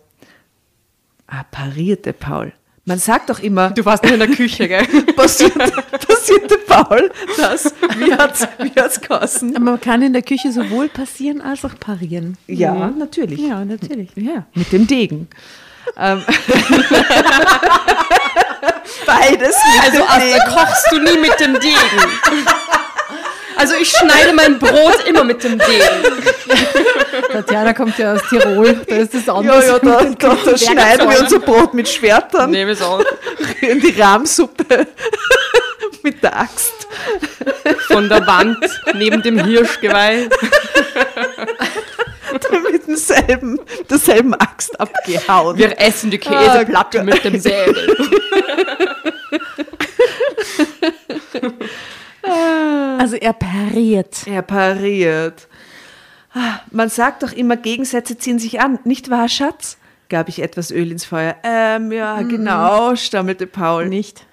[1.28, 2.53] Ah, parierte Paul.
[2.86, 4.86] Man sagt doch immer, Du warst nur in der Küche, gell?
[5.15, 5.71] passierte,
[6.05, 7.73] passierte Paul das?
[7.97, 9.55] Wie hat's, wie hat's geheißen?
[9.55, 12.38] Aber man kann in der Küche sowohl passieren als auch parieren.
[12.47, 13.39] Ja, natürlich.
[13.39, 14.09] Ja, natürlich.
[14.15, 15.29] Ja, mit dem Degen.
[15.97, 16.23] Ähm.
[19.05, 20.39] Beides mit Also, Degen.
[20.53, 21.75] kochst du nie mit dem Degen.
[23.57, 26.23] Also, ich schneide mein Brot immer mit dem Degen.
[27.31, 29.67] Tatjana kommt ja aus Tirol, da ist das Ja, anders.
[29.67, 33.01] ja, da, da, da schneiden wir unser Brot mit Schwertern Nehme es auch.
[33.61, 34.87] in die Rahmsuppe
[36.03, 36.73] mit der Axt.
[37.87, 38.57] Von der Wand
[38.93, 40.27] neben dem Hirschgeweih.
[42.71, 45.57] mit demselben, derselben Axt abgehauen.
[45.57, 47.95] Wir essen die Käseplatte Ah, mit dem Säbel.
[52.24, 54.26] Also er pariert.
[54.28, 55.47] Er pariert.
[56.34, 59.78] Ah, Man sagt doch immer, Gegensätze ziehen sich an, nicht wahr, Schatz?
[60.09, 61.36] gab ich etwas Öl ins Feuer.
[61.43, 63.89] Ähm, ja, genau, stammelte Paul.
[63.89, 64.28] Nicht.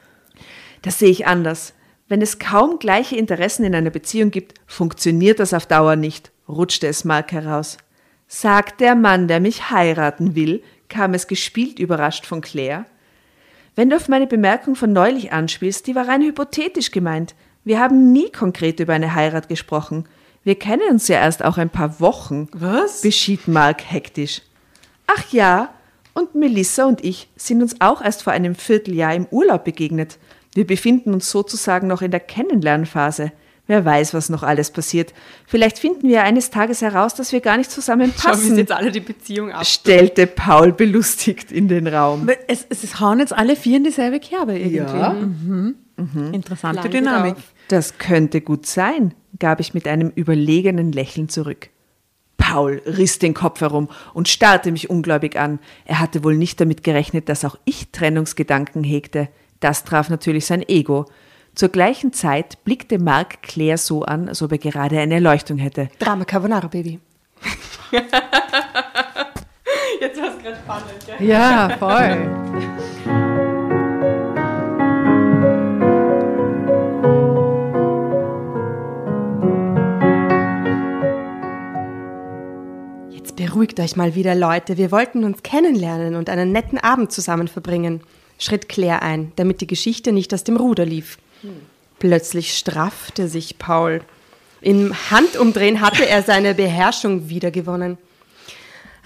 [0.83, 1.73] Das sehe ich anders.
[2.07, 6.87] Wenn es kaum gleiche Interessen in einer Beziehung gibt, funktioniert das auf Dauer nicht, rutschte
[6.87, 7.79] es Mark heraus.
[8.27, 12.85] Sagt der Mann, der mich heiraten will, kam es gespielt überrascht von Claire.
[13.75, 17.35] Wenn du auf meine Bemerkung von neulich anspielst, die war rein hypothetisch gemeint.
[17.65, 20.07] Wir haben nie konkret über eine Heirat gesprochen.
[20.45, 22.49] Wir kennen uns ja erst auch ein paar Wochen.
[22.53, 23.03] Was?
[23.03, 24.43] beschied Mark hektisch.
[25.07, 25.71] Ach ja,
[26.15, 30.19] und Melissa und ich sind uns auch erst vor einem Vierteljahr im Urlaub begegnet.
[30.55, 33.33] Wir befinden uns sozusagen noch in der Kennenlernphase.
[33.67, 35.15] Wer weiß, was noch alles passiert.
[35.47, 38.91] Vielleicht finden wir eines Tages heraus, dass wir gar nicht Schau, wie zusammenpassen, jetzt alle
[38.91, 39.65] die Beziehung ab.
[39.65, 42.29] stellte Paul belustigt in den Raum.
[42.49, 44.99] Es, es, es hauen jetzt alle vier in dieselbe Kerbe irgendwie.
[44.99, 45.13] Ja.
[45.13, 45.77] Mhm.
[46.33, 47.35] Interessante Lang Dynamik.
[47.35, 47.53] geht auf.
[47.69, 51.71] Das könnte gut sein, gab ich mit einem überlegenen Lächeln zurück.
[52.37, 55.61] Paul riss den Kopf herum und starrte mich ungläubig an.
[55.85, 59.29] Er hatte wohl nicht damit gerechnet, dass auch ich Trennungsgedanken hegte.
[59.61, 61.07] Das traf natürlich sein Ego.
[61.55, 65.91] Zur gleichen Zeit blickte Mark Claire so an, als ob er gerade eine Erleuchtung hätte.
[65.99, 66.99] Drama Carbonara, Baby.
[70.01, 71.29] Jetzt war es gerade spannend, gell?
[71.29, 73.30] Ja, voll.
[83.41, 84.77] Beruhigt euch mal wieder, Leute.
[84.77, 88.03] Wir wollten uns kennenlernen und einen netten Abend zusammen verbringen,
[88.39, 91.17] schritt Claire ein, damit die Geschichte nicht aus dem Ruder lief.
[91.99, 94.03] Plötzlich straffte sich Paul.
[94.61, 97.97] Im Handumdrehen hatte er seine Beherrschung wiedergewonnen.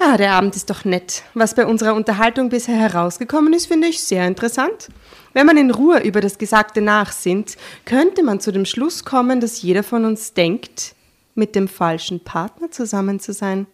[0.01, 1.23] Ah, der Abend ist doch nett.
[1.35, 4.89] Was bei unserer Unterhaltung bisher herausgekommen ist, finde ich sehr interessant.
[5.33, 9.63] Wenn man in Ruhe über das Gesagte nachsinnt, könnte man zu dem Schluss kommen, dass
[9.63, 10.97] jeder von uns denkt,
[11.37, 13.69] mit dem falschen Partner zusammen zu sein.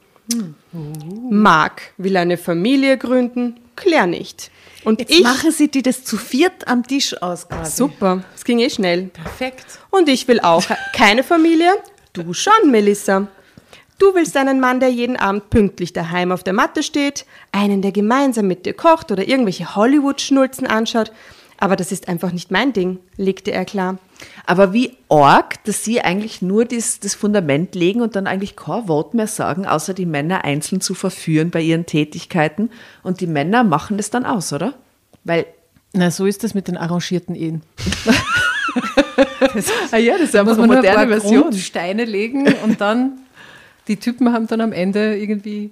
[1.30, 4.50] Mark will eine Familie gründen, Claire nicht.
[4.84, 5.22] Und Jetzt ich.
[5.22, 7.76] machen sie die das zu viert am Tisch aus quasi.
[7.76, 9.04] Super, es ging eh schnell.
[9.08, 9.66] Perfekt.
[9.90, 11.70] Und ich will auch keine Familie.
[12.12, 13.28] Du schon, Melissa.
[13.98, 17.92] Du willst einen Mann, der jeden Abend pünktlich daheim auf der Matte steht, einen, der
[17.92, 21.12] gemeinsam mit dir kocht oder irgendwelche Hollywood-Schnulzen anschaut.
[21.58, 23.98] Aber das ist einfach nicht mein Ding, legte er klar.
[24.46, 28.88] Aber wie arg, dass sie eigentlich nur das, das Fundament legen und dann eigentlich kein
[28.88, 32.70] Wort mehr sagen, außer die Männer einzeln zu verführen bei ihren Tätigkeiten.
[33.02, 34.74] Und die Männer machen das dann aus, oder?
[35.24, 35.46] Weil,
[35.92, 37.62] Na, so ist das mit den arrangierten Ehen.
[39.92, 43.20] ah ja, das ist Da muss man nur ein paar Grundsteine legen und dann,
[43.88, 45.70] die Typen haben dann am Ende irgendwie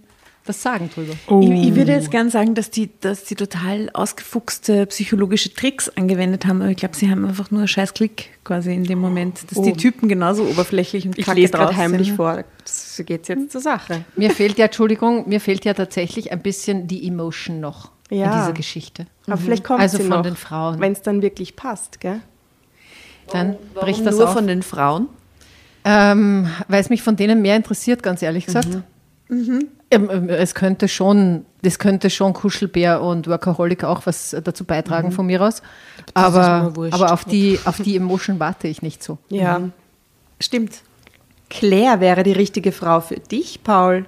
[0.49, 1.13] das Sagen drüber.
[1.43, 6.47] Ich, ich würde jetzt gern sagen, dass die, dass die total ausgefuchste psychologische Tricks angewendet
[6.47, 9.41] haben, aber ich glaube, sie haben einfach nur einen scheiß Klick quasi in dem Moment,
[9.51, 12.17] dass die Typen genauso oberflächlich und Ich kacke lese gerade heimlich sind.
[12.17, 12.45] vor.
[12.65, 14.05] So geht's jetzt zur Sache.
[14.17, 18.41] Mir fehlt ja, Entschuldigung, mir fehlt ja tatsächlich ein bisschen die Emotion noch in Ja.
[18.41, 19.07] dieser Geschichte.
[19.27, 20.81] Aber vielleicht kommt Also sie von noch, den Frauen.
[20.81, 22.21] Wenn es dann wirklich passt, gell?
[23.33, 24.33] Dann Warum bricht das nur auf.
[24.33, 25.09] von den Frauen?
[25.85, 28.69] Ähm, weil es mich von denen mehr interessiert, ganz ehrlich gesagt.
[28.75, 28.83] Ähm,
[29.31, 35.27] ähm, es könnte schon, das könnte schon Kuschelbär und Workaholic auch was dazu beitragen von
[35.27, 35.63] mir aus.
[36.15, 39.19] Aber, aber auf, die, auf die Emotion warte ich nicht so.
[39.29, 39.71] Ja.
[40.41, 40.83] Stimmt.
[41.49, 44.05] Claire wäre die richtige Frau für dich, Paul.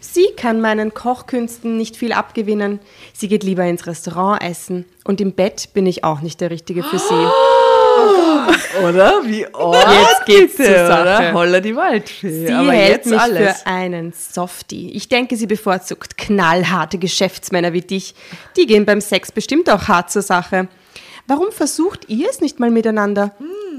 [0.00, 2.80] Sie kann meinen Kochkünsten nicht viel abgewinnen.
[3.14, 4.84] Sie geht lieber ins Restaurant essen.
[5.04, 7.14] Und im Bett bin ich auch nicht der Richtige für sie.
[8.86, 9.22] Oder?
[9.24, 9.76] Wie arg?
[9.92, 11.32] Jetzt geht's zur Sache.
[11.32, 12.46] Holla die Waldfee.
[12.46, 13.60] Sie Aber hält jetzt mich alles.
[13.62, 14.90] für einen Softie.
[14.92, 18.14] Ich denke, sie bevorzugt knallharte Geschäftsmänner wie dich.
[18.56, 20.68] Die gehen beim Sex bestimmt auch hart zur Sache.
[21.28, 23.32] Warum versucht ihr es nicht mal miteinander?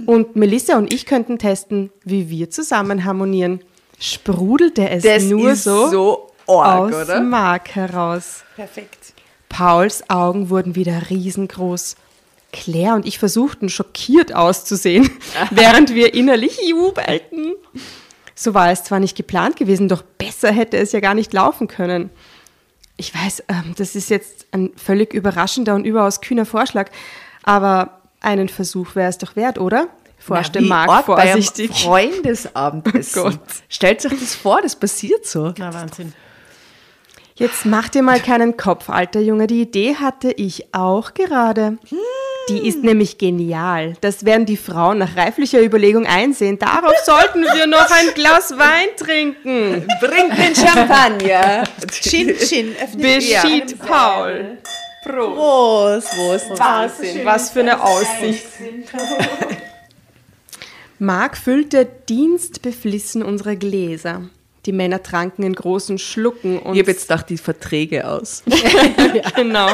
[0.06, 3.62] Und Melissa und ich könnten testen, wie wir zusammen harmonieren.
[4.00, 7.22] Sprudelte es Das nur so, so arg, aus oder?
[7.22, 8.44] Mark heraus.
[8.56, 9.14] Perfekt.
[9.50, 11.96] Pauls Augen wurden wieder riesengroß.
[12.54, 15.10] Claire und ich versuchten schockiert auszusehen,
[15.52, 17.54] während wir innerlich jubelten.
[18.36, 21.68] So war es zwar nicht geplant gewesen, doch besser hätte es ja gar nicht laufen
[21.68, 22.10] können.
[22.96, 26.90] Ich weiß, ähm, das ist jetzt ein völlig überraschender und überaus kühner Vorschlag,
[27.42, 29.88] aber einen Versuch wäre es doch wert, oder?
[30.18, 31.84] Forschte Na, einem vorsichtig.
[31.84, 33.22] Freundesabendessen.
[33.24, 33.40] Oh Gott.
[33.68, 35.54] Stellt euch das vor, das passiert so.
[35.58, 36.14] Na, Wahnsinn.
[37.36, 39.48] Jetzt mach dir mal keinen Kopf, alter Junge.
[39.48, 41.78] Die Idee hatte ich auch gerade.
[42.50, 43.94] Die ist nämlich genial.
[44.02, 46.60] Das werden die Frauen nach reiflicher Überlegung einsehen.
[46.60, 49.88] Darauf sollten wir noch ein Glas Wein trinken.
[50.02, 51.64] Bringt den Champagner.
[51.90, 54.58] Chin, Chin, öffnet Beschied Paul.
[55.04, 56.60] Prost, Prost.
[56.60, 58.46] Wahnsinn, was für eine Aussicht.
[61.00, 64.24] Mark füllte dienstbeflissen unsere Gläser.
[64.66, 68.44] Die Männer tranken in großen Schlucken und Ich habe jetzt gedacht, die Verträge aus.
[69.36, 69.68] Genau.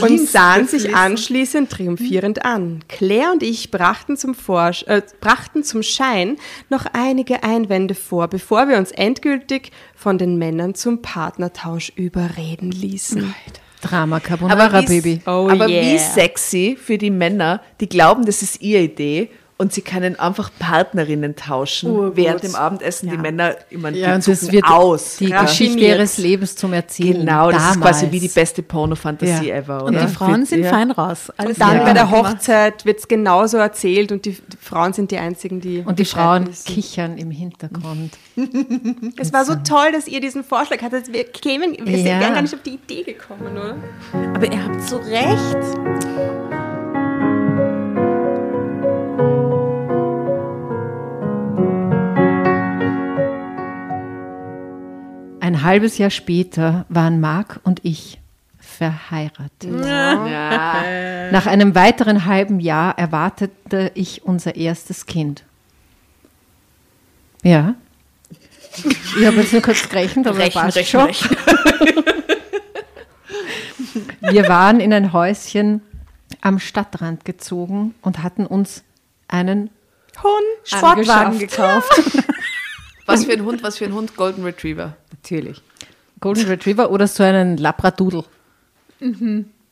[0.00, 2.80] Und sahen sich anschließend triumphierend an.
[2.88, 6.36] Claire und ich brachten zum, Vorsch äh, brachten zum Schein
[6.70, 13.34] noch einige Einwände vor, bevor wir uns endgültig von den Männern zum Partnertausch überreden ließen.
[13.80, 15.20] Drama Carbonara, wie, Baby.
[15.26, 15.98] Oh aber wie yeah.
[15.98, 21.36] sexy für die Männer, die glauben, das ist ihre Idee und sie können einfach Partnerinnen
[21.36, 22.16] tauschen Urgut.
[22.16, 23.08] während dem Abendessen.
[23.08, 25.16] Die Männer, ich meine, Ja, die und das wird aus.
[25.18, 25.46] die Raffiniert.
[25.48, 27.20] Geschichte ihres Lebens zum Erzählen.
[27.20, 28.12] Genau, das ist quasi Damals.
[28.12, 29.54] wie die beste Pornofantasie Ja.
[29.56, 29.84] ever.
[29.84, 30.06] Und oder?
[30.06, 30.70] die Frauen sind ja.
[30.70, 31.30] fein raus.
[31.36, 31.84] Alles Dann klar.
[31.84, 32.34] bei der Gemacht.
[32.34, 35.84] Hochzeit wird es genauso erzählt und die, die Frauen sind die einzigen, die.
[35.86, 36.66] Und die Frauen wissen.
[36.66, 38.18] kichern im Hintergrund.
[39.16, 41.12] Es war so toll, dass ihr diesen Vorschlag hattet.
[41.12, 42.20] Wir, kämen, wir Ja.
[42.20, 43.76] wären gar nicht auf die Idee gekommen, oder?
[44.34, 46.63] Aber ihr habt so recht.
[55.64, 58.20] Halbes Jahr später waren Mark und ich
[58.58, 59.84] verheiratet.
[59.84, 61.30] Ja.
[61.30, 65.44] Nach einem weiteren halben Jahr erwartete ich unser erstes Kind.
[67.42, 67.74] Ja.
[69.18, 71.08] Ich habe jetzt nur kurz gerechnet, aber Rechnen, passt schon.
[74.20, 75.82] Wir waren in ein Häuschen
[76.40, 78.82] am Stadtrand gezogen und hatten uns
[79.28, 79.70] einen
[80.22, 80.32] Hund.
[80.64, 82.02] Sportwagen gekauft.
[83.06, 84.16] Was für ein Hund, was für ein Hund?
[84.16, 84.96] Golden Retriever.
[85.24, 85.62] Natürlich.
[86.20, 88.24] Golden Retriever oder so einen Labradoodle.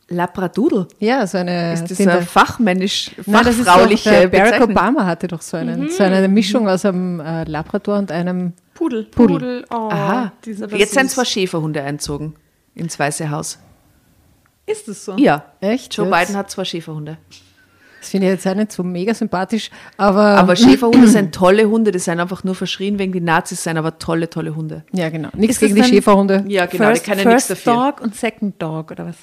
[0.07, 0.87] Labradoodle.
[0.99, 1.73] Ja, so eine.
[1.73, 4.61] Ist das sind eine fachmännisch, Nein, das ist fachfrauliche doch, der Barack?
[4.63, 8.53] Obama hatte doch so, einen, so eine Mischung aus einem äh, Labrador und einem.
[8.73, 9.03] Pudel.
[9.05, 9.63] Pudel.
[9.69, 10.31] Oh, Aha.
[10.45, 12.33] Jetzt sind zwei Schäferhunde einzogen
[12.73, 13.59] ins Weiße Haus.
[14.65, 15.15] Ist das so?
[15.17, 15.45] Ja.
[15.61, 15.95] Echt?
[15.95, 16.19] Joe Jetzt?
[16.19, 17.17] Biden hat zwei Schäferhunde.
[18.03, 20.37] Das finde ich jetzt auch nicht so mega sympathisch, aber.
[20.37, 23.97] Aber Schäferhunde sind tolle Hunde, die sind einfach nur verschrien wegen die Nazis, sind aber
[23.97, 24.83] tolle, tolle Hunde.
[24.91, 25.29] ja, genau.
[25.33, 26.43] Nichts gegen die Schäferhunde.
[26.49, 27.91] Ja, genau, First, die können nichts First dafür.
[27.91, 29.15] Dog und Second Dog oder was?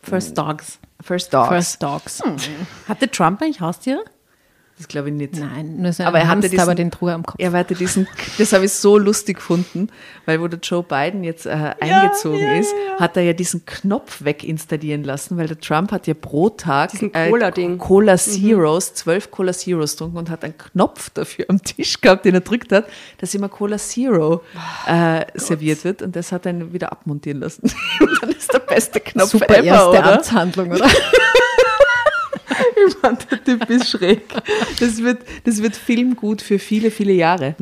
[0.00, 0.78] First Dogs.
[1.02, 1.48] First Dogs.
[1.48, 2.22] First Dogs.
[2.86, 4.04] Hatte Trump eigentlich Haustiere?
[4.76, 5.36] Das glaube ich nicht.
[5.38, 7.36] Nein, nur so ein Aber er hatte diesen- aber den Truhe am Kopf.
[7.38, 9.88] Er hatte diesen, das habe ich so lustig gefunden,
[10.26, 15.04] weil wo der Joe Biden jetzt äh, eingezogen ist, hat er ja diesen Knopf weginstallieren
[15.04, 17.78] lassen, weil der Trump hat ja pro Tag Diesen Cola-Ding.
[17.78, 22.34] Cola Zeros, zwölf Cola Zeros getrunken und hat einen Knopf dafür am Tisch gehabt, den
[22.34, 22.86] er drückt hat,
[23.18, 24.42] dass immer Cola Zero
[24.88, 27.62] äh, serviert wird und das hat er ihn wieder abmontieren lassen.
[28.00, 30.12] und dann ist der beste Knopf Super ever, erste oder?
[30.14, 30.88] Amtshandlung, oder?
[32.86, 32.94] Ich
[33.30, 34.22] der Typ ist schräg.
[34.80, 37.54] Das wird, das wird filmgut für viele, viele Jahre.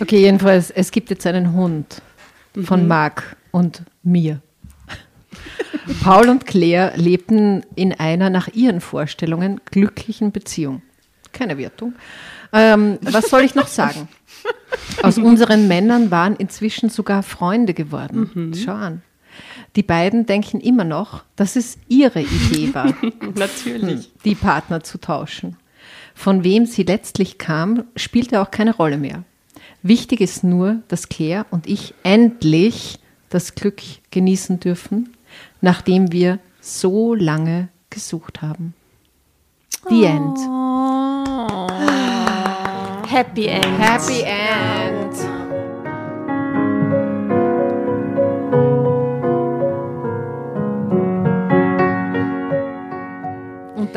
[0.00, 2.00] Okay, jedenfalls, es gibt jetzt einen Hund
[2.64, 4.40] von Marc und mir.
[6.02, 10.82] Paul und Claire lebten in einer nach ihren Vorstellungen glücklichen Beziehung.
[11.32, 11.94] Keine Wertung.
[12.52, 14.08] Ähm, was soll ich noch sagen?
[15.02, 18.52] Aus unseren Männern waren inzwischen sogar Freunde geworden.
[18.54, 19.02] Schau an.
[19.76, 22.94] Die beiden denken immer noch, dass es ihre Idee war.
[23.34, 24.10] Natürlich.
[24.24, 25.56] die Partner zu tauschen.
[26.14, 29.24] Von wem sie letztlich kam, spielte auch keine Rolle mehr.
[29.82, 33.80] Wichtig ist nur, dass Claire und ich endlich das Glück
[34.10, 35.10] genießen dürfen,
[35.60, 38.74] nachdem wir so lange gesucht haben.
[39.88, 40.38] The End.
[43.08, 43.78] Happy End.
[43.78, 45.37] Happy End.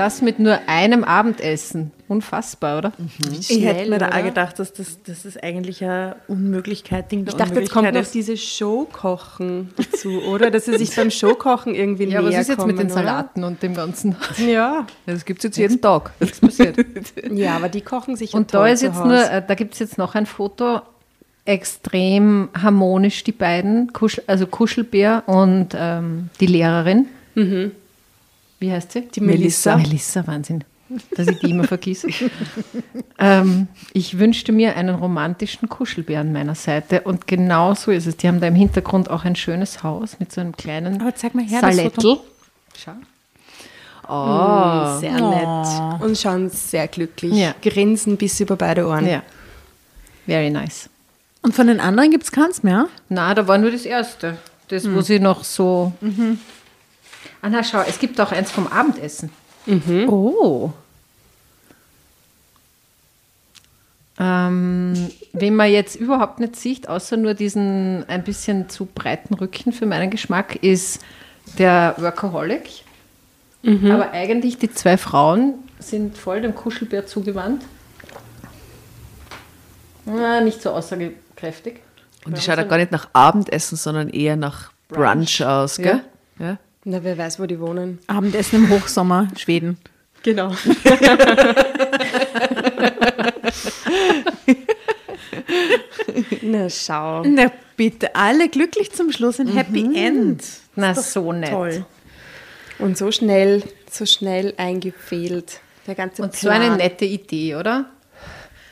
[0.02, 1.92] Das mit nur einem Abendessen.
[2.08, 2.92] Unfassbar, oder?
[3.40, 7.12] Ich hätte mir da auch gedacht, dass das, das ist eigentlich eine Unmöglichkeit.
[7.12, 10.52] Ding Ich dachte, jetzt kommt noch dieses Showkochen dazu, oder?
[10.52, 13.44] Dass sie sich beim Showkochen irgendwie Ja, näher was ist jetzt mit kommen, den Salaten
[13.44, 14.16] und dem Ganzen?
[14.46, 14.88] Ja.
[15.06, 16.12] Das gibt es jetzt jeden Tag.
[16.20, 16.78] Was passiert?
[17.32, 19.80] ja, aber die kochen sich Und ja da ist jetzt nur, äh, da gibt es
[19.80, 20.82] jetzt noch ein Foto,
[21.46, 27.06] extrem harmonisch, die beiden, Kuschel, also Kuschelbär und ähm, die Lehrerin.
[28.62, 29.02] Wie heißt sie?
[29.02, 29.76] Die Melissa.
[29.76, 30.64] Melissa, Wahnsinn,
[31.16, 32.10] dass ich die immer vergesse.
[33.18, 38.18] ähm, ich wünschte mir einen romantischen Kuschelbär an meiner Seite und genau so ist es.
[38.18, 41.34] Die haben da im Hintergrund auch ein schönes Haus mit so einem kleinen Aber zeig
[41.34, 42.04] mal her, das Salettel.
[42.04, 42.24] Foto.
[42.78, 42.94] Schau.
[44.08, 45.00] Oh.
[45.00, 46.02] Sehr nett.
[46.04, 47.34] Und schauen sehr glücklich.
[47.34, 47.56] Ja.
[47.64, 49.08] Grinsen bis über beide Ohren.
[49.08, 49.24] Ja,
[50.28, 50.88] very nice.
[51.42, 52.90] Und von den anderen gibt es keins mehr?
[53.10, 54.38] Na, da war nur das erste.
[54.68, 55.94] Das, wo sie noch so.
[56.04, 56.06] Ah,
[57.50, 59.32] na, schau, es gibt auch eins vom Abendessen.
[60.08, 60.72] Oh.
[64.20, 69.72] Ähm, wen man jetzt überhaupt nicht sieht, außer nur diesen ein bisschen zu breiten Rücken
[69.72, 71.02] für meinen Geschmack, ist
[71.58, 72.84] der Workaholic.
[73.64, 77.64] Aber eigentlich die zwei Frauen sind voll dem Kuschelbär zugewandt.
[80.06, 81.80] Na, nicht so aussagekräftig.
[82.26, 86.02] Und die schaut ja gar nicht nach Abendessen, sondern eher nach Brunch, aus, gell?
[86.40, 86.58] Ja.
[86.84, 88.00] Na, wer weiß, wo die wohnen.
[88.08, 89.78] Abendessen im Hochsommer, Schweden.
[90.24, 90.56] Genau.
[96.42, 97.24] Na, schau.
[97.24, 100.44] Na bitte, alle glücklich zum Schluss, ein Happy End.
[100.76, 101.52] Na, so nett.
[101.52, 101.86] Toll.
[102.80, 105.60] Und so schnell, so schnell eingefehlt.
[105.88, 106.62] Der ganze Und so Plan.
[106.62, 107.86] eine nette Idee, oder?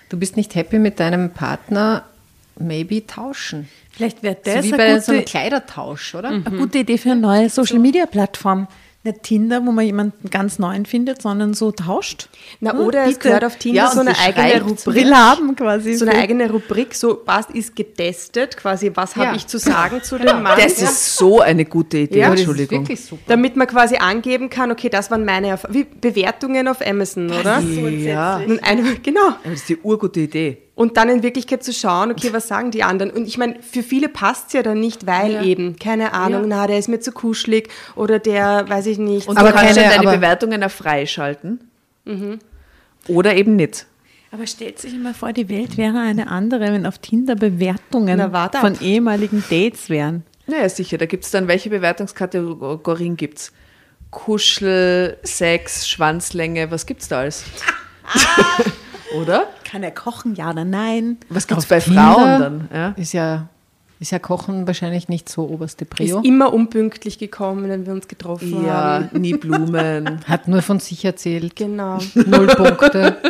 [0.09, 2.05] Du bist nicht happy mit deinem Partner,
[2.57, 3.69] maybe tauschen.
[3.99, 6.29] Vielleicht wäre So das wie eine, bei gute, so einem Kleidertausch, oder?
[6.29, 8.67] eine gute Idee für eine neue Social-Media-Plattform.
[9.01, 12.27] Nicht Tinder, wo man jemanden ganz neuen findet, sondern so tauscht.
[12.59, 13.19] Na, Hm, oder es bitte.
[13.29, 14.93] gehört auf Tinder Ja, so eine eigene Rubrik.
[14.93, 15.93] Will haben quasi.
[15.93, 19.35] So eine eigene Rubrik, so was ist getestet, quasi was habe Ja.
[19.37, 20.33] ich zu sagen zu Genau.
[20.33, 20.59] dem Mann.
[20.59, 22.81] Das ist so eine gute Idee, Ja, das ist Entschuldigung.
[22.81, 23.21] wirklich super.
[23.27, 27.61] Damit man quasi angeben kann, okay, das waren meine Erf wie Bewertungen auf Amazon, oder?
[27.61, 29.27] ja, Und eine, genau.
[29.27, 30.57] aber das ist die urgute Idee.
[30.79, 33.11] Und dann in Wirklichkeit zu schauen, okay, was sagen die anderen?
[33.11, 35.43] Und ich meine, für viele passt es ja dann nicht, weil Ja.
[35.43, 39.27] eben, keine Ahnung, na, der ist mir zu kuschelig oder der, weiß ich nicht.
[39.27, 41.59] Und Aber du kannst keine- deine aber- Bewertungen auch freischalten.
[43.09, 43.87] Oder eben nicht.
[44.31, 48.27] Aber stellt sich immer vor, die Welt wäre eine andere, wenn auf Tinder Bewertungen Na,
[48.31, 48.55] ab.
[48.57, 50.23] von ehemaligen Dates wären.
[50.47, 50.97] Naja, sicher.
[50.97, 53.51] Da gibt es dann, welche Bewertungskategorien gibt es?
[54.11, 57.43] Kuschel, Sex, Schwanzlänge, was gibt's da alles?
[59.17, 59.47] oder?
[59.63, 61.17] Kann er kochen, ja oder nein?
[61.29, 62.69] Was gibt es bei Tinder Frauen dann?
[62.73, 62.89] Ja?
[62.97, 63.47] Ist ja,
[63.99, 66.21] ist ja Kochen wahrscheinlich nicht so oberste Ist Prio.
[66.23, 68.65] immer unpünktlich gekommen, wenn wir uns getroffen haben.
[68.65, 70.21] Ja, nie Blumen.
[70.27, 71.55] Hat nur von sich erzählt.
[71.55, 71.99] Genau.
[72.15, 73.17] Null Punkte.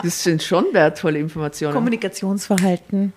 [0.00, 1.74] Das sind schon wertvolle Informationen.
[1.74, 3.12] Kommunikationsverhalten.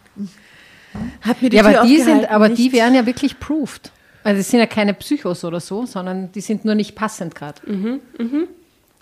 [1.22, 3.92] Hat mir die Ja, Tür aber die, sind, aber die nicht- wären ja wirklich proved.
[4.24, 7.62] Also es sind ja keine Psychos oder so, sondern die sind nur nicht passend gerade.
[7.68, 8.00] Also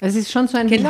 [0.02, 0.90] es ist schon so ein Genau.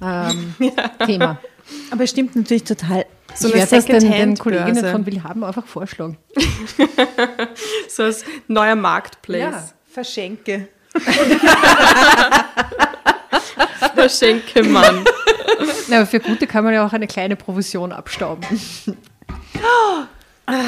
[0.00, 1.38] Willhaben-Thema.
[1.90, 3.06] Aber es stimmt natürlich total.
[3.34, 4.36] So ich werde das den, den.
[4.36, 6.18] Kolleginnen von Willhaben einfach vorschlagen.
[7.88, 9.40] So als neuer Marketplace.
[9.40, 9.64] Ja.
[9.90, 10.68] Verschenke.
[13.94, 15.04] Verschenke-Mann.
[15.88, 18.46] Na, aber für Gute kann man ja auch eine kleine Provision abstauben.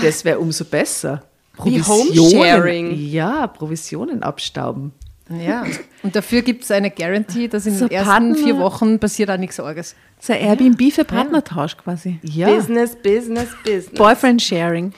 [0.02, 1.22] Das wäre umso besser.
[1.62, 2.94] Wie Provisionen- Homesharing.
[3.10, 4.92] Ja, Provisionen abstauben.
[5.30, 5.64] Ja.
[6.02, 9.30] Und dafür gibt es eine Guarantee, dass in So den ersten Partner- vier Wochen passiert
[9.30, 9.94] auch nichts Arges.
[10.20, 12.18] So ein Airbnb für Partnertausch quasi.
[12.22, 13.90] Ja, Business, Business, Business.
[13.94, 14.92] Boyfriend Sharing.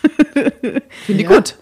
[1.06, 1.56] finde ich gut.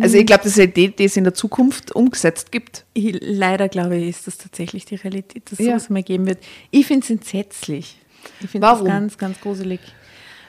[0.00, 2.86] Also ich glaube, das ist eine Idee, die es in der Zukunft umgesetzt gibt.
[2.94, 5.72] Ich, leider glaube ich, ist das tatsächlich die Realität, dass es Ja.
[5.72, 6.38] sowas mal geben wird.
[6.70, 7.98] Ich finde es entsetzlich.
[8.40, 8.86] Ich finde Warum?
[8.86, 9.80] ganz, ganz gruselig.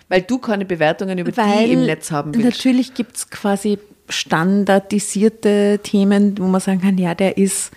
[0.08, 2.46] Weil du keine Bewertungen über Weil die im Netz haben willst.
[2.46, 3.80] natürlich gibt es quasi
[4.14, 7.72] standardisierte Themen, wo man sagen kann, ja, der ist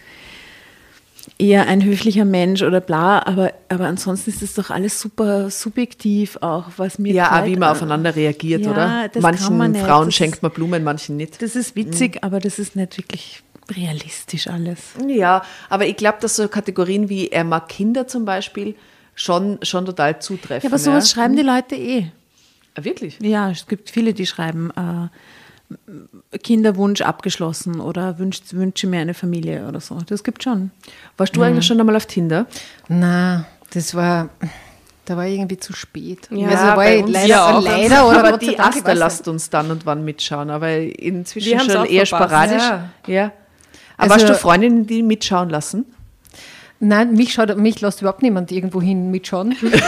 [1.39, 6.39] eher ein höflicher Mensch oder bla, aber, aber ansonsten ist das doch alles super subjektiv
[6.41, 9.11] auch, was mir Ja, auch wie man aufeinander reagiert, Ja, oder?
[9.21, 9.85] Manchen man nicht.
[9.85, 11.43] Frauen Das schenkt man Blumen, manchen nicht.
[11.43, 13.43] Das ist witzig, aber das ist nicht wirklich
[13.75, 14.79] realistisch alles.
[15.09, 18.75] Ja, aber ich glaube, dass so Kategorien wie er mag Kinder zum Beispiel
[19.15, 20.69] schon, schon total zutreffen.
[20.69, 22.07] Ja, aber sowas schreiben die Leute eh.
[22.77, 23.19] Ah, Wirklich?
[23.21, 25.09] Ja, es gibt viele, die schreiben, äh,
[26.43, 29.99] Kinderwunsch abgeschlossen oder wünscht, wünsche mir eine Familie oder so.
[30.07, 30.71] Das gibt schon.
[31.17, 32.47] Warst du eigentlich schon einmal auf Tinder?
[32.89, 34.29] Na, das war,
[35.07, 36.29] da war ich irgendwie zu spät.
[36.31, 37.63] Ja, also war bei ich uns leider, ja auch.
[37.65, 42.07] leider oder aber die Asta lasst uns dann und wann mitschauen, aber inzwischen schon eher
[42.07, 42.31] verpasst.
[42.31, 42.63] sporadisch.
[42.63, 42.89] Ja.
[43.07, 43.33] Ja.
[43.97, 45.87] Aber Also- hast du Freundinnen, die mitschauen lassen?
[46.79, 49.53] Nein, mich, schaut, mich lässt überhaupt niemand irgendwo hin mitschauen.
[49.63, 49.81] äh,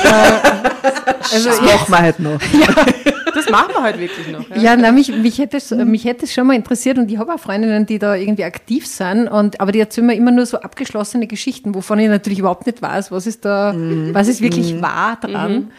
[1.32, 2.40] also, Das machen wir halt noch.
[3.48, 4.56] Das machen wir heute wirklich noch.
[4.56, 7.34] Ja, na, mich, mich, hätte es, mich hätte es schon mal interessiert und ich habe
[7.34, 10.58] auch Freundinnen, die da irgendwie aktiv sind, und, aber die erzählen mir immer nur so
[10.58, 13.74] abgeschlossene Geschichten, wovon ich natürlich überhaupt nicht weiß, was ist da,
[14.12, 15.70] was ist wirklich wahr dran.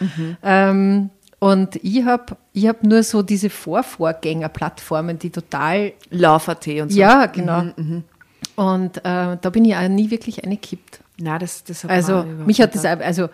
[0.42, 6.98] Ähm, und ich habe ich hab nur so diese Vorvorgänger-Plattformen, die total, Love.at und so.
[6.98, 7.64] ja, genau.
[8.56, 11.00] Und äh, da bin ich auch nie wirklich eingekippt.
[11.18, 13.28] Na, das, das hat Also mich hat das, also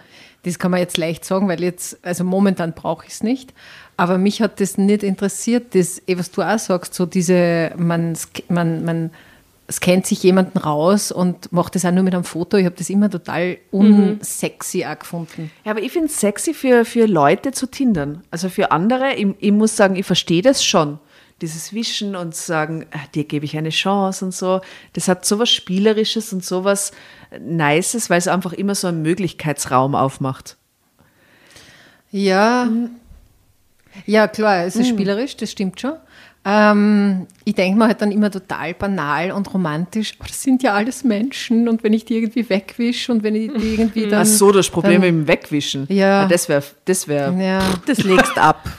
[0.45, 3.53] das kann man jetzt leicht sagen, weil jetzt, also momentan brauche ich es nicht,
[3.97, 8.17] aber mich hat das nicht interessiert, das, eh, was du auch sagst, so diese, man,
[8.49, 9.11] man, man
[9.71, 12.57] scannt sich jemanden raus und macht das auch nur mit einem Foto.
[12.57, 15.51] Ich habe das immer total unsexy auch gefunden.
[15.65, 18.23] Ja, aber ich finde es sexy für, für Leute zu tindern.
[18.31, 20.99] Also für andere, ich, ich muss sagen, ich verstehe das schon.
[21.43, 24.61] Dieses Wischen und sagen, ah, dir gebe ich eine Chance und so.
[24.95, 26.93] Das hat sowas Spielerisches und sowas
[27.41, 30.57] Nices, weil es einfach immer so einen Möglichkeitsraum aufmacht.
[32.11, 32.71] Ja,
[34.05, 35.95] ja klar, es ist spielerisch, das stimmt schon.
[36.49, 40.75] Ähm, ich denke mir halt dann immer total banal und romantisch, aber das sind ja
[40.75, 44.21] alles Menschen und wenn ich die irgendwie wegwische und wenn ich die irgendwie dann...
[44.23, 45.87] Ach so, das Problem dann, mit dem Wegwischen.
[45.89, 46.23] Ja.
[46.23, 48.65] Ah, Das wäre, das wär, Ja, Das legst ab.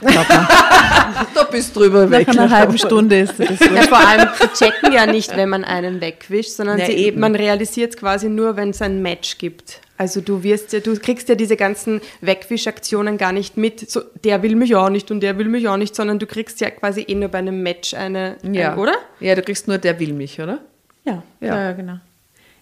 [1.34, 2.28] da bist du drüber Nach weg.
[2.30, 6.00] einer halben Stunde ist das Ja, vor allem, sie checken ja nicht, wenn man einen
[6.00, 7.20] wegwischt, sondern Ja, sie, eben.
[7.20, 9.82] man realisiert es quasi nur, wenn es ein Match gibt.
[9.98, 14.42] Also du wirst ja, du kriegst ja diese ganzen Wegwischaktionen gar nicht mit, so, der
[14.42, 17.02] will mich auch nicht und der will mich auch nicht, sondern du kriegst ja quasi
[17.06, 18.72] eh nur bei einem Match eine, Ja.
[18.72, 18.94] ein, oder?
[19.20, 20.60] Ja, du kriegst nur, der will mich, oder?
[21.04, 21.48] Ja, Ja.
[21.48, 21.98] ja, ja genau.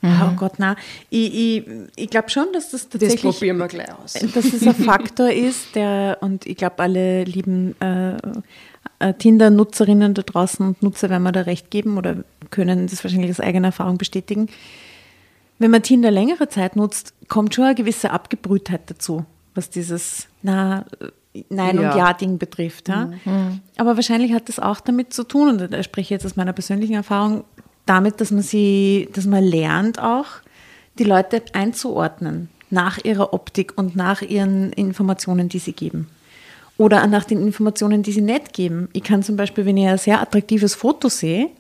[0.03, 0.77] Ja, oh Gott, na.
[1.11, 1.65] Ich, ich,
[1.97, 4.13] ich glaube schon, dass das Das tatsächlich probieren wir gleich aus.
[4.13, 8.17] dass es ein Faktor ist, der, und ich glaube, alle lieben äh,
[8.99, 12.17] äh, Tinder-Nutzerinnen da draußen und Nutzer werden mir da recht geben oder
[12.51, 14.49] können das wahrscheinlich aus eigener Erfahrung bestätigen.
[15.59, 19.25] Wenn man Tinder längere Zeit nutzt, kommt schon eine gewisse Abgebrühtheit dazu,
[19.55, 20.85] was dieses Na,
[21.51, 21.91] Nein- Ja.
[21.93, 22.89] und Ja-Ding betrifft.
[22.89, 23.11] Ja?
[23.77, 26.53] Aber wahrscheinlich hat das auch damit zu tun, und da spreche ich jetzt aus meiner
[26.55, 27.45] persönlichen Erfahrung,
[27.85, 30.27] damit, dass man sie, dass man lernt auch,
[30.99, 36.09] die Leute einzuordnen nach ihrer Optik und nach ihren Informationen, die sie geben.
[36.79, 38.89] Oder nach den Informationen, die sie nicht geben.
[38.93, 41.51] Ich kann zum Beispiel, wenn ich ein sehr attraktives Foto sehe,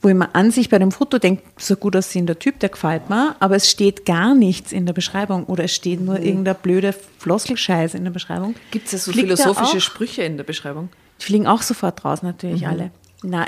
[0.00, 3.10] wo ich mir an sich bei dem Foto denke, so gut aussehender Typ, der gefällt
[3.10, 6.94] mir, aber es steht gar nichts in der Beschreibung oder es steht nur irgendeine blöde
[7.18, 8.54] Floskelscheiße in der Beschreibung.
[8.70, 9.80] Gibt es ja so Fliegt philosophische?
[9.80, 10.88] Sprüche in der Beschreibung?
[11.20, 12.90] Die fliegen auch sofort raus, natürlich alle.
[13.22, 13.46] Na,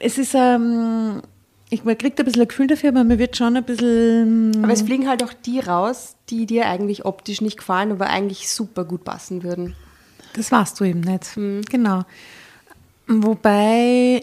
[0.00, 1.22] es ist, ähm,
[1.72, 4.60] Ich, man kriegt ein bisschen ein Gefühl dafür, aber man wird schon ein bisschen.
[4.64, 8.50] Aber es fliegen halt auch die raus, die dir eigentlich optisch nicht gefallen, aber eigentlich
[8.50, 9.76] super gut passen würden.
[10.32, 11.36] Das warst du eben nicht.
[11.70, 12.02] Genau.
[13.06, 14.22] Wobei,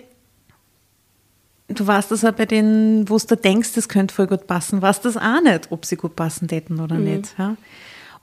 [1.68, 5.06] du warst das auch bei denen, wo du denkst, das könnte voll gut passen, warst
[5.06, 7.36] das auch nicht, ob sie gut passen täten oder nicht.
[7.38, 7.58] Ja?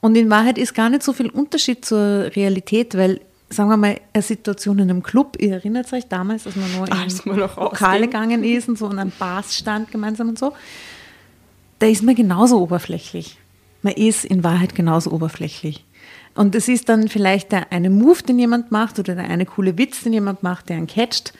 [0.00, 4.00] Und in Wahrheit ist gar nicht so viel Unterschied zur Realität, weil, sagen wir mal,
[4.12, 7.40] eine Situation in einem Club, ihr erinnert euch damals, als man nur Als in man
[7.40, 10.52] noch Lokale gegangen ist und so an einem Bars stand gemeinsam und so,
[11.78, 13.38] da ist man genauso oberflächlich.
[13.82, 15.84] Man ist in Wahrheit genauso oberflächlich.
[16.34, 19.78] Und es ist dann vielleicht der eine Move, den jemand macht oder der eine coole
[19.78, 21.32] Witz, den jemand macht, der einen catcht.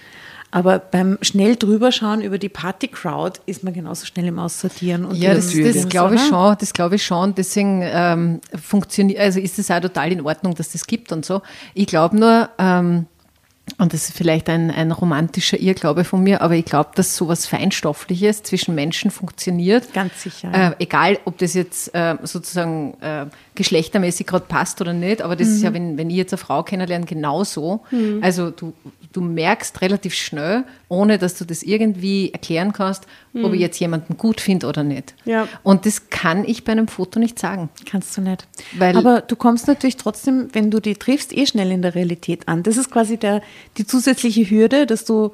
[0.55, 5.05] Aber beim schnell drüberschauen über die Party-Crowd ist man genauso schnell im Aussortieren.
[5.05, 7.35] Und Ja, das, das glaube ich schon, das glaube ich schon.
[7.35, 11.43] Deswegen ähm, funktioniert, also ist es auch total in Ordnung, dass das gibt und so.
[11.74, 13.06] Ich glaube nur, ähm,
[13.78, 17.46] und das ist vielleicht ein, ein romantischer Irrglaube von mir, aber ich glaube, dass sowas
[17.46, 19.92] Feinstoffliches zwischen Menschen funktioniert.
[19.92, 20.70] Ganz sicher, ja.
[20.70, 25.48] Äh, egal, ob das jetzt äh, sozusagen äh, geschlechtermäßig gerade passt oder nicht, aber das
[25.48, 27.82] ist ja, wenn, wenn ich jetzt eine Frau kennenlerne, genauso.
[28.20, 28.72] Also du,
[29.12, 30.64] du merkst relativ schnell,
[30.95, 33.07] ohne dass du das irgendwie erklären kannst,
[33.43, 35.15] ob ich jetzt jemanden gut finde oder nicht.
[35.25, 35.49] Ja.
[35.65, 37.69] Und das kann ich bei einem Foto nicht sagen.
[37.85, 38.47] Kannst du nicht.
[38.79, 42.47] Weil- Aber du kommst natürlich trotzdem, wenn du die triffst, eh schnell in der Realität
[42.49, 42.62] an.
[42.62, 43.43] Das ist quasi der,
[43.77, 45.33] die zusätzliche Hürde, dass du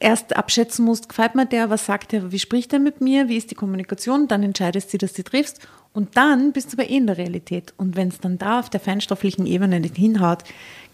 [0.00, 3.36] erst abschätzen musst, gefällt mir der, was sagt er, wie spricht er mit mir, wie
[3.36, 5.60] ist die Kommunikation, dann entscheidest du, dass du triffst
[5.92, 7.74] und dann bist du aber eh in der Realität.
[7.76, 10.44] Und wenn es dann da auf der feinstofflichen Ebene nicht hinhaut,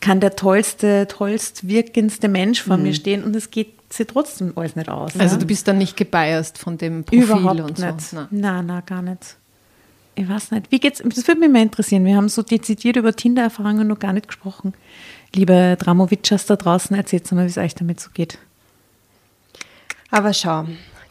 [0.00, 4.76] kann der tollste, tollst wirkendste Mensch vor mir stehen und es geht sie trotzdem alles
[4.76, 5.18] nicht aus.
[5.18, 5.40] Also ja?
[5.40, 7.86] du bist dann nicht gebiased von dem Profil Überhaupt und so.
[7.86, 8.12] nicht.
[8.12, 8.26] Nein.
[8.30, 9.36] Nein, nein, gar nicht.
[10.16, 10.70] Ich weiß nicht.
[10.70, 11.02] Wie geht's?
[11.04, 12.04] Das würde mich mal interessieren.
[12.04, 14.74] Wir haben so dezidiert über Tinder-Erfahrungen noch gar nicht gesprochen.
[15.34, 18.38] Liebe Dramovitschers da draußen, erzählt mal, wie es euch damit so geht.
[20.14, 20.66] Aber schau,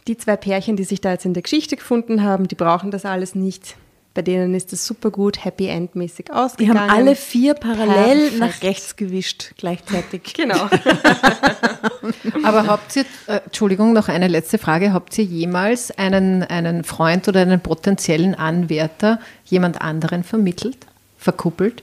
[0.08, 3.04] die zwei Pärchen, die sich da jetzt in der Geschichte gefunden haben, die brauchen das
[3.04, 3.76] alles nicht.
[4.14, 6.80] Bei denen ist das super gut, Happy End-mäßig Die ausgegangen.
[6.80, 8.38] haben alle vier parallel Perfekt.
[8.38, 10.22] nach rechts gewischt, gleichzeitig.
[10.34, 10.70] Genau.
[12.44, 17.28] Aber habt ihr, äh, Entschuldigung, noch eine letzte Frage, habt ihr jemals einen, einen Freund
[17.28, 20.78] oder einen potenziellen Anwärter jemand anderen vermittelt,
[21.18, 21.82] verkuppelt?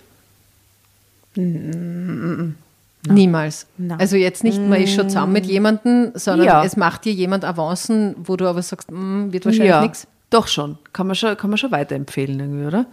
[3.08, 3.68] Niemals.
[3.78, 4.00] Nein.
[4.00, 6.64] Also jetzt nicht, man ist schon zusammen mit jemandem, sondern Ja.
[6.64, 10.08] es macht dir jemand Avancen, wo du aber sagst, "Mm, wird wahrscheinlich ja, nichts.
[10.30, 10.78] Doch schon.
[10.94, 12.86] Kann man schon, kann man schon weiterempfehlen, irgendwie, oder?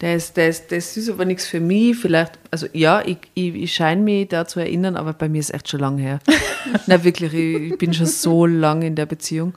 [0.00, 1.96] Der ist, der ist, das ist aber nichts für mich.
[1.96, 5.54] Vielleicht, also ja, ich, ich, ich scheine mich da zu erinnern, aber bei mir ist
[5.54, 6.18] echt schon lange her.
[6.86, 9.54] Na wirklich, ich, ich bin schon so lange in der Beziehung.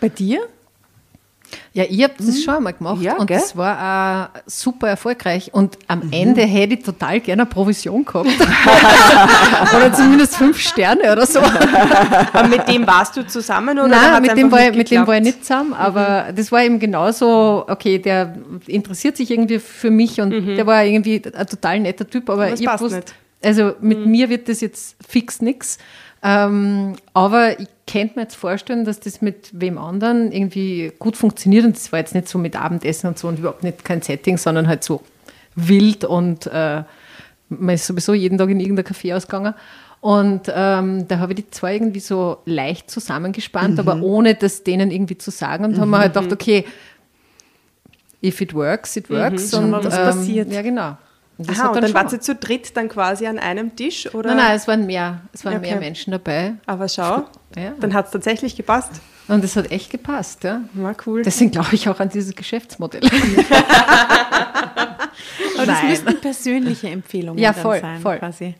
[0.00, 0.40] Bei dir?
[1.72, 3.38] Ja, ich habe das schon einmal gemacht Ja, und gell?
[3.38, 5.54] das war auch super erfolgreich.
[5.54, 8.28] Und am Ende hätte ich total gerne eine Provision gehabt.
[9.76, 11.40] oder zumindest fünf Sterne oder so.
[11.40, 15.06] Aber mit dem warst du zusammen oder Nein, mit dem, war ich, nicht mit dem
[15.06, 18.34] war ich nicht zusammen, aber das war eben genauso, okay, der
[18.66, 22.54] interessiert sich irgendwie für mich und der war irgendwie ein total netter Typ, aber Aber
[22.54, 23.14] ich nicht.
[23.42, 25.78] also mit mir wird das jetzt fix nix.
[26.22, 31.64] Ähm, aber ich könnte mir jetzt vorstellen, dass das mit wem anderen irgendwie gut funktioniert
[31.64, 34.36] und das war jetzt nicht so mit Abendessen und so und überhaupt nicht kein Setting,
[34.36, 35.02] sondern halt so
[35.54, 36.82] wild und äh,
[37.48, 39.54] man ist sowieso jeden Tag in irgendein Café ausgegangen.
[40.00, 44.90] Und ähm, da habe ich die zwei irgendwie so leicht zusammengespannt, aber ohne das denen
[44.90, 45.64] irgendwie zu sagen.
[45.64, 46.64] Und haben wir halt gedacht, okay,
[48.22, 49.50] if it works, it works.
[49.50, 50.52] Schauen und wir, was ähm, passiert.
[50.52, 50.96] Ja, genau.
[51.40, 54.12] Und das Aha, und dann schon- wart ihr zu dritt dann quasi an einem Tisch?
[54.14, 54.28] Oder?
[54.34, 55.70] Nein, nein, es waren mehr, es waren Okay.
[55.70, 56.52] mehr Menschen dabei.
[56.66, 57.24] Aber schau,
[57.56, 57.72] Ja.
[57.80, 58.90] dann hat es tatsächlich gepasst.
[59.26, 60.60] Und es hat echt gepasst, ja.
[60.74, 61.22] War cool.
[61.22, 63.00] Deswegen glaube ich auch an dieses Geschäftsmodell.
[65.56, 68.18] Aber das müssten persönliche Empfehlungen Ja, dann voll, sein, voll.
[68.18, 68.54] quasi.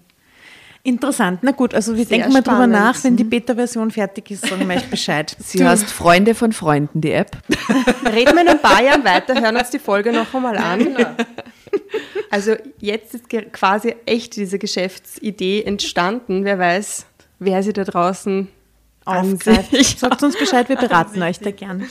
[0.83, 1.41] Interessant.
[1.43, 3.03] Na gut, also wir Sehr denken mal drüber nach.
[3.05, 5.37] Wenn die Beta-Version fertig ist, sagen wir euch Bescheid.
[5.39, 7.37] Sie heißt Freunde von Freunden, die App.
[8.07, 10.97] Reden wir in ein paar Jahren weiter, hören uns die Folge noch einmal an.
[12.33, 16.45] Also jetzt ist quasi echt diese Geschäftsidee entstanden.
[16.45, 17.07] Wer weiß,
[17.41, 18.47] wer sie da draußen
[19.05, 19.99] aufgreift.
[19.99, 21.89] Sagt uns Bescheid, wir beraten euch da gern.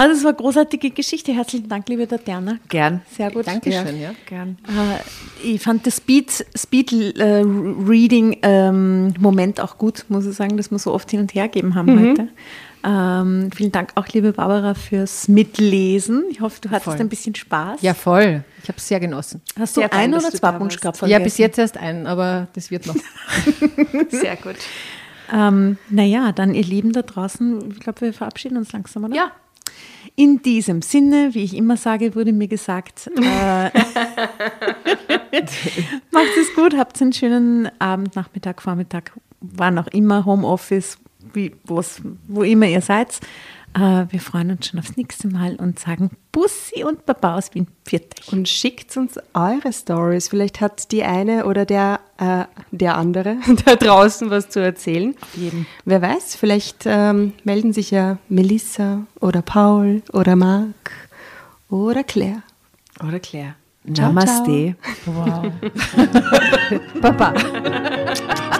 [0.00, 1.30] Also das war eine großartige Geschichte.
[1.34, 2.56] Herzlichen Dank, liebe Tatjana.
[2.70, 3.02] Gern.
[3.14, 3.46] Sehr gut.
[3.46, 4.12] Dankeschön, ja.
[4.24, 4.56] Gern.
[4.66, 10.56] Äh, ich fand das Speed, Speed äh, Reading ähm, Moment auch gut, muss ich sagen,
[10.56, 12.10] dass wir so oft hin und her gegeben haben Mhm.
[12.12, 12.28] heute.
[12.82, 16.24] Ähm, vielen Dank auch, liebe Barbara, fürs Mitlesen.
[16.30, 16.96] Ich hoffe, du hattest Voll.
[16.98, 17.82] ein bisschen Spaß.
[17.82, 18.42] Ja, voll.
[18.62, 19.42] Ich habe es sehr genossen.
[19.58, 21.76] Hast du Sehr fein, ein dass oder du zwei da Bunschkrapfen Ja, bis jetzt erst
[21.76, 22.96] einen, aber das wird noch.
[24.08, 24.56] Sehr gut.
[25.30, 29.14] Ähm, naja, dann ihr Lieben da draußen, ich glaube, wir verabschieden uns langsam, oder?
[29.14, 29.30] Ja.
[30.16, 33.70] In diesem Sinne, wie ich immer sage, wurde mir gesagt, äh,
[36.10, 40.98] macht es gut, habt einen schönen Abend, Nachmittag, Vormittag, wann auch immer, Homeoffice,
[41.32, 43.20] wie, wo immer ihr seid.
[43.74, 47.68] Äh, wir freuen uns schon aufs nächste Mal und sagen Bussi und Baba aus Wien.
[47.84, 48.32] Viert euch.
[48.32, 50.28] Und schickt uns eure Stories.
[50.28, 55.14] Vielleicht hat die eine oder der, äh, der andere da draußen was zu erzählen.
[55.20, 55.66] Auf jeden.
[55.84, 60.90] Wer weiß, vielleicht ähm, melden sich ja Melissa oder Paul oder Marc
[61.68, 62.42] oder Claire.
[63.06, 63.54] Oder Claire.
[63.94, 64.76] Ciao, Namaste.
[65.06, 65.52] Wow.
[67.00, 67.32] Baba.